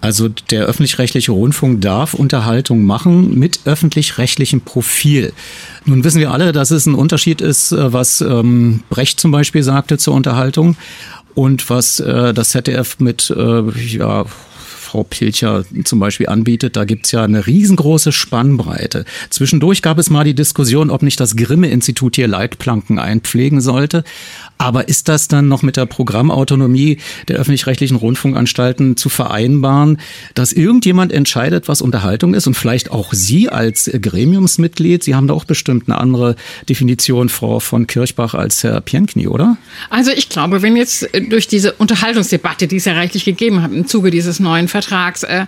Also 0.00 0.28
der 0.28 0.64
öffentlich-rechtliche 0.66 1.32
Rundfunk 1.32 1.80
darf 1.80 2.14
Unterhaltung 2.14 2.84
machen 2.84 3.36
mit 3.36 3.60
öffentlich-rechtlichem 3.64 4.60
Profil. 4.60 5.32
Nun 5.86 6.04
wissen 6.04 6.20
wir 6.20 6.30
alle, 6.30 6.52
dass 6.52 6.70
es 6.70 6.86
ein 6.86 6.94
Unterschied 6.94 7.40
ist, 7.40 7.72
äh, 7.72 7.92
was 7.92 8.20
ähm, 8.20 8.82
Brecht 8.90 9.18
zum 9.18 9.32
Beispiel 9.32 9.62
sagte 9.62 9.98
zur 9.98 10.14
Unterhaltung 10.14 10.76
und 11.34 11.68
was 11.68 11.98
äh, 11.98 12.32
das 12.32 12.50
ZDF 12.50 13.00
mit 13.00 13.30
äh, 13.36 13.62
ja, 13.96 14.24
Frau 14.88 15.04
Pilcher 15.04 15.64
zum 15.84 16.00
Beispiel 16.00 16.28
anbietet, 16.28 16.74
da 16.74 16.86
gibt's 16.86 17.12
ja 17.12 17.22
eine 17.22 17.46
riesengroße 17.46 18.10
Spannbreite. 18.10 19.04
Zwischendurch 19.28 19.82
gab 19.82 19.98
es 19.98 20.08
mal 20.08 20.24
die 20.24 20.32
Diskussion, 20.32 20.88
ob 20.88 21.02
nicht 21.02 21.20
das 21.20 21.36
Grimme-Institut 21.36 22.16
hier 22.16 22.26
Leitplanken 22.26 22.98
einpflegen 22.98 23.60
sollte. 23.60 24.02
Aber 24.56 24.88
ist 24.88 25.08
das 25.08 25.28
dann 25.28 25.46
noch 25.46 25.62
mit 25.62 25.76
der 25.76 25.86
Programmautonomie 25.86 26.98
der 27.28 27.36
öffentlich-rechtlichen 27.36 27.96
Rundfunkanstalten 27.96 28.96
zu 28.96 29.08
vereinbaren, 29.08 29.98
dass 30.34 30.52
irgendjemand 30.52 31.12
entscheidet, 31.12 31.68
was 31.68 31.80
Unterhaltung 31.80 32.34
ist 32.34 32.46
und 32.46 32.54
vielleicht 32.54 32.90
auch 32.90 33.12
Sie 33.12 33.50
als 33.50 33.90
Gremiumsmitglied, 33.92 35.04
Sie 35.04 35.14
haben 35.14 35.28
da 35.28 35.34
auch 35.34 35.44
bestimmt 35.44 35.88
eine 35.88 35.98
andere 35.98 36.34
Definition, 36.68 37.28
Frau 37.28 37.60
von 37.60 37.86
Kirchbach, 37.86 38.34
als 38.34 38.64
Herr 38.64 38.80
Pienkni, 38.80 39.28
oder? 39.28 39.58
Also 39.90 40.10
ich 40.10 40.28
glaube, 40.28 40.62
wenn 40.62 40.76
jetzt 40.76 41.08
durch 41.28 41.46
diese 41.46 41.74
Unterhaltungsdebatte, 41.74 42.66
die 42.66 42.76
es 42.76 42.86
ja 42.86 42.94
reichlich 42.94 43.24
gegeben 43.24 43.62
hat 43.62 43.72
im 43.72 43.86
Zuge 43.86 44.10
dieses 44.10 44.40
neuen 44.40 44.66
Vertrags, 44.82 45.24
äh, 45.24 45.46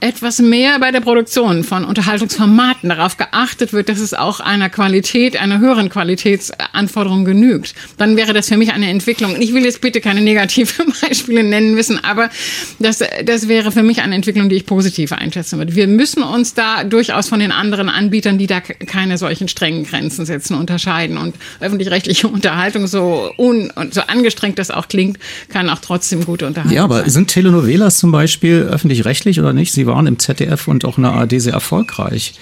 etwas 0.00 0.38
mehr 0.38 0.78
bei 0.78 0.92
der 0.92 1.00
Produktion 1.00 1.64
von 1.64 1.84
Unterhaltungsformaten 1.84 2.88
darauf 2.88 3.16
geachtet 3.16 3.72
wird, 3.72 3.88
dass 3.88 3.98
es 3.98 4.14
auch 4.14 4.38
einer 4.38 4.70
Qualität, 4.70 5.40
einer 5.40 5.58
höheren 5.58 5.88
Qualitätsanforderung 5.88 7.24
genügt, 7.24 7.74
dann 7.96 8.16
wäre 8.16 8.32
das 8.32 8.48
für 8.48 8.56
mich 8.56 8.72
eine 8.72 8.88
Entwicklung. 8.90 9.34
Ich 9.40 9.52
will 9.54 9.64
jetzt 9.64 9.80
bitte 9.80 10.00
keine 10.00 10.20
negativen 10.20 10.92
Beispiele 11.00 11.42
nennen 11.42 11.74
müssen, 11.74 12.02
aber 12.04 12.30
das, 12.78 13.02
das 13.24 13.48
wäre 13.48 13.72
für 13.72 13.82
mich 13.82 14.00
eine 14.00 14.14
Entwicklung, 14.14 14.48
die 14.48 14.56
ich 14.56 14.66
positiv 14.66 15.12
einschätzen 15.12 15.58
würde. 15.58 15.74
Wir 15.74 15.88
müssen 15.88 16.22
uns 16.22 16.54
da 16.54 16.84
durchaus 16.84 17.28
von 17.28 17.40
den 17.40 17.50
anderen 17.50 17.88
Anbietern, 17.88 18.38
die 18.38 18.46
da 18.46 18.60
keine 18.60 19.18
solchen 19.18 19.48
strengen 19.48 19.82
Grenzen 19.84 20.26
setzen, 20.26 20.54
unterscheiden. 20.54 21.18
Und 21.18 21.34
öffentlich-rechtliche 21.58 22.28
Unterhaltung, 22.28 22.86
so, 22.86 23.32
un, 23.36 23.72
und 23.72 23.94
so 23.94 24.02
angestrengt 24.02 24.60
das 24.60 24.70
auch 24.70 24.86
klingt, 24.86 25.18
kann 25.48 25.68
auch 25.68 25.80
trotzdem 25.80 26.24
gute 26.24 26.46
Unterhaltung 26.46 26.70
sein. 26.70 26.76
Ja, 26.76 26.84
aber 26.84 27.00
sein. 27.00 27.10
sind 27.10 27.28
Telenovelas 27.28 27.98
zum 27.98 28.12
Beispiel 28.12 28.68
öffentlich-rechtlich 28.70 29.40
oder 29.40 29.52
nicht? 29.52 29.72
Sie 29.72 29.87
waren 29.88 30.06
im 30.06 30.20
ZDF 30.20 30.68
und 30.68 30.84
auch 30.84 30.96
in 30.98 31.02
der 31.02 31.12
ARD 31.14 31.40
sehr 31.40 31.54
erfolgreich. 31.54 32.34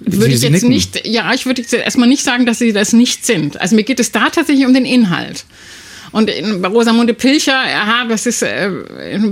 Würde 0.00 0.26
Sie- 0.26 0.32
ich 0.32 0.42
jetzt 0.42 0.52
nicken. 0.52 0.68
nicht, 0.70 1.06
ja, 1.06 1.32
ich 1.34 1.44
würde 1.46 1.60
jetzt 1.60 1.74
erstmal 1.74 2.08
nicht 2.08 2.24
sagen, 2.24 2.46
dass 2.46 2.58
sie 2.58 2.72
das 2.72 2.92
nicht 2.94 3.24
sind. 3.26 3.60
Also 3.60 3.76
mir 3.76 3.82
geht 3.84 4.00
es 4.00 4.10
da 4.12 4.30
tatsächlich 4.30 4.66
um 4.66 4.72
den 4.74 4.86
Inhalt. 4.86 5.44
Und 6.12 6.28
in, 6.28 6.60
bei 6.60 6.66
Rosamunde 6.68 7.14
Pilcher, 7.14 7.52
ja, 7.70 8.04
das 8.08 8.26
ist, 8.26 8.42
äh, 8.42 8.68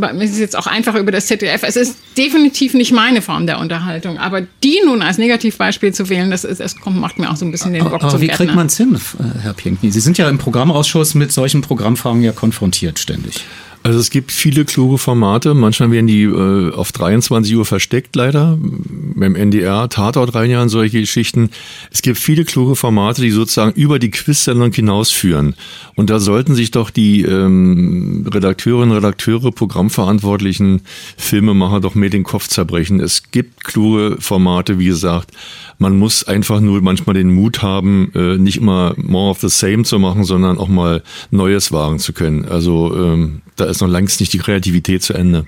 das 0.01 0.31
ist 0.31 0.39
jetzt 0.39 0.57
auch 0.57 0.69
einfach 0.69 0.95
über 0.95 1.11
das 1.11 1.27
ZDF. 1.27 1.63
Es 1.65 1.75
ist 1.75 1.97
definitiv 2.17 2.73
nicht 2.75 2.93
meine 2.93 3.21
Form 3.21 3.47
der 3.49 3.59
Unterhaltung. 3.59 4.19
Aber 4.19 4.43
die 4.63 4.79
nun 4.85 5.03
als 5.03 5.19
Negativbeispiel 5.19 5.93
zu 5.93 6.09
wählen, 6.09 6.31
das, 6.31 6.45
ist, 6.45 6.61
das 6.61 6.77
kommt, 6.77 6.99
macht 6.99 7.19
mir 7.19 7.31
auch 7.31 7.37
so 7.37 7.45
ein 7.47 7.51
bisschen 7.51 7.73
den 7.73 7.83
Bock 7.83 7.95
Aber 7.95 8.11
zum 8.11 8.21
wie 8.21 8.27
Gärtner. 8.29 8.47
kriegt 8.47 8.55
man 8.57 8.67
es 8.69 8.77
hin, 8.77 8.95
äh, 8.95 9.41
Herr 9.43 9.55
Pinkney? 9.55 9.91
Sie 9.91 9.99
sind 10.01 10.19
ja 10.19 10.29
im 10.29 10.39
Programmausschuss 10.39 11.15
mit 11.17 11.33
solchen 11.33 11.63
Programmfragen 11.63 12.23
ja 12.23 12.31
konfrontiert 12.31 13.01
ständig. 13.01 13.41
Also 13.83 14.01
es 14.01 14.11
gibt 14.11 14.33
viele 14.33 14.65
kluge 14.65 14.99
Formate. 14.99 15.55
Manchmal 15.55 15.91
werden 15.91 16.07
die 16.07 16.25
äh, 16.25 16.73
auf 16.73 16.93
23 16.93 17.57
Uhr 17.57 17.65
versteckt, 17.65 18.17
leider. 18.17 18.59
Beim 18.61 19.35
NDR, 19.35 19.89
Tatort 19.89 20.35
reinjahren, 20.35 20.69
solche 20.69 21.01
Geschichten. 21.01 21.51
Es 21.91 22.03
gibt 22.03 22.19
viele 22.19 22.45
kluge 22.45 22.77
Formate, 22.77 23.23
die 23.23 23.31
sozusagen 23.31 23.73
über 23.73 23.99
die 23.99 24.11
Quiz-Sendung 24.11 24.73
hinausführen. 24.73 25.55
Und 25.95 26.11
da 26.11 26.19
sollten 26.19 26.55
sich 26.55 26.71
doch 26.71 26.91
die 26.91 27.23
ähm, 27.23 28.27
Redakteurinnen, 28.33 28.95
Redakteure, 28.95 29.53
Programmverantwortlichen, 29.53 30.83
Filmemacher 31.17 31.81
doch 31.81 31.95
mehr 31.95 32.11
den 32.11 32.25
Kopf 32.25 32.49
zerbrechen. 32.49 33.01
Es 33.01 33.31
gibt 33.31 33.65
kluge 33.65 34.17
Formate, 34.19 34.79
wie 34.79 34.87
gesagt. 34.87 35.31
Man 35.79 35.97
muss 35.97 36.25
einfach 36.25 36.61
nur 36.61 36.83
manchmal 36.83 37.15
den 37.15 37.33
Mut 37.33 37.63
haben, 37.63 38.11
äh, 38.15 38.37
nicht 38.37 38.59
immer 38.59 38.95
more 38.97 39.31
of 39.31 39.41
the 39.41 39.49
same 39.49 39.85
zu 39.85 39.99
machen, 39.99 40.25
sondern 40.25 40.59
auch 40.59 40.69
mal 40.69 41.03
Neues 41.31 41.73
wagen 41.73 42.01
zu 42.01 42.13
können. 42.13 42.45
Also 42.45 42.95
ähm, 42.97 43.43
da 43.59 43.65
ist 43.69 43.81
noch 43.81 43.89
längst 43.89 44.21
nicht 44.21 44.33
die 44.33 44.39
Kreativität 44.39 45.03
zu 45.03 45.15
Ende. 45.15 45.47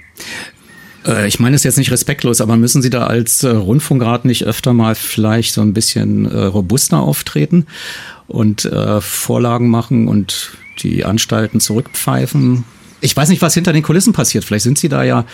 Äh, 1.06 1.28
Ich 1.28 1.40
meine 1.40 1.56
es 1.56 1.64
jetzt 1.64 1.78
nicht 1.78 1.90
respektlos, 1.90 2.40
aber 2.40 2.56
müssen 2.56 2.82
Sie 2.82 2.90
da 2.90 3.06
als 3.06 3.42
äh, 3.42 3.50
Rundfunkrat 3.50 4.24
nicht 4.24 4.44
öfter 4.44 4.72
mal 4.72 4.94
vielleicht 4.94 5.54
so 5.54 5.60
ein 5.60 5.72
bisschen 5.72 6.26
äh, 6.26 6.44
robuster 6.44 6.98
auftreten 7.00 7.66
und 8.26 8.70
Vorlagen 9.00 9.70
machen 9.70 10.06
und 10.06 10.52
die 10.84 11.04
Anstalten 11.04 11.58
zurückpfeifen? 11.58 12.62
Ich 13.00 13.16
weiß 13.16 13.28
nicht, 13.28 13.42
was 13.42 13.54
hinter 13.54 13.72
den 13.72 13.82
Kulissen 13.82 14.12
passiert. 14.12 14.44
Vielleicht 14.44 14.62
sind 14.62 14.78
Sie 14.78 14.88
da 14.88 15.02
ja 15.02 15.24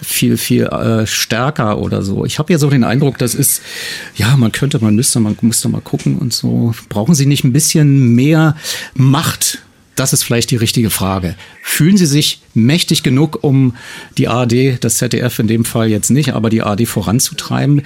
viel, 0.00 0.36
viel 0.36 0.68
stärker 1.04 1.78
oder 1.78 2.02
so. 2.02 2.24
Ich 2.24 2.40
habe 2.40 2.52
ja 2.52 2.58
so 2.58 2.68
den 2.68 2.82
Eindruck, 2.82 3.18
das 3.18 3.36
ist, 3.36 3.62
ja, 4.16 4.36
man 4.36 4.50
könnte, 4.50 4.80
man 4.80 4.96
müsste, 4.96 5.20
man 5.20 5.36
müsste 5.42 5.68
mal 5.68 5.82
gucken 5.82 6.18
und 6.18 6.32
so. 6.32 6.74
Brauchen 6.88 7.14
Sie 7.14 7.26
nicht 7.26 7.44
ein 7.44 7.52
bisschen 7.52 8.12
mehr 8.16 8.56
Macht? 8.94 9.60
Das 10.02 10.12
ist 10.12 10.24
vielleicht 10.24 10.50
die 10.50 10.56
richtige 10.56 10.90
Frage. 10.90 11.36
Fühlen 11.62 11.96
Sie 11.96 12.06
sich 12.06 12.40
mächtig 12.54 13.04
genug, 13.04 13.44
um 13.44 13.76
die 14.18 14.26
ARD, 14.26 14.82
das 14.82 14.96
ZDF 14.96 15.38
in 15.38 15.46
dem 15.46 15.64
Fall 15.64 15.86
jetzt 15.90 16.10
nicht, 16.10 16.32
aber 16.32 16.50
die 16.50 16.60
ARD 16.60 16.88
voranzutreiben? 16.88 17.82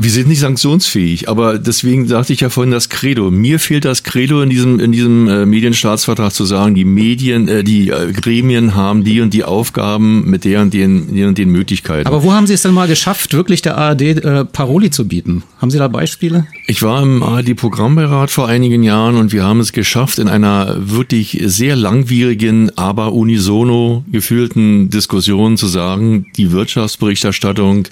Wir 0.00 0.12
sind 0.12 0.28
nicht 0.28 0.38
sanktionsfähig, 0.38 1.28
aber 1.28 1.58
deswegen 1.58 2.06
sagte 2.06 2.32
ich 2.32 2.38
ja 2.38 2.50
vorhin 2.50 2.70
das 2.70 2.88
Credo. 2.88 3.32
Mir 3.32 3.58
fehlt 3.58 3.84
das 3.84 4.04
Credo 4.04 4.42
in 4.42 4.48
diesem 4.48 4.78
in 4.78 4.92
diesem 4.92 5.26
äh, 5.26 5.44
Medienstaatsvertrag 5.44 6.32
zu 6.32 6.44
sagen, 6.44 6.76
die 6.76 6.84
Medien, 6.84 7.48
äh, 7.48 7.64
die 7.64 7.88
äh, 7.88 8.12
Gremien 8.12 8.76
haben 8.76 9.02
die 9.02 9.20
und 9.20 9.34
die 9.34 9.42
Aufgaben 9.42 10.30
mit 10.30 10.44
der 10.44 10.62
und 10.62 10.72
den, 10.72 11.12
den 11.16 11.26
und 11.26 11.38
den 11.38 11.50
Möglichkeiten. 11.50 12.06
Aber 12.06 12.22
wo 12.22 12.32
haben 12.32 12.46
Sie 12.46 12.54
es 12.54 12.62
denn 12.62 12.74
mal 12.74 12.86
geschafft, 12.86 13.34
wirklich 13.34 13.60
der 13.60 13.76
ARD 13.76 14.02
äh, 14.02 14.44
Paroli 14.44 14.90
zu 14.90 15.08
bieten? 15.08 15.42
Haben 15.60 15.72
Sie 15.72 15.78
da 15.78 15.88
Beispiele? 15.88 16.46
Ich 16.68 16.80
war 16.80 17.02
im 17.02 17.24
ARD-Programmbeirat 17.24 18.30
vor 18.30 18.46
einigen 18.46 18.84
Jahren 18.84 19.16
und 19.16 19.32
wir 19.32 19.42
haben 19.42 19.58
es 19.58 19.72
geschafft, 19.72 20.20
in 20.20 20.28
einer 20.28 20.76
wirklich 20.78 21.40
sehr 21.44 21.74
langwierigen, 21.74 22.70
aber 22.76 23.14
unisono 23.14 24.04
gefühlten 24.12 24.90
Diskussion 24.90 25.56
zu 25.56 25.66
sagen, 25.66 26.26
die 26.36 26.52
Wirtschaftsberichterstattung 26.52 27.88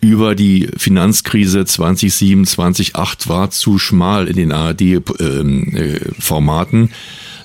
über 0.00 0.34
die 0.34 0.68
Finanzkrise 0.78 1.33
2007, 1.64 2.46
2008 2.46 3.28
war 3.28 3.50
zu 3.50 3.78
schmal 3.78 4.28
in 4.28 4.36
den 4.36 4.52
ARD-Formaten. 4.52 6.90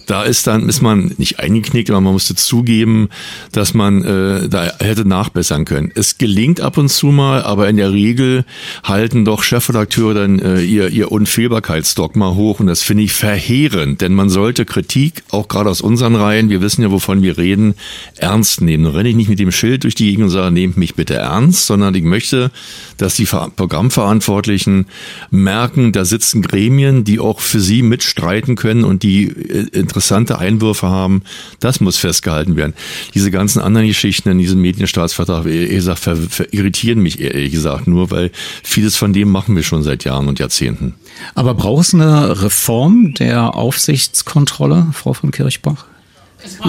Da 0.10 0.24
ist 0.24 0.47
dann, 0.47 0.68
ist 0.68 0.82
man 0.82 1.12
nicht 1.18 1.39
eingeknickt, 1.39 1.91
aber 1.91 2.01
man 2.01 2.14
musste 2.14 2.34
zugeben, 2.34 3.10
dass 3.51 3.76
man 3.76 4.03
äh, 4.03 4.49
da 4.49 4.72
hätte 4.80 5.07
nachbessern 5.07 5.66
können. 5.66 5.91
Es 5.93 6.18
gelingt 6.18 6.62
ab 6.62 6.80
und 6.80 6.89
zu 6.89 7.07
mal, 7.07 7.43
aber 7.43 7.70
in 7.70 7.78
der 7.78 7.91
Regel 7.91 8.43
halten 8.84 9.24
doch 9.24 9.43
Chefredakteure 9.43 10.16
dann 10.16 10.39
äh, 10.39 10.62
ihr, 10.62 10.89
ihr 10.89 11.12
Unfehlbarkeitsdogma 11.12 12.34
hoch 12.34 12.60
und 12.60 12.66
das 12.66 12.82
finde 12.82 13.03
ich 13.03 13.14
verheerend, 13.14 14.01
denn 14.01 14.16
man 14.16 14.30
sollte 14.30 14.66
Kritik, 14.66 15.22
auch 15.30 15.47
gerade 15.47 15.70
aus 15.70 15.80
unseren 15.82 16.16
Reihen, 16.16 16.49
wir 16.49 16.62
wissen 16.62 16.82
ja, 16.82 16.89
wovon 16.89 17.22
wir 17.22 17.38
reden, 17.38 17.76
ernst 18.18 18.62
nehmen. 18.62 18.86
Da 18.86 18.89
renne 18.89 19.10
ich 19.10 19.16
nicht 19.16 19.30
mit 19.30 19.38
dem 19.38 19.51
Schild 19.51 19.84
durch 19.84 19.93
die 19.93 20.05
Gegend 20.05 20.24
und 20.24 20.30
sage, 20.32 20.51
nehmt 20.51 20.76
mich 20.76 20.95
bitte 20.95 21.14
ernst, 21.14 21.68
sondern 21.68 21.93
ich 21.93 22.03
möchte, 22.03 22.49
dass 22.97 23.14
die 23.14 23.28
Ver- 23.28 23.51
Programmverantwortlichen 23.55 24.88
merken, 25.30 25.91
da 25.91 26.03
sitzen 26.03 26.41
Gremien, 26.41 27.03
die 27.03 27.20
auch 27.20 27.41
für 27.41 27.60
sie 27.60 27.84
mitstreiten 27.84 28.55
können 28.55 28.86
und 28.86 29.03
die 29.03 29.28
äh, 29.28 29.68
interessante 30.00 30.39
Einwürfe 30.39 30.88
haben. 30.88 31.24
Das 31.60 31.82
muss 31.82 31.97
festgehalten 31.97 32.56
werden. 32.56 32.74
Diese 33.16 33.32
ganzen 33.32 33.62
anderen 33.62 33.86
Geschichten 33.86 34.30
in 34.30 34.38
diesem 34.38 34.62
Medienstaatsvertrag, 34.62 35.45
ehrlich 35.45 35.72
gesagt, 35.72 36.00
ver, 36.00 36.16
ver 36.16 36.54
irritieren 36.54 37.00
mich 37.02 37.20
ehrlich 37.20 37.52
gesagt 37.52 37.86
nur, 37.86 38.10
weil 38.10 38.32
vieles 38.64 38.95
von 38.95 39.12
dem 39.12 39.30
machen 39.30 39.58
wir 39.58 39.64
schon 39.64 39.84
seit 39.84 40.06
Jahren 40.06 40.30
und 40.30 40.39
Jahrzehnten. 40.39 40.95
Aber 41.36 41.54
braucht 41.54 41.88
es 41.88 41.93
eine 41.93 42.41
Reform 42.41 43.14
der 43.16 43.56
Aufsichtskontrolle, 43.56 44.88
Frau 44.93 45.12
von 45.12 45.32
Kirchbach? 45.32 45.88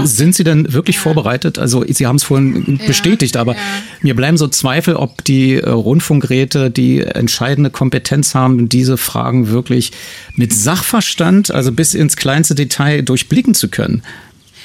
Sind 0.04 0.34
Sie 0.34 0.44
denn 0.44 0.72
wirklich 0.72 0.98
vorbereitet? 0.98 1.58
Also 1.58 1.84
Sie 1.86 2.06
haben 2.06 2.16
es 2.16 2.24
vorhin 2.24 2.80
bestätigt, 2.86 3.36
aber 3.36 3.54
mir 4.02 4.16
bleiben 4.16 4.36
so 4.36 4.48
Zweifel, 4.48 4.96
ob 4.96 5.24
die 5.24 5.54
äh, 5.54 5.68
Rundfunkräte 5.68 6.70
die 6.70 7.00
entscheidende 7.00 7.70
Kompetenz 7.70 8.34
haben, 8.34 8.68
diese 8.68 8.96
Fragen 8.96 9.48
wirklich 9.48 9.92
mit 10.34 10.52
Sachverstand, 10.52 11.50
also 11.52 11.72
bis 11.72 11.94
ins 11.94 12.16
kleinste 12.16 12.54
Detail 12.54 13.02
durchblicken 13.02 13.54
zu 13.54 13.68
können. 13.68 14.02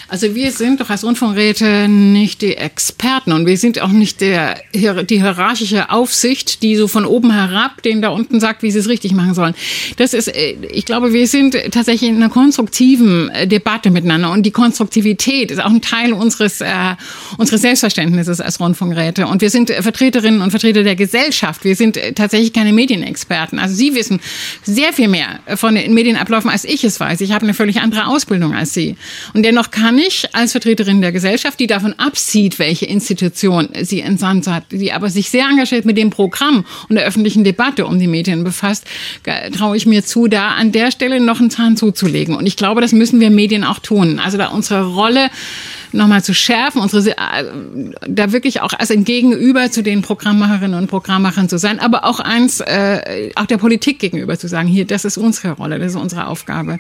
Also 0.08 0.36
wir 0.36 0.52
sind 0.52 0.82
doch 0.82 0.90
als 0.90 1.04
Rundfunkräte 1.04 1.88
nicht 1.88 2.42
die 2.42 2.58
Experten 2.58 3.32
und 3.32 3.46
wir 3.46 3.58
sind 3.58 3.82
auch 3.82 3.90
nicht 3.90 4.22
der, 4.22 4.62
die 4.74 5.20
hierarchische 5.20 5.90
Aufsicht, 5.90 6.62
die 6.62 6.76
so 6.76 6.88
von 6.88 7.06
oben 7.06 7.32
herab 7.32 7.82
den 7.82 8.02
da 8.02 8.10
unten 8.10 8.40
sagt, 8.40 8.64
wie 8.64 8.72
sie 8.72 8.80
es 8.80 8.88
richtig 8.88 9.14
machen 9.14 9.34
sollen. 9.34 9.56
Das 9.98 10.14
ist, 10.14 10.28
äh, 10.28 10.56
ich 10.72 10.86
glaube, 10.86 11.14
wir 11.14 11.28
sind 11.28 11.58
tatsächlich 11.72 12.10
in 12.10 12.18
einer 12.18 12.30
konstruktiven 12.30 13.30
äh, 13.30 13.48
Debatte 13.48 13.90
miteinander 13.90 14.32
und 14.32 14.44
die 14.44 14.52
Konstruktivität 14.52 15.52
ist 15.52 15.60
auch 15.60 15.70
ein 15.70 15.82
Teil 15.82 16.14
unseres, 16.14 16.62
äh, 16.62 16.68
unseres 17.38 17.62
Selbstverständnisses 17.62 18.42
als 18.42 18.60
Rundfunkräte 18.60 19.28
und 19.28 19.42
wir 19.42 19.50
sind 19.50 19.72
Vertreterinnen 19.72 20.42
und 20.42 20.52
Vertreter 20.52 20.84
der 20.84 20.96
Gesellschaft. 20.96 21.64
Wir 21.64 21.76
sind 21.76 22.00
tatsächlich 22.16 22.54
keine 22.54 22.74
Medienexperten. 22.74 23.60
Also 23.60 23.76
Sie 23.76 23.96
wissen 23.96 24.20
sehr 24.64 24.94
viel 24.94 25.08
mehr 25.08 25.40
von 25.56 25.76
den 25.76 25.94
Medienabläufen, 25.94 26.50
als 26.50 26.64
ich 26.64 26.84
es 26.84 27.00
weiß. 27.00 27.22
Ich 27.22 27.32
habe 27.32 27.44
eine 27.44 27.54
völlig 27.54 27.82
andere 27.82 28.08
Ausbildung 28.08 28.54
als 28.54 28.74
Sie. 28.74 28.96
Und 29.34 29.44
dennoch 29.44 29.72
kann 29.72 29.95
ich 29.98 30.34
als 30.34 30.52
Vertreterin 30.52 31.02
der 31.02 31.12
Gesellschaft, 31.12 31.60
die 31.60 31.68
davon 31.68 31.94
absieht, 31.94 32.60
welche 32.60 32.86
Institution 32.86 33.70
sie 33.82 34.02
entsandt 34.02 34.48
hat, 34.48 34.64
die 34.72 34.92
aber 34.92 35.10
sich 35.10 35.30
sehr 35.30 35.46
engagiert 35.46 35.86
mit 35.86 35.98
dem 35.98 36.10
Programm 36.10 36.66
und 36.90 36.96
der 36.96 37.06
öffentlichen 37.06 37.44
Debatte 37.44 37.86
um 37.86 38.00
die 38.00 38.08
Medien 38.08 38.44
befasst, 38.44 38.86
traue 39.58 39.78
ich 39.78 39.86
mir 39.86 40.04
zu, 40.04 40.28
da 40.28 40.50
an 40.50 40.72
der 40.72 40.92
Stelle 40.92 41.20
noch 41.20 41.40
einen 41.40 41.50
Zahn 41.50 41.78
zuzulegen. 41.78 42.36
Und 42.36 42.46
ich 42.46 42.58
glaube, 42.58 42.82
das 42.82 42.92
müssen 42.92 43.20
wir 43.20 43.30
Medien 43.30 43.64
auch 43.64 43.80
tun. 43.80 44.20
Also 44.20 44.38
da 44.38 44.48
unsere 44.48 44.86
Rolle 44.94 45.30
nochmal 45.96 46.24
zu 46.24 46.34
schärfen, 46.34 46.82
unsere, 46.82 47.12
äh, 47.12 47.46
da 48.08 48.32
wirklich 48.32 48.62
auch 48.62 48.74
als 48.74 48.92
ein 48.92 49.04
Gegenüber 49.04 49.72
zu 49.72 49.82
den 49.82 50.02
Programmmacherinnen 50.02 50.78
und 50.78 50.88
Programmmachern 50.88 51.50
zu 51.50 51.58
sein, 51.58 51.80
aber 51.80 52.06
auch 52.06 52.20
eins, 52.20 52.60
äh, 52.60 53.32
auch 53.36 53.46
der 53.46 53.58
Politik 53.58 54.00
gegenüber 54.00 54.38
zu 54.38 54.48
sagen, 54.48 54.68
hier, 54.68 54.86
das 54.86 55.06
ist 55.06 55.18
unsere 55.18 55.54
Rolle, 55.54 55.80
das 55.80 55.94
ist 55.94 56.02
unsere 56.02 56.28
Aufgabe. 56.28 56.80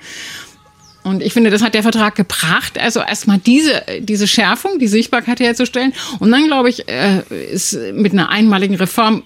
Und 1.05 1.21
ich 1.21 1.33
finde, 1.33 1.51
das 1.51 1.61
hat 1.61 1.75
der 1.75 1.83
Vertrag 1.83 2.15
gebracht. 2.15 2.79
Also 2.79 2.99
erstmal 2.99 3.37
diese, 3.37 3.83
diese 3.99 4.27
Schärfung, 4.27 4.79
die 4.79 4.87
Sichtbarkeit 4.87 5.39
herzustellen. 5.39 5.93
Und 6.17 6.31
dann, 6.31 6.47
glaube 6.47 6.69
ich, 6.69 6.89
äh, 6.89 7.21
ist 7.51 7.77
mit 7.93 8.13
einer 8.13 8.29
einmaligen 8.29 8.73
Reform 8.73 9.21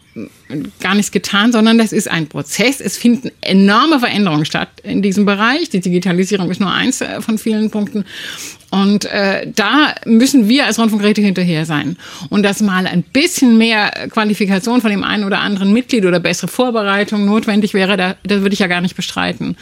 gar 0.82 0.94
nichts 0.96 1.12
getan, 1.12 1.54
sondern 1.54 1.78
das 1.78 1.94
ist 1.94 2.12
ein 2.12 2.28
Prozess. 2.28 2.82
Es 2.82 2.98
finden 2.98 3.32
enorme 3.40 4.00
Veränderungen 4.00 4.44
statt 4.44 4.68
in 4.84 5.02
diesem 5.02 5.26
Bereich. 5.26 5.70
Die 5.70 5.80
Digitalisierung 5.80 6.52
ist 6.52 6.60
nur 6.60 6.70
eins 6.70 7.00
äh, 7.00 7.22
von 7.22 7.38
vielen 7.38 7.72
Punkten. 7.72 8.04
Und 8.72 9.06
äh, 9.06 9.50
da 9.56 9.96
müssen 10.04 10.50
wir 10.50 10.66
als 10.66 10.80
Rundfunkräte 10.80 11.22
hinterher 11.22 11.66
sein. 11.66 11.96
Und 12.30 12.44
dass 12.44 12.62
mal 12.62 12.88
ein 12.88 13.04
bisschen 13.04 13.58
mehr 13.58 14.10
Qualifikation 14.12 14.82
von 14.82 14.92
dem 14.92 15.06
einen 15.06 15.24
oder 15.24 15.40
anderen 15.40 15.72
Mitglied 15.72 16.06
oder 16.06 16.20
bessere 16.20 16.50
Vorbereitung 16.50 17.24
notwendig 17.24 17.74
wäre, 17.74 17.96
da, 17.96 18.18
das 18.24 18.42
würde 18.42 18.54
ich 18.54 18.60
ja 18.60 18.68
gar 18.68 18.82
nicht 18.82 18.98
bestreiten. 18.98 19.56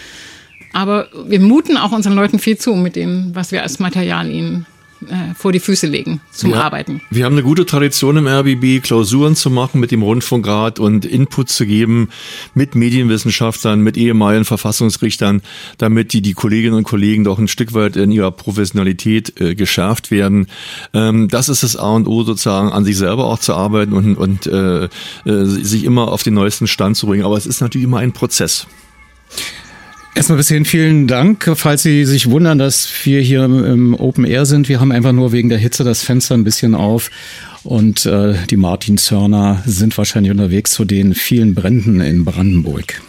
Aber 0.77 1.07
wir 1.25 1.39
muten 1.39 1.75
auch 1.75 1.91
unseren 1.91 2.13
Leuten 2.13 2.37
viel 2.37 2.55
zu 2.59 2.75
mit 2.75 2.95
dem, 2.95 3.31
was 3.33 3.51
wir 3.51 3.63
als 3.63 3.79
Material 3.79 4.29
ihnen 4.29 4.67
äh, 5.07 5.33
vor 5.33 5.51
die 5.51 5.59
Füße 5.59 5.87
legen 5.87 6.21
zum 6.31 6.51
ja, 6.51 6.61
Arbeiten. 6.61 7.01
Wir 7.09 7.25
haben 7.25 7.33
eine 7.33 7.41
gute 7.41 7.65
Tradition 7.65 8.15
im 8.15 8.27
RBB, 8.27 8.83
Klausuren 8.83 9.35
zu 9.35 9.49
machen 9.49 9.79
mit 9.79 9.89
dem 9.89 10.03
Rundfunkrat 10.03 10.77
und 10.77 11.03
Input 11.03 11.49
zu 11.49 11.65
geben 11.65 12.09
mit 12.53 12.75
Medienwissenschaftlern, 12.75 13.81
mit 13.81 13.97
ehemaligen 13.97 14.45
Verfassungsrichtern, 14.45 15.41
damit 15.79 16.13
die, 16.13 16.21
die 16.21 16.33
Kolleginnen 16.33 16.75
und 16.75 16.83
Kollegen 16.83 17.23
doch 17.23 17.39
ein 17.39 17.47
Stück 17.47 17.73
weit 17.73 17.95
in 17.95 18.11
ihrer 18.11 18.29
Professionalität 18.29 19.41
äh, 19.41 19.55
geschärft 19.55 20.11
werden. 20.11 20.45
Ähm, 20.93 21.27
das 21.27 21.49
ist 21.49 21.63
das 21.63 21.75
A 21.75 21.95
und 21.95 22.07
O 22.07 22.21
sozusagen, 22.21 22.71
an 22.71 22.85
sich 22.85 22.97
selber 22.97 23.25
auch 23.25 23.39
zu 23.39 23.55
arbeiten 23.55 23.93
und, 23.93 24.15
und 24.15 24.45
äh, 24.45 24.83
äh, 24.83 24.89
sich 25.25 25.85
immer 25.85 26.11
auf 26.11 26.21
den 26.21 26.35
neuesten 26.35 26.67
Stand 26.67 26.97
zu 26.97 27.07
bringen. 27.07 27.25
Aber 27.25 27.35
es 27.35 27.47
ist 27.47 27.61
natürlich 27.61 27.85
immer 27.85 27.97
ein 27.97 28.11
Prozess. 28.11 28.67
Erstmal 30.17 30.39
bis 30.39 30.47
hierhin 30.47 30.65
vielen 30.65 31.05
Dank. 31.05 31.47
Falls 31.53 31.83
Sie 31.83 32.03
sich 32.03 32.27
wundern, 32.27 32.57
dass 32.57 32.89
wir 33.03 33.21
hier 33.21 33.43
im 33.43 33.93
Open 33.93 34.25
Air 34.25 34.47
sind, 34.47 34.67
wir 34.67 34.79
haben 34.79 34.91
einfach 34.91 35.11
nur 35.11 35.31
wegen 35.31 35.47
der 35.47 35.59
Hitze 35.59 35.83
das 35.83 36.01
Fenster 36.01 36.33
ein 36.33 36.43
bisschen 36.43 36.73
auf 36.73 37.11
und 37.63 38.07
äh, 38.07 38.33
die 38.49 38.57
Martinshörner 38.57 39.61
sind 39.67 39.95
wahrscheinlich 39.95 40.31
unterwegs 40.31 40.71
zu 40.71 40.85
den 40.85 41.13
vielen 41.13 41.53
Bränden 41.53 42.01
in 42.01 42.25
Brandenburg. 42.25 42.99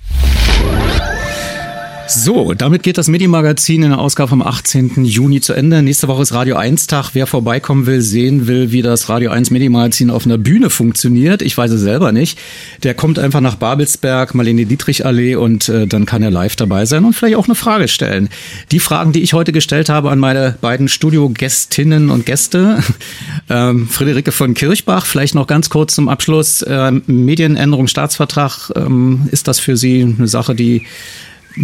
So, 2.11 2.55
damit 2.55 2.83
geht 2.83 2.97
das 2.97 3.09
Medienmagazin 3.09 3.83
in 3.83 3.91
der 3.91 3.99
Ausgabe 3.99 4.31
vom 4.31 4.41
18. 4.41 5.05
Juni 5.05 5.43
zu 5.43 5.53
Ende. 5.53 5.83
Nächste 5.83 6.09
Woche 6.09 6.23
ist 6.23 6.33
Radio 6.33 6.57
1 6.57 6.87
Tag. 6.87 7.11
Wer 7.13 7.27
vorbeikommen 7.27 7.85
will, 7.85 8.01
sehen 8.01 8.47
will, 8.47 8.73
wie 8.73 8.81
das 8.81 9.11
Radio 9.11 9.31
1 9.31 9.51
Medienmagazin 9.51 10.09
auf 10.11 10.25
einer 10.25 10.39
Bühne 10.39 10.71
funktioniert. 10.71 11.43
Ich 11.43 11.59
weiß 11.59 11.71
es 11.71 11.83
selber 11.83 12.13
nicht. 12.13 12.39
Der 12.83 12.95
kommt 12.95 13.19
einfach 13.19 13.43
nach 13.43 13.57
Babelsberg, 13.57 14.35
Marlene 14.35 14.65
Dietrich 14.65 15.05
Allee 15.05 15.35
und 15.35 15.69
äh, 15.69 15.87
dann 15.87 16.07
kann 16.07 16.23
er 16.23 16.31
live 16.31 16.57
dabei 16.57 16.87
sein 16.87 17.05
und 17.05 17.13
vielleicht 17.13 17.37
auch 17.37 17.45
eine 17.45 17.55
Frage 17.55 17.89
stellen. 17.89 18.31
Die 18.73 18.81
Fragen, 18.81 19.13
die 19.13 19.21
ich 19.21 19.35
heute 19.35 19.53
gestellt 19.53 19.91
habe 19.91 20.11
an 20.11 20.19
meine 20.19 20.57
beiden 20.63 20.89
Studiogästinnen 20.89 22.09
und 22.09 22.25
Gäste, 22.25 22.83
ähm, 23.51 23.87
Friederike 23.87 24.33
von 24.33 24.55
Kirchbach, 24.55 25.05
vielleicht 25.05 25.35
noch 25.35 25.47
ganz 25.47 25.69
kurz 25.69 25.95
zum 25.95 26.09
Abschluss. 26.09 26.65
Ähm, 26.67 27.03
Medienänderung, 27.07 27.87
Staatsvertrag, 27.87 28.73
ähm, 28.77 29.29
ist 29.31 29.47
das 29.47 29.61
für 29.61 29.77
Sie 29.77 30.03
eine 30.17 30.27
Sache, 30.27 30.55
die 30.55 30.87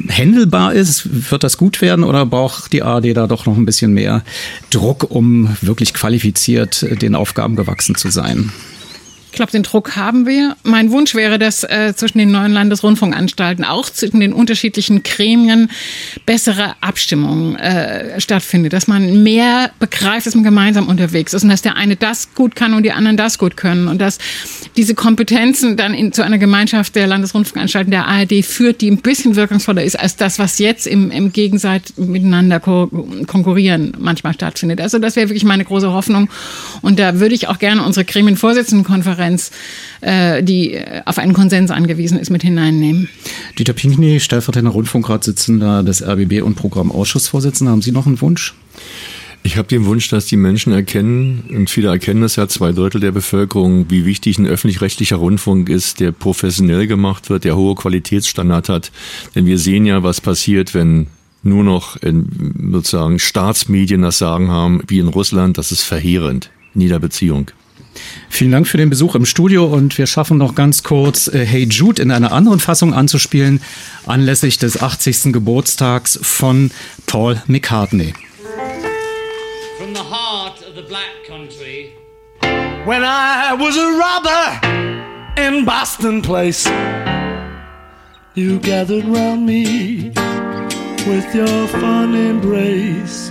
händelbar 0.09 0.75
ist? 0.75 1.31
Wird 1.31 1.45
das 1.45 1.57
gut 1.57 1.81
werden 1.81 2.05
oder 2.05 2.27
braucht 2.27 2.73
die 2.73 2.83
ARD 2.83 3.17
da 3.17 3.27
doch 3.27 3.47
noch 3.47 3.57
ein 3.57 3.67
bisschen 3.67 3.93
mehr 3.93 4.23
Druck, 4.71 5.11
um 5.11 5.57
wirklich 5.61 5.95
qualifiziert 5.95 6.87
den 7.03 7.15
Aufgaben 7.15 7.57
gewachsen 7.57 7.95
zu 7.95 8.11
sein? 8.11 8.53
Ich 9.35 9.37
glaube, 9.37 9.51
den 9.51 9.65
Druck 9.65 9.97
haben 9.97 10.27
wir. 10.29 10.55
Mein 10.63 10.93
Wunsch 10.93 11.17
wäre, 11.17 11.41
dass 11.41 11.65
äh, 11.65 11.93
zwischen 11.97 12.19
den 12.19 12.31
neuen 12.31 12.53
Landesrundfunkanstalten, 12.53 13.65
auch 13.65 13.91
zwischen 13.91 14.21
den 14.21 14.33
unterschiedlichen 14.33 15.03
Gremien, 15.03 15.73
bessere 16.25 16.77
Abstimmung 16.81 17.57
äh, 17.57 18.21
stattfindet. 18.21 18.73
Dass 18.73 18.87
man 18.87 19.25
mehr 19.25 19.73
begreift, 19.81 20.29
dass 20.29 20.37
man 20.37 20.45
gemeinsam 20.45 20.87
unterwegs 20.87 21.35
ist 21.35 21.43
und 21.43 21.49
dass 21.49 21.63
der 21.63 21.75
eine 21.75 21.97
das 21.97 22.33
gut 22.37 22.55
kann 22.55 22.75
und 22.75 22.85
die 22.85 22.93
anderen 22.93 23.17
das 23.17 23.39
gut 23.39 23.57
können. 23.57 23.89
Und 23.89 24.01
dass 24.01 24.19
diese 24.77 24.95
Kompetenzen 24.95 25.77
dann 25.77 25.95
in, 25.95 26.13
zu 26.13 26.23
einer 26.23 26.39
Gemeinschaft 26.39 26.95
der 26.95 27.09
Landesrundfunkanstalten 27.09 27.91
der 27.91 28.07
ARD 28.07 28.45
führt, 28.45 28.83
die 28.83 28.91
ein 28.93 28.99
bisschen 28.99 29.35
wirkungsvoller 29.35 29.83
ist 29.83 29.99
als 29.99 30.15
das, 30.15 30.39
was 30.39 30.61
jetzt 30.61 30.87
im, 30.87 31.11
im 31.11 31.33
Gegenseit 31.33 31.95
miteinander 31.97 32.61
ko 32.61 32.89
konkurrieren 33.27 33.95
manchmal 33.99 34.33
stattfindet. 34.33 34.81
Also 34.81 35.01
das 35.01 35.17
wäre 35.17 35.29
wirklich 35.29 35.43
meine 35.43 35.65
große 35.65 35.91
Hoffnung. 35.91 36.31
Und 36.83 37.01
da 37.01 37.19
würde 37.19 37.35
ich 37.35 37.49
auch 37.49 37.59
gerne 37.59 37.83
unsere 37.83 38.05
Gremienvorsitzendenkonferenz 38.05 39.24
Konferenz, 39.24 39.24
äh, 40.01 40.43
die 40.43 40.79
auf 41.05 41.19
einen 41.19 41.33
Konsens 41.33 41.71
angewiesen 41.71 42.19
ist, 42.19 42.31
mit 42.31 42.43
hineinnehmen. 42.43 43.09
Dieter 43.59 43.73
Pinkney, 43.73 44.21
stellvertretender 44.21 44.73
Rundfunkratssitzender 44.73 45.83
des 45.83 46.03
RBB 46.03 46.43
und 46.43 46.55
Programmausschussvorsitzender, 46.55 47.73
haben 47.73 47.83
Sie 47.83 47.93
noch 47.93 48.07
einen 48.07 48.21
Wunsch? 48.21 48.55
Ich 49.47 49.59
habe 49.59 49.69
den 49.69 49.85
Wunsch, 49.85 50.09
dass 50.09 50.25
die 50.25 50.39
Menschen 50.39 50.73
erkennen, 50.73 51.45
und 51.51 51.69
viele 51.69 51.89
erkennen 51.89 52.23
das 52.23 52.37
ja, 52.37 52.49
zwei 52.49 52.73
Drittel 52.73 53.03
der 53.03 53.13
Bevölkerung, 53.13 53.91
wie 53.91 54.07
wichtig 54.07 54.39
ein 54.39 54.47
öffentlich-rechtlicher 54.47 55.17
Rundfunk 55.17 55.69
ist, 55.69 56.01
der 56.01 56.13
professionell 56.13 56.87
gemacht 56.87 57.29
wird, 57.29 57.45
der 57.45 57.55
hohe 57.55 57.75
Qualitätsstandard 57.75 58.71
hat. 58.71 58.91
Denn 59.35 59.45
wir 59.45 59.59
sehen 59.59 59.85
ja, 59.85 60.03
was 60.03 60.23
passiert, 60.23 60.73
wenn 60.73 61.09
nur 61.43 61.63
noch 61.63 61.97
in, 61.97 62.71
sozusagen 62.73 63.19
Staatsmedien 63.19 64.01
das 64.01 64.17
Sagen 64.17 64.49
haben, 64.49 64.83
wie 64.87 64.99
in 64.99 65.09
Russland. 65.09 65.59
Das 65.59 65.73
ist 65.73 65.83
verheerend 65.83 66.51
in 66.75 66.81
jeder 66.81 66.99
Beziehung. 66.99 67.51
Vielen 68.29 68.53
Dank 68.53 68.67
für 68.67 68.77
den 68.77 68.91
Besuch 68.91 69.15
im 69.15 69.25
Studio 69.25 69.67
und 69.67 69.97
wir 69.99 70.07
schaffen 70.07 70.39
noch 70.39 70.55
ganz 70.55 70.83
kurz 70.83 71.29
äh, 71.29 71.45
Hey 71.45 71.65
Jude 71.65 72.03
in 72.03 72.11
einer 72.11 72.33
anderen 72.33 72.61
Fassung 72.61 72.95
anzuspielen, 72.95 73.61
anlässlich 74.07 74.59
des 74.59 74.81
80. 74.81 75.33
Geburtstags 75.33 76.19
von 76.23 76.71
Paul 77.07 77.43
McCartney. 77.47 78.15
From 79.79 79.95
the 79.95 80.01
heart 80.01 80.59
of 80.69 80.75
the 80.77 80.83
black 80.83 81.11
country 81.27 81.93
When 82.87 83.03
I 83.03 83.55
was 83.59 83.77
a 83.77 83.89
robber 83.97 84.61
in 85.37 85.65
Boston 85.65 86.23
Place 86.23 86.69
You 88.35 88.59
gathered 88.59 89.05
round 89.05 89.47
me 89.47 90.13
with 91.07 91.35
your 91.35 91.69
fun 91.69 92.15
embrace 92.15 93.31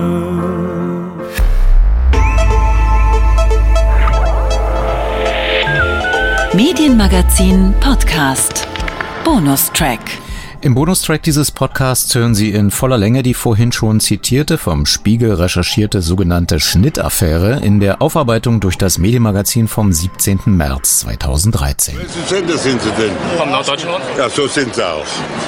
Medienmagazin 6.71 7.73
Podcast. 7.81 8.65
Bonustrack. 9.25 10.30
Im 10.63 10.75
Bonustrack 10.75 11.23
dieses 11.23 11.49
Podcasts 11.49 12.13
hören 12.13 12.35
Sie 12.35 12.51
in 12.51 12.69
voller 12.69 12.99
Länge 12.99 13.23
die 13.23 13.33
vorhin 13.33 13.71
schon 13.71 13.99
zitierte, 13.99 14.59
vom 14.59 14.85
Spiegel 14.85 15.33
recherchierte 15.33 16.03
sogenannte 16.03 16.59
Schnittaffäre 16.59 17.61
in 17.63 17.79
der 17.79 17.99
Aufarbeitung 17.99 18.59
durch 18.59 18.77
das 18.77 18.99
Medienmagazin 18.99 19.67
vom 19.67 19.91
17. 19.91 20.41
März 20.45 20.99
2013. 20.99 21.97
Welche 21.97 22.11
Sender 22.27 22.57
sind 22.59 22.79
Sie 22.79 22.91
denn? 22.91 23.09
Vom 23.39 23.49
Norddeutschland. 23.49 24.03
Ja, 24.15 24.29
so 24.29 24.45
sind 24.45 24.75
Sie 24.75 24.83
auch. 24.83 25.03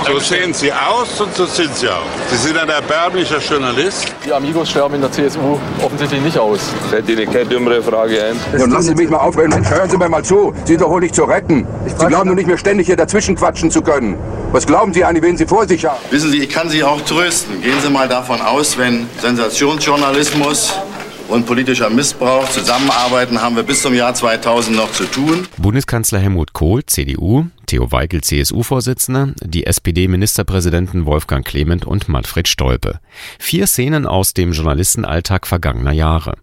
So 0.07 0.17
sehen 0.17 0.51
Sie 0.51 0.73
aus 0.73 1.21
und 1.21 1.35
so 1.35 1.45
sind 1.45 1.75
Sie 1.75 1.89
auch. 1.89 2.07
Sie 2.31 2.37
sind 2.37 2.57
ein 2.57 2.69
erbärmlicher 2.69 3.37
Journalist. 3.37 4.15
Die 4.25 4.33
Amigos 4.33 4.71
sterben 4.71 4.95
in 4.95 5.01
der 5.01 5.11
CSU 5.11 5.59
offensichtlich 5.83 6.23
nicht 6.23 6.39
aus. 6.39 6.59
Fällt 6.89 7.07
Ihnen 7.07 7.31
keine 7.31 7.45
dümmere 7.45 7.83
Frage 7.83 8.15
ein? 8.19 8.35
Nun 8.57 8.71
lassen 8.71 8.87
Sie 8.87 8.95
mich 8.95 9.11
mal 9.11 9.17
aufhören. 9.17 9.53
Hören 9.69 9.89
Sie 9.91 9.97
mir 9.97 10.09
mal 10.09 10.23
zu. 10.23 10.55
Sie 10.63 10.71
sind 10.71 10.81
doch 10.81 10.89
wohl 10.89 11.01
nicht 11.01 11.13
zu 11.13 11.25
retten. 11.25 11.67
Sie 11.85 12.07
glauben 12.07 12.25
nur 12.25 12.35
nicht 12.35 12.47
mehr 12.47 12.57
ständig 12.57 12.87
hier 12.87 12.97
dazwischen 12.97 13.35
quatschen 13.35 13.69
zu 13.69 13.83
können. 13.83 14.17
Was 14.53 14.67
glauben 14.67 14.93
Sie 14.93 15.03
an, 15.03 15.19
wen 15.19 15.35
Sie 15.35 15.47
vor 15.47 15.67
sich 15.67 15.83
haben? 15.83 15.97
Wissen 16.11 16.29
Sie, 16.29 16.43
ich 16.43 16.49
kann 16.49 16.69
Sie 16.69 16.83
auch 16.83 17.01
trösten. 17.01 17.59
Gehen 17.63 17.79
Sie 17.81 17.89
mal 17.89 18.07
davon 18.07 18.39
aus, 18.39 18.77
wenn 18.77 19.07
Sensationsjournalismus 19.19 20.73
und 21.27 21.47
politischer 21.47 21.89
Missbrauch 21.89 22.47
zusammenarbeiten, 22.51 23.41
haben 23.41 23.55
wir 23.55 23.63
bis 23.63 23.81
zum 23.81 23.95
Jahr 23.95 24.13
2000 24.13 24.77
noch 24.77 24.91
zu 24.91 25.05
tun. 25.05 25.47
Bundeskanzler 25.57 26.19
Helmut 26.19 26.53
Kohl, 26.53 26.85
CDU, 26.85 27.47
Theo 27.65 27.91
Weigel, 27.91 28.21
CSU-Vorsitzender, 28.21 29.33
die 29.41 29.65
SPD-Ministerpräsidenten 29.65 31.07
Wolfgang 31.07 31.43
Clement 31.43 31.85
und 31.85 32.07
Manfred 32.07 32.47
Stolpe. 32.47 32.99
Vier 33.39 33.65
Szenen 33.65 34.05
aus 34.05 34.35
dem 34.35 34.51
Journalistenalltag 34.51 35.47
vergangener 35.47 35.93
Jahre. 35.93 36.35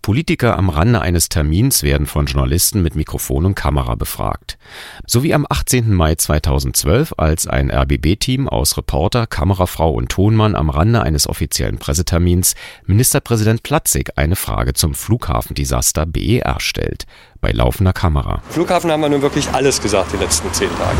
Politiker 0.00 0.56
am 0.56 0.68
Rande 0.68 1.00
eines 1.00 1.28
Termins 1.28 1.82
werden 1.82 2.06
von 2.06 2.26
Journalisten 2.26 2.82
mit 2.82 2.94
Mikrofon 2.94 3.46
und 3.46 3.54
Kamera 3.54 3.94
befragt. 3.94 4.58
So 5.06 5.22
wie 5.22 5.34
am 5.34 5.46
18. 5.48 5.92
Mai 5.92 6.14
2012, 6.14 7.14
als 7.16 7.46
ein 7.46 7.70
RBB-Team 7.70 8.48
aus 8.48 8.76
Reporter, 8.76 9.26
Kamerafrau 9.26 9.92
und 9.92 10.10
Tonmann 10.10 10.54
am 10.54 10.70
Rande 10.70 11.02
eines 11.02 11.28
offiziellen 11.28 11.78
Pressetermins 11.78 12.54
Ministerpräsident 12.86 13.62
Platzig 13.62 14.16
eine 14.16 14.36
Frage 14.36 14.74
zum 14.74 14.94
Flughafendesaster 14.94 16.06
BER 16.06 16.56
stellt. 16.58 17.06
Bei 17.42 17.50
laufender 17.50 17.92
Kamera. 17.92 18.40
Flughafen 18.50 18.90
haben 18.92 19.00
wir 19.00 19.08
nun 19.08 19.20
wirklich 19.20 19.50
alles 19.50 19.82
gesagt 19.82 20.12
die 20.12 20.16
letzten 20.16 20.52
zehn 20.52 20.70
Tage. 20.70 20.96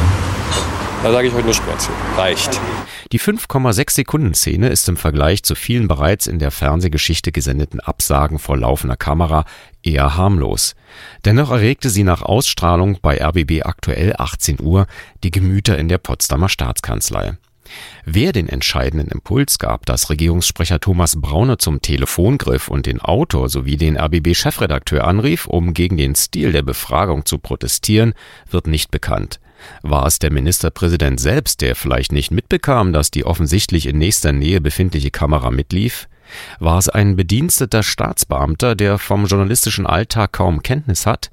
Da 1.04 1.12
sage 1.12 1.28
ich 1.28 1.34
heute 1.34 1.46
nicht 1.46 1.64
mehr 1.64 1.78
zu. 1.78 1.90
Reicht. 2.16 2.60
Die 3.12 3.20
5,6 3.20 3.90
Sekunden 3.92 4.34
Szene 4.34 4.68
ist 4.68 4.88
im 4.88 4.96
Vergleich 4.96 5.44
zu 5.44 5.54
vielen 5.54 5.86
bereits 5.86 6.26
in 6.26 6.40
der 6.40 6.50
Fernsehgeschichte 6.50 7.30
gesendeten 7.30 7.78
Absagen 7.78 8.40
vor 8.40 8.56
laufender 8.56 8.96
Kamera 8.96 9.44
eher 9.84 10.16
harmlos. 10.16 10.74
Dennoch 11.24 11.52
erregte 11.52 11.90
sie 11.90 12.02
nach 12.02 12.22
Ausstrahlung 12.22 12.98
bei 13.00 13.24
RBB 13.24 13.64
aktuell 13.64 14.14
18 14.18 14.60
Uhr 14.60 14.86
die 15.22 15.30
Gemüter 15.30 15.78
in 15.78 15.88
der 15.88 15.98
Potsdamer 15.98 16.48
Staatskanzlei. 16.48 17.36
Wer 18.04 18.32
den 18.32 18.48
entscheidenden 18.48 19.08
Impuls 19.08 19.58
gab, 19.58 19.86
dass 19.86 20.10
Regierungssprecher 20.10 20.80
Thomas 20.80 21.20
Braune 21.20 21.58
zum 21.58 21.82
Telefon 21.82 22.38
griff 22.38 22.68
und 22.68 22.86
den 22.86 23.00
Autor 23.00 23.48
sowie 23.48 23.76
den 23.76 23.96
RBB-Chefredakteur 23.96 25.04
anrief, 25.04 25.46
um 25.46 25.72
gegen 25.74 25.96
den 25.96 26.14
Stil 26.14 26.52
der 26.52 26.62
Befragung 26.62 27.24
zu 27.26 27.38
protestieren, 27.38 28.14
wird 28.50 28.66
nicht 28.66 28.90
bekannt. 28.90 29.40
War 29.82 30.06
es 30.06 30.18
der 30.18 30.32
Ministerpräsident 30.32 31.20
selbst, 31.20 31.60
der 31.60 31.76
vielleicht 31.76 32.12
nicht 32.12 32.30
mitbekam, 32.30 32.92
dass 32.92 33.10
die 33.10 33.24
offensichtlich 33.24 33.86
in 33.86 33.98
nächster 33.98 34.32
Nähe 34.32 34.60
befindliche 34.60 35.10
Kamera 35.10 35.50
mitlief? 35.50 36.08
War 36.58 36.78
es 36.78 36.88
ein 36.88 37.16
bediensteter 37.16 37.82
Staatsbeamter, 37.82 38.74
der 38.74 38.98
vom 38.98 39.26
journalistischen 39.26 39.86
Alltag 39.86 40.32
kaum 40.32 40.62
Kenntnis 40.62 41.06
hat? 41.06 41.30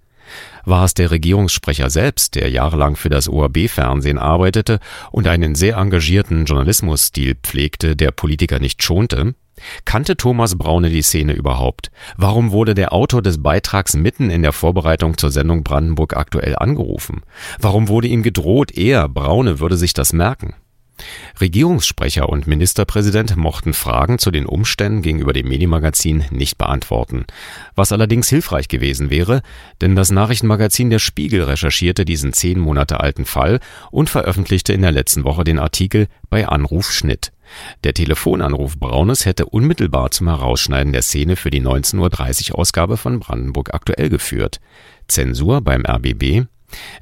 War 0.66 0.86
es 0.86 0.94
der 0.94 1.12
Regierungssprecher 1.12 1.90
selbst, 1.90 2.36
der 2.36 2.50
jahrelang 2.50 2.96
für 2.96 3.10
das 3.10 3.28
ORB-Fernsehen 3.28 4.18
arbeitete 4.18 4.80
und 5.12 5.28
einen 5.28 5.56
sehr 5.56 5.78
engagierten 5.78 6.46
Journalismusstil 6.46 7.36
pflegte, 7.36 7.96
der 7.96 8.12
Politiker 8.12 8.60
nicht 8.60 8.84
schonte? 8.84 9.36
Kannte 9.86 10.16
Thomas 10.16 10.58
Braune 10.58 10.90
die 10.90 11.02
Szene 11.02 11.34
überhaupt? 11.34 11.92
Warum 12.18 12.52
wurde 12.52 12.76
der 12.76 12.94
Autor 12.94 13.22
des 13.22 13.42
Beitrags 13.42 13.96
mitten 13.96 14.30
in 14.30 14.42
der 14.42 14.54
Vorbereitung 14.54 15.18
zur 15.18 15.32
Sendung 15.32 15.64
Brandenburg 15.64 16.16
aktuell 16.16 16.56
angerufen? 16.56 17.24
Warum 17.60 17.88
wurde 17.88 18.08
ihm 18.08 18.24
gedroht, 18.24 18.72
er, 18.72 19.10
Braune, 19.10 19.60
würde 19.60 19.78
sich 19.78 19.94
das 19.94 20.14
merken? 20.14 20.54
Regierungssprecher 21.40 22.30
und 22.30 22.48
Ministerpräsident 22.48 23.36
mochten 23.36 23.74
Fragen 23.74 24.20
zu 24.20 24.32
den 24.32 24.46
Umständen 24.46 25.02
gegenüber 25.02 25.34
dem 25.34 25.48
Medienmagazin 25.48 26.26
nicht 26.32 26.58
beantworten, 26.58 27.26
was 27.76 27.92
allerdings 27.92 28.30
hilfreich 28.30 28.68
gewesen 28.68 29.10
wäre, 29.10 29.42
denn 29.82 29.96
das 29.96 30.12
Nachrichtenmagazin 30.12 30.90
Der 30.90 31.00
Spiegel 31.00 31.44
recherchierte 31.44 32.06
diesen 32.06 32.34
zehn 32.34 32.60
Monate 32.60 33.00
alten 33.00 33.26
Fall 33.26 33.60
und 33.92 34.10
veröffentlichte 34.10 34.74
in 34.74 34.82
der 34.82 34.92
letzten 34.92 35.24
Woche 35.24 35.44
den 35.44 35.60
Artikel 35.60 36.08
bei 36.30 36.48
Anruf 36.48 36.92
Schnitt. 36.92 37.32
Der 37.84 37.94
Telefonanruf 37.94 38.78
Braunes 38.78 39.26
hätte 39.26 39.46
unmittelbar 39.46 40.12
zum 40.12 40.28
Herausschneiden 40.28 40.94
der 40.94 41.02
Szene 41.02 41.36
für 41.36 41.50
die 41.50 41.62
19.30 41.62 42.52
Uhr 42.52 42.60
Ausgabe 42.60 42.98
von 42.98 43.20
Brandenburg 43.20 43.74
aktuell 43.74 44.10
geführt. 44.10 44.60
Zensur 45.08 45.62
beim 45.62 45.84
RBB 45.86 46.46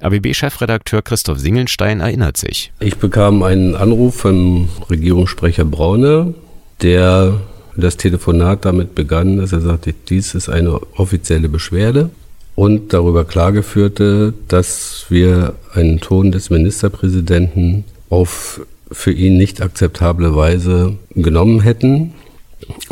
RBB-Chefredakteur 0.04 1.02
Christoph 1.02 1.40
Singelstein 1.40 2.00
erinnert 2.00 2.38
sich. 2.38 2.72
Ich 2.80 2.98
bekam 2.98 3.44
einen 3.44 3.76
Anruf 3.76 4.16
vom 4.16 4.70
Regierungssprecher 4.90 5.66
Braune, 5.66 6.34
der 6.82 7.42
das 7.76 7.98
Telefonat 7.98 8.66
damit 8.66 8.96
begann, 8.96 9.38
dass 9.38 9.52
er 9.54 9.62
sagte, 9.62 9.94
dies 10.10 10.34
ist 10.34 10.50
eine 10.50 10.80
offizielle 10.98 11.50
Beschwerde 11.50 12.10
und 12.56 12.92
darüber 12.94 13.24
Klage 13.24 13.62
führte, 13.62 14.34
dass 14.48 15.06
wir 15.10 15.54
einen 15.74 16.00
Ton 16.00 16.32
des 16.32 16.50
Ministerpräsidenten 16.50 17.84
auf 18.10 18.62
für 18.92 19.12
ihn 19.12 19.38
nicht 19.38 19.62
akzeptable 19.62 20.36
Weise 20.36 20.96
genommen 21.14 21.62
hätten. 21.62 22.14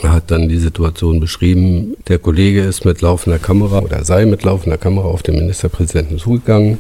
Er 0.02 0.12
hat 0.12 0.30
dann 0.32 0.48
die 0.48 0.58
Situation 0.58 1.20
beschrieben, 1.20 1.96
der 2.08 2.20
Kollege 2.20 2.62
ist 2.62 2.86
mit 2.86 3.02
laufender 3.02 3.40
Kamera 3.40 3.80
oder 3.80 4.04
sei 4.06 4.26
mit 4.26 4.44
laufender 4.44 4.78
Kamera 4.78 5.08
auf 5.08 5.24
den 5.24 5.36
Ministerpräsidenten 5.36 6.20
zugegangen 6.20 6.78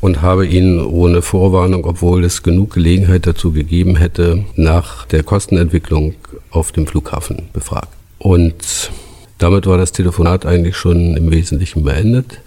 und 0.00 0.22
habe 0.22 0.46
ihn 0.46 0.80
ohne 0.80 1.22
Vorwarnung, 1.22 1.84
obwohl 1.84 2.24
es 2.24 2.42
genug 2.42 2.74
Gelegenheit 2.74 3.26
dazu 3.26 3.52
gegeben 3.52 3.96
hätte, 3.96 4.44
nach 4.56 5.06
der 5.06 5.22
Kostenentwicklung 5.22 6.14
auf 6.50 6.72
dem 6.72 6.86
Flughafen 6.86 7.48
befragt. 7.52 7.88
Und 8.18 8.90
damit 9.38 9.66
war 9.66 9.78
das 9.78 9.92
Telefonat 9.92 10.46
eigentlich 10.46 10.76
schon 10.76 11.16
im 11.16 11.30
Wesentlichen 11.30 11.82
beendet. 11.82 12.40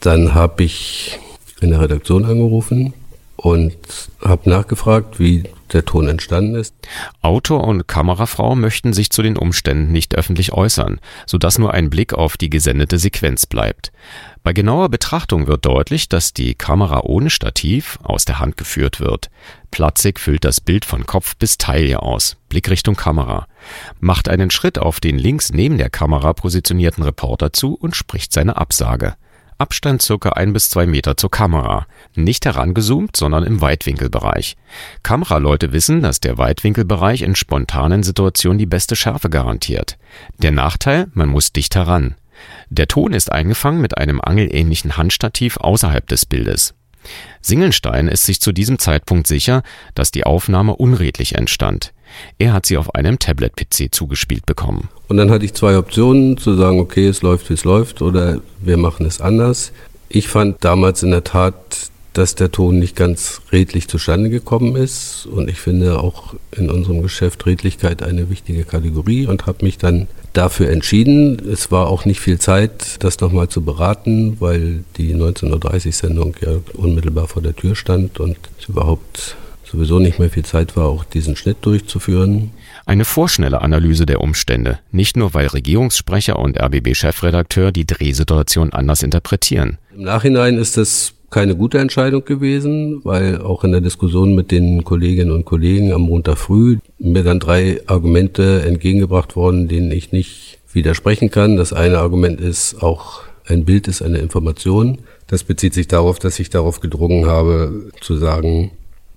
Dann 0.00 0.34
habe 0.34 0.62
ich 0.62 1.18
in 1.60 1.70
der 1.70 1.80
Redaktion 1.80 2.24
angerufen 2.24 2.92
und 3.36 3.76
habe 4.20 4.48
nachgefragt, 4.48 5.18
wie 5.18 5.44
der 5.72 5.84
Ton 5.84 6.08
entstanden 6.08 6.54
ist. 6.54 6.74
Autor 7.22 7.64
und 7.64 7.88
Kamerafrau 7.88 8.54
möchten 8.54 8.92
sich 8.92 9.10
zu 9.10 9.22
den 9.22 9.36
Umständen 9.36 9.92
nicht 9.92 10.14
öffentlich 10.14 10.52
äußern, 10.52 11.00
sodass 11.26 11.58
nur 11.58 11.72
ein 11.72 11.90
Blick 11.90 12.12
auf 12.14 12.36
die 12.36 12.50
gesendete 12.50 12.98
Sequenz 12.98 13.46
bleibt. 13.46 13.92
Bei 14.42 14.52
genauer 14.52 14.90
Betrachtung 14.90 15.46
wird 15.46 15.64
deutlich, 15.64 16.08
dass 16.08 16.34
die 16.34 16.54
Kamera 16.54 17.00
ohne 17.04 17.30
Stativ 17.30 17.98
aus 18.02 18.26
der 18.26 18.40
Hand 18.40 18.56
geführt 18.56 19.00
wird. 19.00 19.30
Platzig 19.70 20.20
füllt 20.20 20.44
das 20.44 20.60
Bild 20.60 20.84
von 20.84 21.06
Kopf 21.06 21.36
bis 21.36 21.56
Taille 21.56 22.02
aus, 22.02 22.36
Blickrichtung 22.50 22.94
Kamera, 22.94 23.46
macht 24.00 24.28
einen 24.28 24.50
Schritt 24.50 24.78
auf 24.78 25.00
den 25.00 25.18
links 25.18 25.52
neben 25.52 25.78
der 25.78 25.90
Kamera 25.90 26.34
positionierten 26.34 27.02
Reporter 27.02 27.52
zu 27.52 27.74
und 27.74 27.96
spricht 27.96 28.32
seine 28.32 28.56
Absage. 28.56 29.14
Abstand 29.56 30.02
circa 30.02 30.30
ein 30.30 30.52
bis 30.52 30.68
zwei 30.68 30.84
Meter 30.84 31.16
zur 31.16 31.30
Kamera. 31.30 31.86
Nicht 32.14 32.44
herangezoomt, 32.44 33.16
sondern 33.16 33.44
im 33.44 33.60
Weitwinkelbereich. 33.60 34.56
Kameraleute 35.02 35.72
wissen, 35.72 36.00
dass 36.00 36.20
der 36.20 36.38
Weitwinkelbereich 36.38 37.22
in 37.22 37.34
spontanen 37.34 38.02
Situationen 38.02 38.58
die 38.58 38.66
beste 38.66 38.94
Schärfe 38.94 39.28
garantiert. 39.28 39.98
Der 40.38 40.52
Nachteil, 40.52 41.08
man 41.14 41.28
muss 41.28 41.52
dicht 41.52 41.74
heran. 41.74 42.14
Der 42.70 42.88
Ton 42.88 43.12
ist 43.12 43.32
eingefangen 43.32 43.80
mit 43.80 43.98
einem 43.98 44.20
angelähnlichen 44.20 44.96
Handstativ 44.96 45.56
außerhalb 45.56 46.06
des 46.06 46.26
Bildes. 46.26 46.74
Singelstein 47.40 48.08
ist 48.08 48.24
sich 48.24 48.40
zu 48.40 48.52
diesem 48.52 48.78
Zeitpunkt 48.78 49.26
sicher, 49.26 49.62
dass 49.94 50.10
die 50.10 50.24
Aufnahme 50.24 50.76
unredlich 50.76 51.34
entstand. 51.34 51.92
Er 52.38 52.52
hat 52.52 52.66
sie 52.66 52.76
auf 52.78 52.94
einem 52.94 53.18
Tablet-PC 53.18 53.92
zugespielt 53.92 54.46
bekommen. 54.46 54.88
Und 55.08 55.16
dann 55.16 55.30
hatte 55.30 55.44
ich 55.44 55.54
zwei 55.54 55.76
Optionen, 55.76 56.38
zu 56.38 56.54
sagen, 56.54 56.78
okay, 56.78 57.06
es 57.06 57.22
läuft, 57.22 57.50
wie 57.50 57.54
es 57.54 57.64
läuft, 57.64 58.02
oder 58.02 58.40
wir 58.60 58.76
machen 58.76 59.04
es 59.04 59.20
anders. 59.20 59.72
Ich 60.08 60.28
fand 60.28 60.64
damals 60.64 61.02
in 61.02 61.10
der 61.10 61.24
Tat, 61.24 61.90
dass 62.14 62.34
der 62.34 62.50
Ton 62.50 62.78
nicht 62.78 62.96
ganz 62.96 63.42
redlich 63.52 63.88
zustande 63.88 64.30
gekommen 64.30 64.76
ist. 64.76 65.26
Und 65.26 65.50
ich 65.50 65.58
finde 65.58 66.00
auch 66.00 66.34
in 66.52 66.70
unserem 66.70 67.02
Geschäft 67.02 67.44
Redlichkeit 67.46 68.02
eine 68.02 68.30
wichtige 68.30 68.64
Kategorie 68.64 69.26
und 69.26 69.46
habe 69.46 69.64
mich 69.64 69.78
dann 69.78 70.06
dafür 70.32 70.70
entschieden. 70.70 71.40
Es 71.50 71.70
war 71.70 71.88
auch 71.88 72.04
nicht 72.04 72.20
viel 72.20 72.38
Zeit, 72.38 73.02
das 73.04 73.20
nochmal 73.20 73.48
zu 73.48 73.62
beraten, 73.62 74.36
weil 74.40 74.84
die 74.96 75.14
19.30-Sendung 75.14 76.36
ja 76.40 76.52
unmittelbar 76.74 77.28
vor 77.28 77.42
der 77.42 77.54
Tür 77.54 77.76
stand 77.76 78.20
und 78.20 78.36
es 78.58 78.68
überhaupt 78.68 79.36
sowieso 79.64 79.98
nicht 79.98 80.18
mehr 80.18 80.30
viel 80.30 80.44
Zeit 80.44 80.76
war, 80.76 80.86
auch 80.86 81.04
diesen 81.04 81.36
Schnitt 81.36 81.58
durchzuführen. 81.62 82.52
Eine 82.86 83.04
vorschnelle 83.04 83.60
Analyse 83.60 84.06
der 84.06 84.20
Umstände, 84.20 84.78
nicht 84.92 85.16
nur 85.16 85.34
weil 85.34 85.46
Regierungssprecher 85.46 86.38
und 86.38 86.60
RBB-Chefredakteur 86.60 87.72
die 87.72 87.86
Drehsituation 87.86 88.72
anders 88.72 89.02
interpretieren. 89.02 89.78
Im 89.96 90.02
Nachhinein 90.02 90.58
ist 90.58 90.76
es 90.76 91.13
keine 91.34 91.56
gute 91.56 91.80
Entscheidung 91.80 92.24
gewesen, 92.24 93.00
weil 93.02 93.42
auch 93.42 93.64
in 93.64 93.72
der 93.72 93.80
Diskussion 93.80 94.36
mit 94.36 94.52
den 94.52 94.84
Kolleginnen 94.84 95.32
und 95.32 95.44
Kollegen 95.44 95.92
am 95.92 96.02
Montag 96.02 96.38
früh 96.38 96.78
mir 97.00 97.24
dann 97.24 97.40
drei 97.40 97.80
Argumente 97.86 98.62
entgegengebracht 98.64 99.34
worden, 99.34 99.66
denen 99.66 99.90
ich 99.90 100.12
nicht 100.12 100.60
widersprechen 100.72 101.32
kann. 101.32 101.56
Das 101.56 101.72
eine 101.72 101.98
Argument 101.98 102.40
ist, 102.40 102.80
auch 102.84 103.22
ein 103.48 103.64
Bild 103.64 103.88
ist 103.88 104.00
eine 104.00 104.18
Information. 104.18 104.98
Das 105.26 105.42
bezieht 105.42 105.74
sich 105.74 105.88
darauf, 105.88 106.20
dass 106.20 106.38
ich 106.38 106.50
darauf 106.50 106.78
gedrungen 106.78 107.26
habe, 107.26 107.90
zu 108.00 108.14
sagen, 108.14 108.70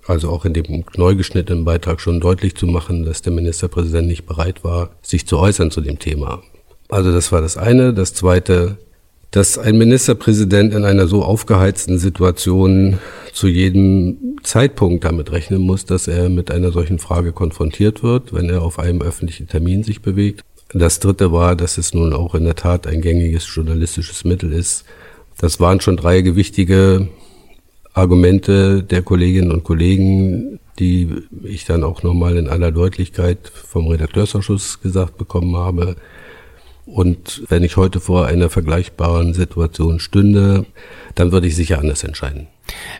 also 0.07 0.31
auch 0.31 0.43
in 0.43 0.53
dem 0.53 0.85
neu 0.95 1.13
geschnittenen 1.13 1.65
Beitrag 1.65 2.01
schon 2.01 2.19
deutlich 2.19 2.55
zu 2.55 2.65
machen, 2.65 3.05
dass 3.05 3.21
der 3.21 3.31
Ministerpräsident 3.31 4.07
nicht 4.07 4.25
bereit 4.25 4.63
war, 4.63 4.89
sich 5.03 5.27
zu 5.27 5.37
äußern 5.37 5.69
zu 5.69 5.81
dem 5.81 5.99
Thema. 5.99 6.41
Also 6.89 7.11
das 7.11 7.31
war 7.31 7.41
das 7.41 7.57
eine. 7.57 7.93
Das 7.93 8.15
zweite, 8.15 8.79
dass 9.31 9.57
ein 9.57 9.77
Ministerpräsident 9.77 10.73
in 10.73 10.85
einer 10.85 11.07
so 11.07 11.23
aufgeheizten 11.23 11.99
Situation 11.99 12.99
zu 13.33 13.47
jedem 13.47 14.37
Zeitpunkt 14.43 15.03
damit 15.03 15.31
rechnen 15.31 15.61
muss, 15.61 15.85
dass 15.85 16.07
er 16.07 16.29
mit 16.29 16.49
einer 16.49 16.71
solchen 16.71 16.97
Frage 16.97 17.33
konfrontiert 17.33 18.03
wird, 18.03 18.33
wenn 18.33 18.49
er 18.49 18.61
auf 18.61 18.79
einem 18.79 19.01
öffentlichen 19.01 19.47
Termin 19.47 19.83
sich 19.83 20.01
bewegt. 20.01 20.41
Das 20.73 20.99
dritte 20.99 21.31
war, 21.31 21.55
dass 21.55 21.77
es 21.77 21.93
nun 21.93 22.13
auch 22.13 22.35
in 22.35 22.45
der 22.45 22.55
Tat 22.55 22.87
ein 22.87 23.01
gängiges 23.01 23.47
journalistisches 23.53 24.23
Mittel 24.23 24.51
ist. 24.53 24.85
Das 25.37 25.59
waren 25.59 25.81
schon 25.81 25.97
drei 25.97 26.21
gewichtige 26.21 27.07
Argumente 27.93 28.83
der 28.83 29.01
Kolleginnen 29.01 29.51
und 29.51 29.63
Kollegen, 29.63 30.59
die 30.79 31.09
ich 31.43 31.65
dann 31.65 31.83
auch 31.83 32.03
nochmal 32.03 32.37
in 32.37 32.47
aller 32.47 32.71
Deutlichkeit 32.71 33.51
vom 33.53 33.87
Redakteursausschuss 33.87 34.81
gesagt 34.81 35.17
bekommen 35.17 35.55
habe. 35.55 35.95
Und 36.87 37.43
wenn 37.49 37.63
ich 37.63 37.75
heute 37.75 37.99
vor 37.99 38.27
einer 38.27 38.49
vergleichbaren 38.49 39.33
Situation 39.33 39.99
stünde, 39.99 40.65
dann 41.15 41.31
würde 41.31 41.47
ich 41.47 41.55
sicher 41.55 41.79
anders 41.79 42.03
entscheiden. 42.03 42.47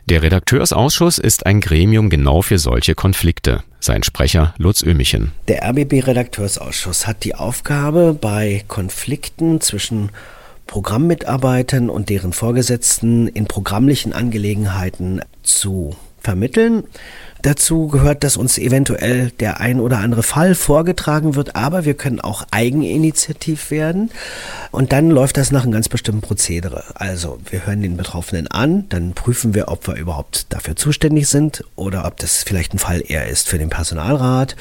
Der 0.06 0.22
Redakteursausschuss 0.22 1.18
ist 1.18 1.46
ein 1.46 1.60
Gremium 1.60 2.10
genau 2.10 2.42
für 2.42 2.58
solche 2.58 2.94
Konflikte. 2.94 3.62
Sein 3.80 4.02
Sprecher 4.02 4.54
Lutz 4.58 4.82
Ömichen. 4.82 5.32
Der 5.48 5.62
RBB-Redakteursausschuss 5.68 7.06
hat 7.06 7.24
die 7.24 7.34
Aufgabe, 7.34 8.16
bei 8.18 8.62
Konflikten 8.68 9.60
zwischen 9.60 10.10
Programmmitarbeitern 10.66 11.88
und 11.88 12.10
deren 12.10 12.34
Vorgesetzten 12.34 13.26
in 13.26 13.46
programmlichen 13.46 14.12
Angelegenheiten 14.12 15.22
zu 15.42 15.96
vermitteln. 16.20 16.84
Dazu 17.42 17.88
gehört, 17.88 18.24
dass 18.24 18.36
uns 18.36 18.58
eventuell 18.58 19.30
der 19.30 19.60
ein 19.60 19.80
oder 19.80 19.98
andere 19.98 20.22
Fall 20.22 20.54
vorgetragen 20.54 21.34
wird, 21.36 21.54
aber 21.54 21.84
wir 21.84 21.94
können 21.94 22.20
auch 22.20 22.44
eigeninitiativ 22.50 23.70
werden. 23.70 24.10
Und 24.70 24.92
dann 24.92 25.10
läuft 25.10 25.36
das 25.36 25.52
nach 25.52 25.62
einem 25.62 25.72
ganz 25.72 25.88
bestimmten 25.88 26.20
Prozedere. 26.20 26.84
Also 26.94 27.38
wir 27.50 27.66
hören 27.66 27.82
den 27.82 27.96
Betroffenen 27.96 28.48
an, 28.48 28.88
dann 28.88 29.12
prüfen 29.12 29.54
wir, 29.54 29.68
ob 29.68 29.86
wir 29.86 29.94
überhaupt 29.94 30.46
dafür 30.52 30.76
zuständig 30.76 31.28
sind 31.28 31.64
oder 31.76 32.04
ob 32.06 32.16
das 32.16 32.42
vielleicht 32.42 32.74
ein 32.74 32.78
Fall 32.78 33.02
eher 33.06 33.28
ist 33.28 33.48
für 33.48 33.58
den 33.58 33.70
Personalrat. 33.70 34.56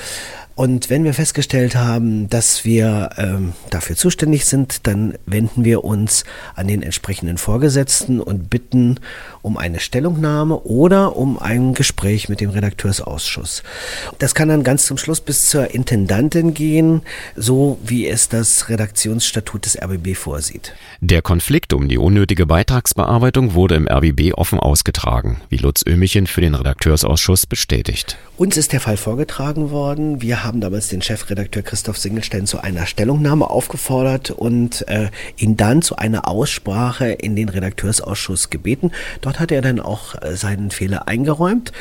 Und 0.57 0.89
wenn 0.89 1.03
wir 1.03 1.13
festgestellt 1.13 1.75
haben, 1.75 2.31
dass 2.31 2.65
wir 2.65 3.11
ähm, 3.17 3.53
dafür 3.69 3.95
zuständig 3.95 4.45
sind, 4.45 4.87
dann 4.87 5.13
wenden 5.27 5.63
wir 5.63 5.83
uns 5.83 6.23
an 6.55 6.67
den 6.67 6.81
entsprechenden 6.81 7.37
Vorgesetzten 7.37 8.19
und 8.19 8.49
bitten 8.49 8.99
um 9.43 9.57
eine 9.57 9.79
Stellungnahme 9.79 10.57
oder 10.61 11.15
um 11.15 11.37
ein 11.37 11.75
Gespräch 11.75 12.27
mit 12.27 12.41
dem 12.41 12.49
Redakteursausschuss. 12.67 13.63
Das 14.19 14.35
kann 14.35 14.49
dann 14.49 14.63
ganz 14.63 14.85
zum 14.85 14.97
Schluss 14.97 15.21
bis 15.21 15.49
zur 15.49 15.73
Intendantin 15.73 16.53
gehen, 16.53 17.01
so 17.35 17.79
wie 17.83 18.07
es 18.07 18.29
das 18.29 18.69
Redaktionsstatut 18.69 19.65
des 19.65 19.81
RBB 19.81 20.15
vorsieht. 20.15 20.73
Der 20.99 21.21
Konflikt 21.21 21.73
um 21.73 21.87
die 21.87 21.97
unnötige 21.97 22.45
Beitragsbearbeitung 22.45 23.53
wurde 23.53 23.75
im 23.75 23.87
RBB 23.87 24.33
offen 24.33 24.59
ausgetragen, 24.59 25.41
wie 25.49 25.57
Lutz 25.57 25.83
Ömichen 25.87 26.27
für 26.27 26.41
den 26.41 26.55
Redakteursausschuss 26.55 27.45
bestätigt. 27.45 28.17
Uns 28.37 28.57
ist 28.57 28.73
der 28.73 28.81
Fall 28.81 28.97
vorgetragen 28.97 29.71
worden. 29.71 30.21
Wir 30.21 30.43
haben 30.43 30.61
damals 30.61 30.89
den 30.89 31.01
Chefredakteur 31.01 31.63
Christoph 31.63 31.97
Singelstein 31.97 32.45
zu 32.45 32.59
einer 32.59 32.85
Stellungnahme 32.85 33.49
aufgefordert 33.49 34.31
und 34.31 34.87
äh, 34.87 35.09
ihn 35.37 35.57
dann 35.57 35.81
zu 35.81 35.95
einer 35.95 36.27
Aussprache 36.27 37.07
in 37.07 37.35
den 37.35 37.49
Redakteursausschuss 37.49 38.49
gebeten. 38.49 38.91
Dort 39.21 39.39
hat 39.39 39.51
er 39.51 39.61
dann 39.61 39.79
auch 39.79 40.21
äh, 40.21 40.35
seinen 40.35 40.71
Fehler 40.71 41.07
eingeräumt. 41.07 41.71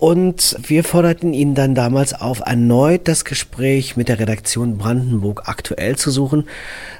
Und 0.00 0.56
wir 0.66 0.82
forderten 0.82 1.34
ihn 1.34 1.54
dann 1.54 1.74
damals 1.74 2.14
auf, 2.14 2.40
erneut 2.40 3.06
das 3.06 3.26
Gespräch 3.26 3.98
mit 3.98 4.08
der 4.08 4.18
Redaktion 4.18 4.78
Brandenburg 4.78 5.42
aktuell 5.44 5.96
zu 5.96 6.10
suchen. 6.10 6.44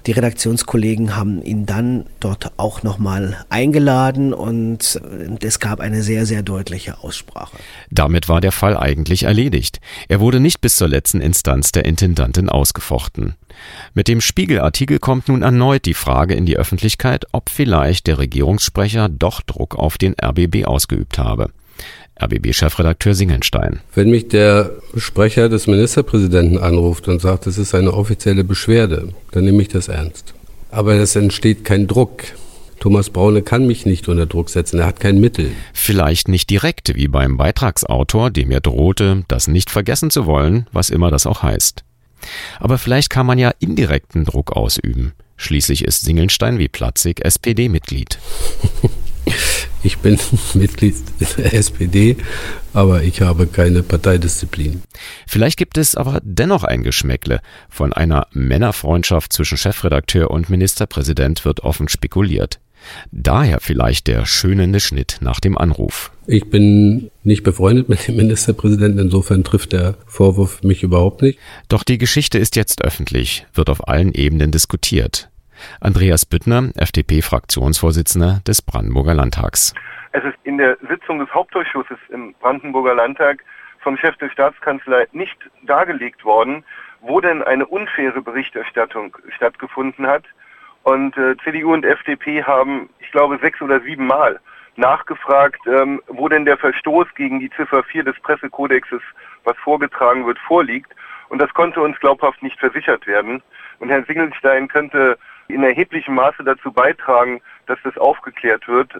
Die 0.05 0.13
Redaktionskollegen 0.13 1.17
haben 1.17 1.43
ihn 1.43 1.65
dann 1.65 2.05
dort 2.21 2.53
auch 2.59 2.83
nochmal 2.83 3.39
eingeladen 3.49 4.35
und 4.35 5.01
es 5.43 5.59
gab 5.61 5.81
eine 5.81 6.03
sehr, 6.03 6.27
sehr 6.27 6.43
deutliche 6.43 7.03
Aussprache. 7.03 7.57
Damit 7.91 8.29
war 8.29 8.43
der 8.43 8.53
Fall 8.53 8.77
eigentlich 8.77 9.23
erledigt. 9.23 9.81
Er 10.09 10.21
wurde 10.21 10.39
nicht 10.39 10.61
bis 10.61 10.77
zur 10.77 10.89
letzten 10.89 11.23
Instanz 11.23 11.73
der 11.73 11.87
Intendantin 11.87 12.51
ausgefochten. 12.51 13.35
Mit 13.95 14.09
dem 14.09 14.21
Spiegelartikel 14.21 14.99
kommt 14.99 15.29
nun 15.29 15.41
erneut 15.41 15.87
die 15.87 15.95
Frage 15.95 16.35
in 16.35 16.45
die 16.45 16.59
Öffentlichkeit, 16.59 17.25
ob 17.33 17.49
vielleicht 17.49 18.09
der 18.09 18.19
Regierungssprecher 18.19 19.09
doch 19.09 19.41
Druck 19.41 19.75
auf 19.75 19.97
den 19.97 20.15
RBB 20.23 20.67
ausgeübt 20.67 21.19
habe. 21.19 21.51
RBB-Chefredakteur 22.21 23.15
Singenstein. 23.15 23.81
Wenn 23.95 24.11
mich 24.11 24.29
der 24.29 24.71
Sprecher 24.97 25.49
des 25.49 25.67
Ministerpräsidenten 25.67 26.59
anruft 26.59 27.09
und 27.09 27.21
sagt, 27.21 27.47
es 27.47 27.59
ist 27.59 27.75
eine 27.75 27.93
offizielle 27.93 28.45
Beschwerde, 28.45 29.09
dann 29.33 29.45
nehme 29.45 29.63
ich 29.63 29.69
das 29.69 29.89
ernst. 29.89 30.35
Aber 30.71 30.95
es 30.95 31.17
entsteht 31.17 31.65
kein 31.65 31.87
Druck. 31.87 32.23
Thomas 32.79 33.11
Braune 33.11 33.43
kann 33.43 33.67
mich 33.67 33.85
nicht 33.85 34.09
unter 34.09 34.25
Druck 34.27 34.49
setzen, 34.49 34.79
er 34.79 34.87
hat 34.87 35.01
kein 35.01 35.21
Mittel. 35.21 35.53
Vielleicht 35.75 36.29
nicht 36.29 36.49
direkt 36.49 36.95
wie 36.95 37.09
beim 37.09 37.37
Beitragsautor, 37.37 38.31
dem 38.31 38.51
er 38.51 38.61
drohte, 38.61 39.25
das 39.29 39.49
nicht 39.49 39.69
vergessen 39.69 40.11
zu 40.11 40.25
wollen, 40.25 40.67
was 40.73 40.89
immer 40.89 41.11
das 41.11 41.27
auch 41.27 41.43
heißt. 41.43 41.85
Aber 42.59 42.79
vielleicht 42.79 43.11
kann 43.11 43.27
man 43.27 43.39
ja 43.39 43.53
indirekten 43.59 44.25
Druck 44.25 44.53
ausüben. 44.53 45.13
Schließlich 45.37 45.85
ist 45.85 46.03
Singelstein 46.03 46.59
wie 46.59 46.69
Platzig 46.69 47.25
SPD-Mitglied. 47.25 48.19
Ich 49.83 49.99
bin 49.99 50.19
Mitglied 50.55 50.97
der 51.39 51.55
SPD, 51.55 52.17
aber 52.75 53.03
ich 53.03 53.23
habe 53.23 53.47
keine 53.47 53.83
Parteidisziplin. 53.83 54.83
Vielleicht 55.27 55.57
gibt 55.57 55.79
es 55.79 55.95
aber 55.95 56.21
dennoch 56.23 56.65
ein 56.65 56.83
Geschmäckle. 56.83 57.41
Von 57.69 57.93
einer 57.93 58.27
Männerfreundschaft 58.33 59.33
zwischen 59.33 59.57
Chefredakteur 59.57 60.31
und 60.31 60.51
Ministerpräsident 60.51 61.45
wird 61.45 61.61
offen 61.61 61.89
spekuliert. 61.89 62.61
Daher 63.11 63.61
vielleicht 63.61 64.07
der 64.07 64.25
schönende 64.27 64.81
Schnitt 64.81 65.19
nach 65.21 65.41
dem 65.41 65.59
Anruf. 65.59 66.11
Ich 66.27 66.49
bin 66.49 67.11
nicht 67.25 67.43
befreundet 67.43 67.89
mit 67.89 68.07
dem 68.07 68.17
Ministerpräsidenten, 68.17 68.99
insofern 68.99 69.45
trifft 69.45 69.73
der 69.73 69.97
Vorwurf 70.07 70.63
mich 70.63 70.83
überhaupt 70.83 71.23
nicht. 71.23 71.39
Doch 71.69 71.85
die 71.85 71.99
Geschichte 71.99 72.39
ist 72.39 72.57
jetzt 72.57 72.83
öffentlich, 72.83 73.47
wird 73.55 73.69
auf 73.69 73.89
allen 73.89 74.13
Ebenen 74.13 74.51
diskutiert. 74.51 75.29
Andreas 75.81 76.27
Büttner, 76.27 76.71
FDP-Fraktionsvorsitzender 76.77 78.41
des 78.47 78.63
Brandenburger 78.63 79.15
Landtags. 79.15 79.75
Es 80.13 80.25
ist 80.25 80.37
in 80.45 80.59
der 80.59 80.77
Sitzung 80.89 81.19
des 81.21 81.33
Hauptausschusses 81.33 81.99
im 82.11 82.35
Brandenburger 82.41 82.95
Landtag 82.95 83.45
vom 83.81 83.97
Chef 83.97 84.17
der 84.17 84.31
Staatskanzlei 84.31 85.07
nicht 85.13 85.39
dargelegt 85.63 86.25
worden, 86.25 86.65
wo 87.01 87.21
denn 87.21 87.43
eine 87.43 87.67
unfaire 87.67 88.21
Berichterstattung 88.21 89.17
stattgefunden 89.37 90.07
hat. 90.07 90.25
Und 90.83 91.17
äh, 91.17 91.37
CDU 91.45 91.73
und 91.73 91.85
FDP 91.85 92.43
haben, 92.43 92.89
ich 93.01 93.11
glaube, 93.11 93.39
sechs 93.41 93.61
oder 93.61 93.81
sieben 93.81 94.07
Mal 94.07 94.41
nachgefragt, 94.77 95.61
ähm, 95.67 96.01
wo 96.09 96.29
denn 96.29 96.45
der 96.45 96.57
Verstoß 96.57 97.07
gegen 97.15 97.41
die 97.41 97.51
Ziffer 97.51 97.83
4 97.85 98.05
des 98.05 98.19
Pressekodexes, 98.21 99.03
was 99.45 99.57
vorgetragen 99.59 100.27
wird, 100.27 100.39
vorliegt. 100.39 100.93
Und 101.29 101.41
das 101.41 101.53
konnte 101.55 101.81
uns 101.81 101.99
glaubhaft 102.01 102.43
nicht 102.43 102.59
versichert 102.59 103.07
werden. 103.07 103.43
Und 103.79 103.91
Herr 103.91 104.05
Singelstein 104.05 104.69
könnte 104.69 105.19
in 105.55 105.63
erheblichem 105.63 106.15
Maße 106.15 106.45
dazu 106.45 106.73
beitragen, 106.73 107.41
dass 107.67 107.79
das 107.85 107.97
aufgeklärt 107.99 108.67
wird. 108.69 108.93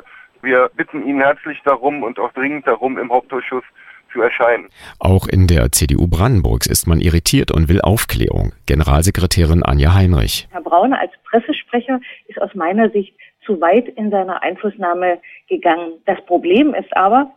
Wir 0.43 0.71
bitten 0.75 1.07
ihn 1.07 1.21
herzlich 1.21 1.61
darum 1.65 2.03
und 2.03 2.19
auch 2.19 2.33
dringend 2.33 2.67
darum, 2.67 2.99
im 2.99 3.11
Hauptausschuss 3.11 3.65
zu 4.13 4.23
erscheinen. 4.23 4.69
Auch 4.99 5.27
in 5.29 5.47
der 5.47 5.71
CDU 5.73 6.07
Brandenburgs 6.07 6.67
ist 6.67 6.87
man 6.87 7.01
irritiert 7.01 7.53
und 7.53 7.69
will 7.69 7.81
Aufklärung. 7.81 8.53
Generalsekretärin 8.67 9.63
Anja 9.63 9.95
Heinrich. 9.95 10.49
Herr 10.51 10.63
Braune 10.63 10.99
als 10.99 11.13
Pressesprecher 11.25 12.01
ist 12.27 12.41
aus 12.41 12.55
meiner 12.55 12.91
Sicht 12.91 13.15
zu 13.45 13.61
weit 13.61 13.89
in 13.89 14.11
seiner 14.11 14.43
Einflussnahme 14.43 15.19
gegangen. 15.49 15.93
Das 16.07 16.21
Problem 16.27 16.75
ist 16.75 16.95
aber, 16.97 17.33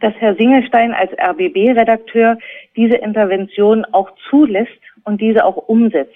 dass 0.00 0.14
Herr 0.18 0.34
Singelstein 0.36 0.92
als 0.92 1.12
RBB-Redakteur 1.18 2.38
diese 2.76 2.96
Intervention 2.96 3.84
auch 3.92 4.10
zulässt 4.28 4.80
und 5.04 5.20
diese 5.20 5.44
auch 5.44 5.56
umsetzt. 5.56 6.12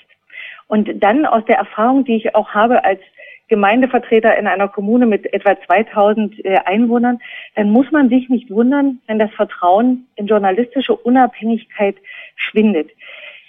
Und 0.68 1.02
dann 1.02 1.26
aus 1.26 1.44
der 1.44 1.56
Erfahrung, 1.56 2.04
die 2.04 2.16
ich 2.16 2.34
auch 2.34 2.50
habe 2.50 2.84
als 2.84 3.00
Gemeindevertreter 3.48 4.36
in 4.36 4.46
einer 4.46 4.68
Kommune 4.68 5.06
mit 5.06 5.32
etwa 5.32 5.56
2000 5.66 6.44
äh, 6.44 6.58
Einwohnern, 6.64 7.20
dann 7.54 7.70
muss 7.70 7.90
man 7.92 8.08
sich 8.08 8.28
nicht 8.28 8.50
wundern, 8.50 9.00
wenn 9.06 9.18
das 9.18 9.30
Vertrauen 9.32 10.06
in 10.16 10.26
journalistische 10.26 10.96
Unabhängigkeit 10.96 11.96
schwindet. 12.34 12.90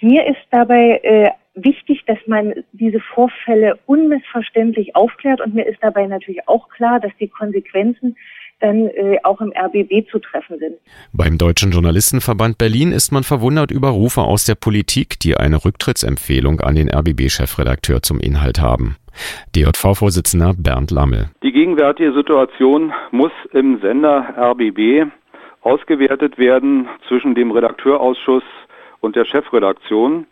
Mir 0.00 0.26
ist 0.26 0.38
dabei 0.50 1.00
äh, 1.02 1.30
wichtig, 1.54 2.04
dass 2.06 2.18
man 2.26 2.54
diese 2.72 3.00
Vorfälle 3.00 3.78
unmissverständlich 3.86 4.94
aufklärt 4.94 5.40
und 5.40 5.54
mir 5.54 5.66
ist 5.66 5.82
dabei 5.82 6.06
natürlich 6.06 6.46
auch 6.46 6.68
klar, 6.68 7.00
dass 7.00 7.10
die 7.18 7.26
Konsequenzen 7.26 8.16
dann 8.60 8.88
äh, 8.88 9.18
auch 9.22 9.40
im 9.40 9.52
RBB 9.52 10.10
zu 10.10 10.18
treffen 10.18 10.58
sind. 10.58 10.74
Beim 11.12 11.38
Deutschen 11.38 11.70
Journalistenverband 11.70 12.58
Berlin 12.58 12.92
ist 12.92 13.12
man 13.12 13.22
verwundert 13.22 13.70
über 13.70 13.88
Rufe 13.88 14.22
aus 14.22 14.44
der 14.44 14.54
Politik, 14.54 15.20
die 15.20 15.36
eine 15.36 15.64
Rücktrittsempfehlung 15.64 16.60
an 16.60 16.74
den 16.74 16.88
RBB-Chefredakteur 16.88 18.02
zum 18.02 18.20
Inhalt 18.20 18.60
haben. 18.60 18.96
DJV-Vorsitzender 19.56 20.54
Bernd 20.56 20.90
Lammel. 20.90 21.30
Die 21.42 21.52
gegenwärtige 21.52 22.12
Situation 22.12 22.92
muss 23.10 23.32
im 23.52 23.80
Sender 23.80 24.34
RBB 24.36 25.10
ausgewertet 25.62 26.38
werden 26.38 26.88
zwischen 27.08 27.34
dem 27.34 27.50
Redakteurausschuss 27.50 28.44
und 29.00 29.16
der 29.16 29.24
Chefredaktion. 29.24 30.26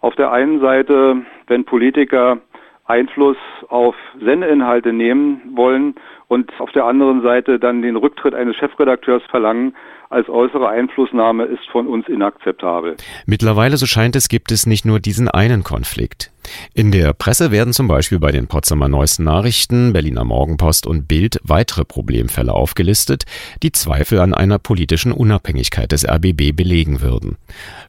Auf 0.00 0.14
der 0.16 0.32
einen 0.32 0.60
Seite, 0.60 1.22
wenn 1.46 1.64
Politiker 1.64 2.38
Einfluss 2.86 3.36
auf 3.68 3.94
Sendeinhalte 4.20 4.92
nehmen 4.92 5.40
wollen 5.54 5.94
und 6.28 6.50
auf 6.58 6.70
der 6.72 6.84
anderen 6.84 7.22
Seite 7.22 7.58
dann 7.58 7.82
den 7.82 7.96
Rücktritt 7.96 8.34
eines 8.34 8.56
Chefredakteurs 8.56 9.22
verlangen, 9.30 9.74
als 10.10 10.28
äußere 10.28 10.68
Einflussnahme 10.68 11.44
ist 11.44 11.66
von 11.72 11.86
uns 11.86 12.08
inakzeptabel. 12.08 12.96
Mittlerweile, 13.26 13.76
so 13.76 13.86
scheint 13.86 14.16
es, 14.16 14.28
gibt 14.28 14.52
es 14.52 14.66
nicht 14.66 14.84
nur 14.84 15.00
diesen 15.00 15.28
einen 15.28 15.64
Konflikt. 15.64 16.33
In 16.74 16.92
der 16.92 17.12
Presse 17.12 17.50
werden 17.50 17.72
zum 17.72 17.88
Beispiel 17.88 18.18
bei 18.18 18.32
den 18.32 18.46
Potsdamer 18.46 18.88
Neuesten 18.88 19.24
Nachrichten, 19.24 19.92
Berliner 19.92 20.24
Morgenpost 20.24 20.86
und 20.86 21.08
Bild 21.08 21.40
weitere 21.42 21.84
Problemfälle 21.84 22.52
aufgelistet, 22.52 23.24
die 23.62 23.72
Zweifel 23.72 24.20
an 24.20 24.34
einer 24.34 24.58
politischen 24.58 25.12
Unabhängigkeit 25.12 25.92
des 25.92 26.06
RBB 26.06 26.54
belegen 26.54 27.00
würden. 27.00 27.36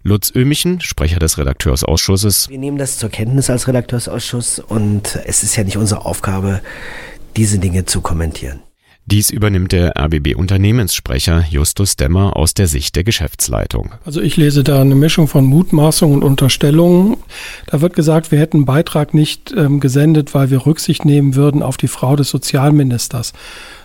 Lutz 0.04 0.32
Ömichen, 0.34 0.82
Sprecher 0.82 1.20
des 1.20 1.38
Redakteursausschusses. 1.38 2.50
Wir 2.50 2.60
nehmen 2.60 2.78
das 2.78 2.98
zur 2.98 3.10
Kenntnis 3.10 3.50
als 3.50 3.68
Redakteursausschuss 3.68 4.60
und 4.60 5.20
es 5.26 5.44
ist 5.44 5.56
ja 5.56 5.64
nicht 5.64 5.78
unsere 5.78 6.06
Aufgabe, 6.06 6.62
diese 7.36 7.60
Dinge 7.60 7.86
zu 7.86 8.02
kommentieren. 8.02 8.65
Dies 9.08 9.30
übernimmt 9.30 9.72
der 9.72 9.94
RBB-Unternehmenssprecher 9.96 11.46
Justus 11.48 11.96
Demmer 11.96 12.36
aus 12.36 12.56
der 12.56 12.66
Sicht 12.66 12.96
der 12.96 13.04
Geschäftsleitung. 13.04 13.92
Also 14.04 14.20
ich 14.20 14.36
lese 14.36 14.64
da 14.64 14.82
eine 14.82 14.96
Mischung 14.96 15.28
von 15.28 15.46
Mutmaßungen 15.46 16.18
und 16.18 16.24
Unterstellungen. 16.24 17.18
Da 17.68 17.82
wird 17.82 17.96
gesagt, 17.96 18.32
wir 18.32 18.40
hätten 18.40 18.58
einen 18.58 18.66
Beitrag 18.66 19.14
nicht 19.14 19.54
ähm, 19.56 19.80
gesendet, 19.80 20.34
weil 20.34 20.50
wir 20.50 20.66
Rücksicht 20.66 21.06
nehmen 21.06 21.36
würden 21.36 21.62
auf 21.62 21.78
die 21.78 21.88
Frau 21.88 22.16
des 22.16 22.32
Sozialministers. 22.32 23.34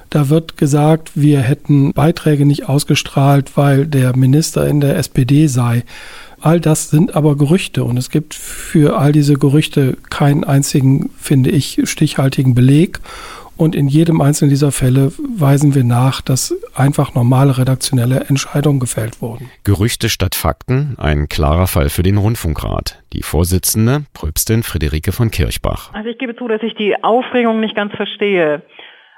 Da 0.08 0.30
wird 0.30 0.56
gesagt, 0.56 1.12
wir 1.14 1.40
hätten 1.40 1.92
Beiträge 1.92 2.46
nicht 2.46 2.68
ausgestrahlt, 2.68 3.58
weil 3.58 3.86
der 3.86 4.16
Minister 4.16 4.66
in 4.66 4.80
der 4.80 4.96
SPD 4.96 5.48
sei. 5.48 5.84
All 6.40 6.58
das 6.58 6.88
sind 6.88 7.14
aber 7.14 7.36
Gerüchte 7.36 7.84
und 7.84 7.98
es 7.98 8.08
gibt 8.08 8.32
für 8.32 8.98
all 8.98 9.12
diese 9.12 9.34
Gerüchte 9.34 9.98
keinen 10.08 10.44
einzigen, 10.44 11.10
finde 11.18 11.50
ich, 11.50 11.82
stichhaltigen 11.84 12.54
Beleg. 12.54 13.00
Und 13.60 13.76
in 13.76 13.88
jedem 13.88 14.22
einzelnen 14.22 14.48
dieser 14.48 14.72
Fälle 14.72 15.12
weisen 15.36 15.74
wir 15.74 15.84
nach, 15.84 16.22
dass 16.22 16.54
einfach 16.74 17.14
normale 17.14 17.58
redaktionelle 17.58 18.20
Entscheidungen 18.20 18.80
gefällt 18.80 19.20
wurden. 19.20 19.50
Gerüchte 19.64 20.08
statt 20.08 20.34
Fakten, 20.34 20.94
ein 20.98 21.28
klarer 21.28 21.66
Fall 21.66 21.90
für 21.90 22.02
den 22.02 22.16
Rundfunkrat. 22.16 23.02
Die 23.12 23.22
Vorsitzende, 23.22 24.06
Pröbstin 24.14 24.62
Friederike 24.62 25.12
von 25.12 25.30
Kirchbach. 25.30 25.92
Also 25.92 26.08
ich 26.08 26.16
gebe 26.16 26.34
zu, 26.36 26.48
dass 26.48 26.62
ich 26.62 26.74
die 26.74 27.04
Aufregung 27.04 27.60
nicht 27.60 27.76
ganz 27.76 27.92
verstehe. 27.92 28.62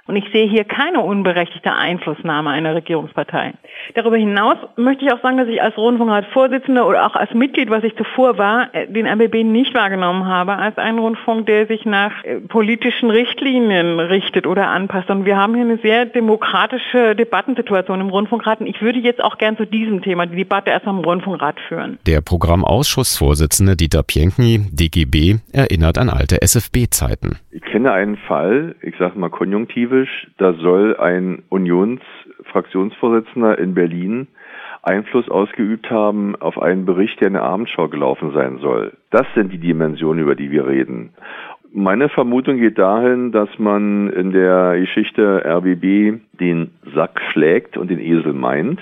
Und 0.08 0.16
ich 0.16 0.24
sehe 0.32 0.48
hier 0.48 0.64
keine 0.64 1.00
unberechtigte 1.00 1.72
Einflussnahme 1.72 2.50
einer 2.50 2.74
Regierungspartei. 2.74 3.54
Darüber 3.94 4.16
hinaus 4.16 4.56
möchte 4.76 5.04
ich 5.04 5.12
auch 5.12 5.22
sagen, 5.22 5.36
dass 5.36 5.46
ich 5.46 5.62
als 5.62 5.76
Rundfunkratsvorsitzende 5.78 6.82
oder 6.82 7.06
auch 7.06 7.14
als 7.14 7.32
Mitglied, 7.34 7.70
was 7.70 7.84
ich 7.84 7.94
zuvor 7.96 8.36
war, 8.36 8.74
äh, 8.74 8.88
den 8.88 9.06
RBB 9.06 9.44
nicht 9.44 9.74
wahrgenommen 9.74 10.26
habe 10.26 10.56
als 10.56 10.76
einen 10.76 10.98
Rundfunk, 10.98 11.46
der 11.46 11.68
sich 11.68 11.84
nach 11.84 12.24
äh, 12.24 12.40
politischen 12.40 13.10
Richtlinien 13.10 14.00
richtet 14.00 14.48
oder 14.48 14.68
anpasst. 14.68 15.08
Und 15.08 15.24
wir 15.24 15.36
haben 15.36 15.54
hier 15.54 15.64
eine 15.64 15.78
sehr 15.78 16.06
demokratische 16.06 17.14
Debattensituation 17.14 18.00
im 18.00 18.08
Rundfunkrat. 18.08 18.60
Und 18.60 18.66
ich 18.66 18.82
würde 18.82 18.98
jetzt 18.98 19.22
auch 19.22 19.38
gern 19.38 19.56
zu 19.56 19.66
diesem 19.66 20.02
Thema 20.02 20.26
die 20.26 20.36
Debatte 20.36 20.70
erstmal 20.70 20.96
im 20.96 21.04
Rundfunkrat 21.04 21.60
führen. 21.68 21.98
Der 22.06 22.22
Programmausschussvorsitzende 22.22 23.76
Dieter 23.76 24.02
Pienkny, 24.02 24.66
DGB, 24.72 25.36
erinnert 25.52 25.96
an 25.98 26.08
alte 26.08 26.42
SFB-Zeiten. 26.42 27.38
Ich 27.52 27.62
kenne 27.62 27.92
einen 27.92 28.16
Fall, 28.16 28.74
ich 28.82 28.94
sage 28.98 29.18
mal 29.18 29.30
konjunktive, 29.30 29.91
spezifisch, 29.92 30.28
da 30.38 30.54
soll 30.54 30.96
ein 30.96 31.42
Unionsfraktionsvorsitzender 31.50 33.58
in 33.58 33.74
Berlin 33.74 34.26
Einfluss 34.82 35.28
ausgeübt 35.28 35.90
haben 35.90 36.34
auf 36.36 36.58
einen 36.60 36.86
Bericht, 36.86 37.20
der 37.20 37.28
in 37.28 37.34
der 37.34 37.44
Abendschau 37.44 37.88
gelaufen 37.88 38.32
sein 38.32 38.58
soll. 38.58 38.94
Das 39.10 39.26
sind 39.34 39.52
die 39.52 39.58
Dimensionen, 39.58 40.22
über 40.22 40.34
die 40.34 40.50
wir 40.50 40.66
reden. 40.66 41.10
Meine 41.72 42.08
Vermutung 42.08 42.58
geht 42.58 42.78
dahin, 42.78 43.30
dass 43.30 43.48
man 43.58 44.10
in 44.10 44.32
der 44.32 44.80
Geschichte 44.80 45.44
RBB 45.46 46.20
den 46.40 46.72
Sack 46.94 47.20
schlägt 47.30 47.76
und 47.76 47.90
den 47.90 48.00
Esel 48.00 48.32
meint 48.32 48.80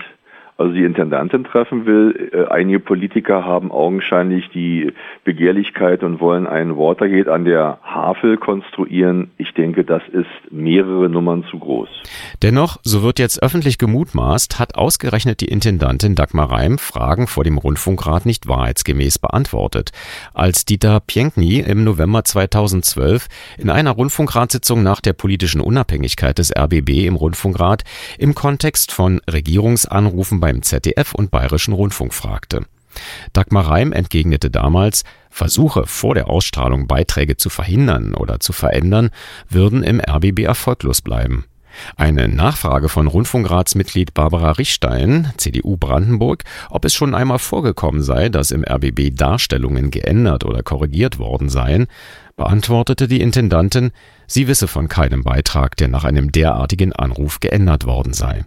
also 0.60 0.74
die 0.74 0.84
Intendantin 0.84 1.44
treffen 1.44 1.86
will. 1.86 2.30
Äh, 2.34 2.52
einige 2.52 2.80
Politiker 2.80 3.46
haben 3.46 3.72
augenscheinlich 3.72 4.50
die 4.50 4.92
Begehrlichkeit 5.24 6.02
und 6.02 6.20
wollen 6.20 6.46
einen 6.46 6.76
Watergate 6.76 7.28
an 7.28 7.46
der 7.46 7.78
Havel 7.82 8.36
konstruieren. 8.36 9.30
Ich 9.38 9.54
denke, 9.54 9.84
das 9.84 10.02
ist 10.12 10.28
mehrere 10.50 11.08
Nummern 11.08 11.44
zu 11.50 11.58
groß. 11.58 11.88
Dennoch, 12.42 12.76
so 12.82 13.02
wird 13.02 13.18
jetzt 13.18 13.42
öffentlich 13.42 13.78
gemutmaßt, 13.78 14.58
hat 14.58 14.74
ausgerechnet 14.74 15.40
die 15.40 15.46
Intendantin 15.46 16.14
Dagmar 16.14 16.50
Reim 16.50 16.76
Fragen 16.76 17.26
vor 17.26 17.42
dem 17.44 17.56
Rundfunkrat 17.56 18.26
nicht 18.26 18.46
wahrheitsgemäß 18.46 19.18
beantwortet. 19.18 19.92
Als 20.34 20.66
Dieter 20.66 21.00
Pienkny 21.00 21.60
im 21.60 21.84
November 21.84 22.22
2012 22.22 23.28
in 23.56 23.70
einer 23.70 23.92
Rundfunkratssitzung 23.92 24.82
nach 24.82 25.00
der 25.00 25.14
politischen 25.14 25.62
Unabhängigkeit 25.62 26.36
des 26.36 26.54
RBB 26.54 27.06
im 27.06 27.16
Rundfunkrat 27.16 27.84
im 28.18 28.34
Kontext 28.34 28.92
von 28.92 29.22
Regierungsanrufen 29.26 30.38
bei 30.38 30.49
beim 30.50 30.62
ZDF 30.62 31.14
und 31.14 31.30
Bayerischen 31.30 31.72
Rundfunk 31.74 32.12
fragte. 32.12 32.64
Dagmar 33.32 33.68
Reim 33.68 33.92
entgegnete 33.92 34.50
damals, 34.50 35.04
Versuche 35.30 35.86
vor 35.86 36.16
der 36.16 36.28
Ausstrahlung 36.28 36.88
Beiträge 36.88 37.36
zu 37.36 37.50
verhindern 37.50 38.14
oder 38.14 38.40
zu 38.40 38.52
verändern, 38.52 39.10
würden 39.48 39.84
im 39.84 40.00
RBB 40.00 40.40
erfolglos 40.40 41.02
bleiben. 41.02 41.44
Eine 41.94 42.26
Nachfrage 42.26 42.88
von 42.88 43.06
Rundfunkratsmitglied 43.06 44.12
Barbara 44.12 44.50
Richstein, 44.50 45.32
CDU 45.36 45.76
Brandenburg, 45.76 46.42
ob 46.68 46.84
es 46.84 46.94
schon 46.94 47.14
einmal 47.14 47.38
vorgekommen 47.38 48.02
sei, 48.02 48.28
dass 48.28 48.50
im 48.50 48.64
RBB 48.64 49.14
Darstellungen 49.14 49.92
geändert 49.92 50.44
oder 50.44 50.64
korrigiert 50.64 51.20
worden 51.20 51.48
seien, 51.48 51.86
beantwortete 52.34 53.06
die 53.06 53.20
Intendantin, 53.20 53.92
sie 54.26 54.48
wisse 54.48 54.66
von 54.66 54.88
keinem 54.88 55.22
Beitrag, 55.22 55.76
der 55.76 55.86
nach 55.86 56.02
einem 56.02 56.32
derartigen 56.32 56.92
Anruf 56.92 57.38
geändert 57.38 57.86
worden 57.86 58.14
sei. 58.14 58.46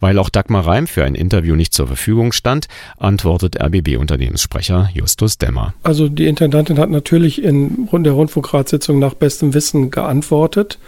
Weil 0.00 0.18
auch 0.18 0.28
Dagmar 0.28 0.66
Reim 0.66 0.86
für 0.86 1.04
ein 1.04 1.14
Interview 1.14 1.56
nicht 1.56 1.74
zur 1.74 1.86
Verfügung 1.86 2.32
stand, 2.32 2.66
antwortet 2.98 3.60
RBB-Unternehmenssprecher 3.60 4.90
Justus 4.94 5.38
Demmer. 5.38 5.74
Also 5.82 6.08
die 6.08 6.26
Intendantin 6.26 6.78
hat 6.78 6.90
natürlich 6.90 7.42
in 7.42 7.88
der 7.92 8.12
Rundfunkratssitzung 8.12 8.98
nach 8.98 9.14
bestem 9.14 9.54
Wissen 9.54 9.90
geantwortet. 9.90 10.78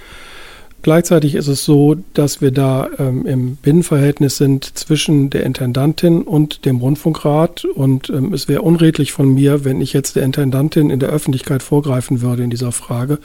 Gleichzeitig 0.86 1.34
ist 1.34 1.48
es 1.48 1.64
so, 1.64 1.96
dass 2.14 2.40
wir 2.40 2.52
da 2.52 2.88
ähm, 3.00 3.26
im 3.26 3.56
Binnenverhältnis 3.56 4.36
sind 4.36 4.78
zwischen 4.78 5.30
der 5.30 5.42
Intendantin 5.44 6.22
und 6.22 6.64
dem 6.64 6.76
Rundfunkrat. 6.76 7.64
Und 7.64 8.08
ähm, 8.10 8.32
es 8.32 8.46
wäre 8.46 8.62
unredlich 8.62 9.10
von 9.10 9.34
mir, 9.34 9.64
wenn 9.64 9.80
ich 9.80 9.92
jetzt 9.92 10.14
der 10.14 10.22
Intendantin 10.22 10.90
in 10.90 11.00
der 11.00 11.08
Öffentlichkeit 11.08 11.64
vorgreifen 11.64 12.20
würde 12.20 12.44
in 12.44 12.50
dieser 12.50 12.70
Frage. 12.70 13.18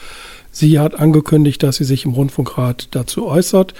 Sie 0.51 0.79
hat 0.79 0.99
angekündigt, 0.99 1.61
dass 1.61 1.75
sie 1.75 1.83
sich 1.83 2.03
im 2.03 2.13
Rundfunkrat 2.13 2.87
dazu 2.91 3.27
äußert. 3.27 3.75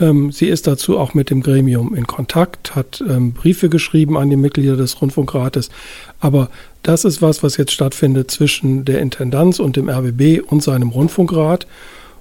Ähm, 0.00 0.32
sie 0.32 0.48
ist 0.48 0.66
dazu 0.66 0.98
auch 0.98 1.14
mit 1.14 1.30
dem 1.30 1.42
Gremium 1.42 1.94
in 1.94 2.06
Kontakt, 2.06 2.74
hat 2.74 3.02
ähm, 3.06 3.32
Briefe 3.32 3.68
geschrieben 3.68 4.16
an 4.16 4.30
die 4.30 4.36
Mitglieder 4.36 4.76
des 4.76 5.00
Rundfunkrates. 5.00 5.70
Aber 6.18 6.50
das 6.82 7.04
ist 7.04 7.20
was, 7.20 7.42
was 7.42 7.56
jetzt 7.56 7.72
stattfindet 7.72 8.30
zwischen 8.30 8.84
der 8.84 9.00
Intendanz 9.00 9.58
und 9.58 9.76
dem 9.76 9.88
RBB 9.88 10.40
und 10.44 10.62
seinem 10.62 10.88
Rundfunkrat. 10.88 11.66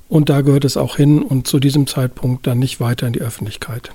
Und 0.10 0.30
da 0.30 0.42
gehört 0.42 0.66
es 0.66 0.76
auch 0.76 0.98
hin 0.98 1.22
und 1.22 1.48
zu 1.48 1.60
diesem 1.60 1.88
Zeitpunkt 1.88 2.48
dann 2.48 2.60
nicht 2.60 2.80
weiter 2.80 3.08
in 3.08 3.14
die 3.14 3.22
Öffentlichkeit. 3.22 3.92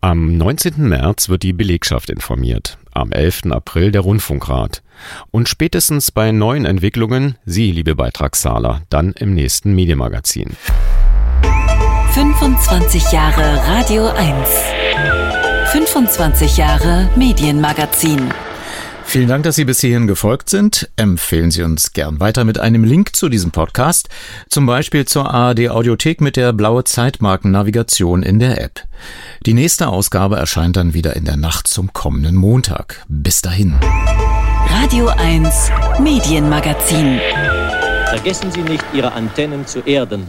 Am 0.00 0.36
19. 0.36 0.88
März 0.88 1.28
wird 1.28 1.42
die 1.42 1.52
Belegschaft 1.52 2.10
informiert, 2.10 2.78
am 2.92 3.12
11. 3.12 3.46
April 3.50 3.92
der 3.92 4.00
Rundfunkrat. 4.00 4.82
Und 5.30 5.48
spätestens 5.48 6.10
bei 6.10 6.32
neuen 6.32 6.64
Entwicklungen 6.64 7.36
Sie, 7.44 7.70
liebe 7.70 7.94
Beitragszahler, 7.94 8.82
dann 8.90 9.12
im 9.12 9.34
nächsten 9.34 9.74
Medienmagazin. 9.74 10.56
25 12.18 13.12
Jahre 13.12 13.64
Radio 13.68 14.08
1. 14.08 14.48
25 15.70 16.56
Jahre 16.56 17.08
Medienmagazin. 17.14 18.30
Vielen 19.04 19.28
Dank, 19.28 19.44
dass 19.44 19.54
Sie 19.54 19.64
bis 19.64 19.78
hierhin 19.78 20.08
gefolgt 20.08 20.50
sind. 20.50 20.90
Empfehlen 20.96 21.52
Sie 21.52 21.62
uns 21.62 21.92
gern 21.92 22.18
weiter 22.18 22.42
mit 22.42 22.58
einem 22.58 22.82
Link 22.82 23.14
zu 23.14 23.28
diesem 23.28 23.52
Podcast, 23.52 24.08
zum 24.48 24.66
Beispiel 24.66 25.04
zur 25.04 25.32
ARD 25.32 25.68
Audiothek 25.68 26.20
mit 26.20 26.34
der 26.34 26.52
blaue 26.52 26.82
Zeitmarkennavigation 26.82 28.24
in 28.24 28.40
der 28.40 28.60
App. 28.60 28.80
Die 29.46 29.54
nächste 29.54 29.86
Ausgabe 29.86 30.38
erscheint 30.38 30.76
dann 30.76 30.94
wieder 30.94 31.14
in 31.14 31.24
der 31.24 31.36
Nacht 31.36 31.68
zum 31.68 31.92
kommenden 31.92 32.34
Montag. 32.34 33.04
Bis 33.06 33.42
dahin. 33.42 33.76
Radio 34.68 35.06
1 35.06 35.70
Medienmagazin. 36.02 37.20
Vergessen 38.06 38.50
Sie 38.50 38.62
nicht, 38.62 38.84
Ihre 38.92 39.12
Antennen 39.12 39.68
zu 39.68 39.78
erden. 39.86 40.26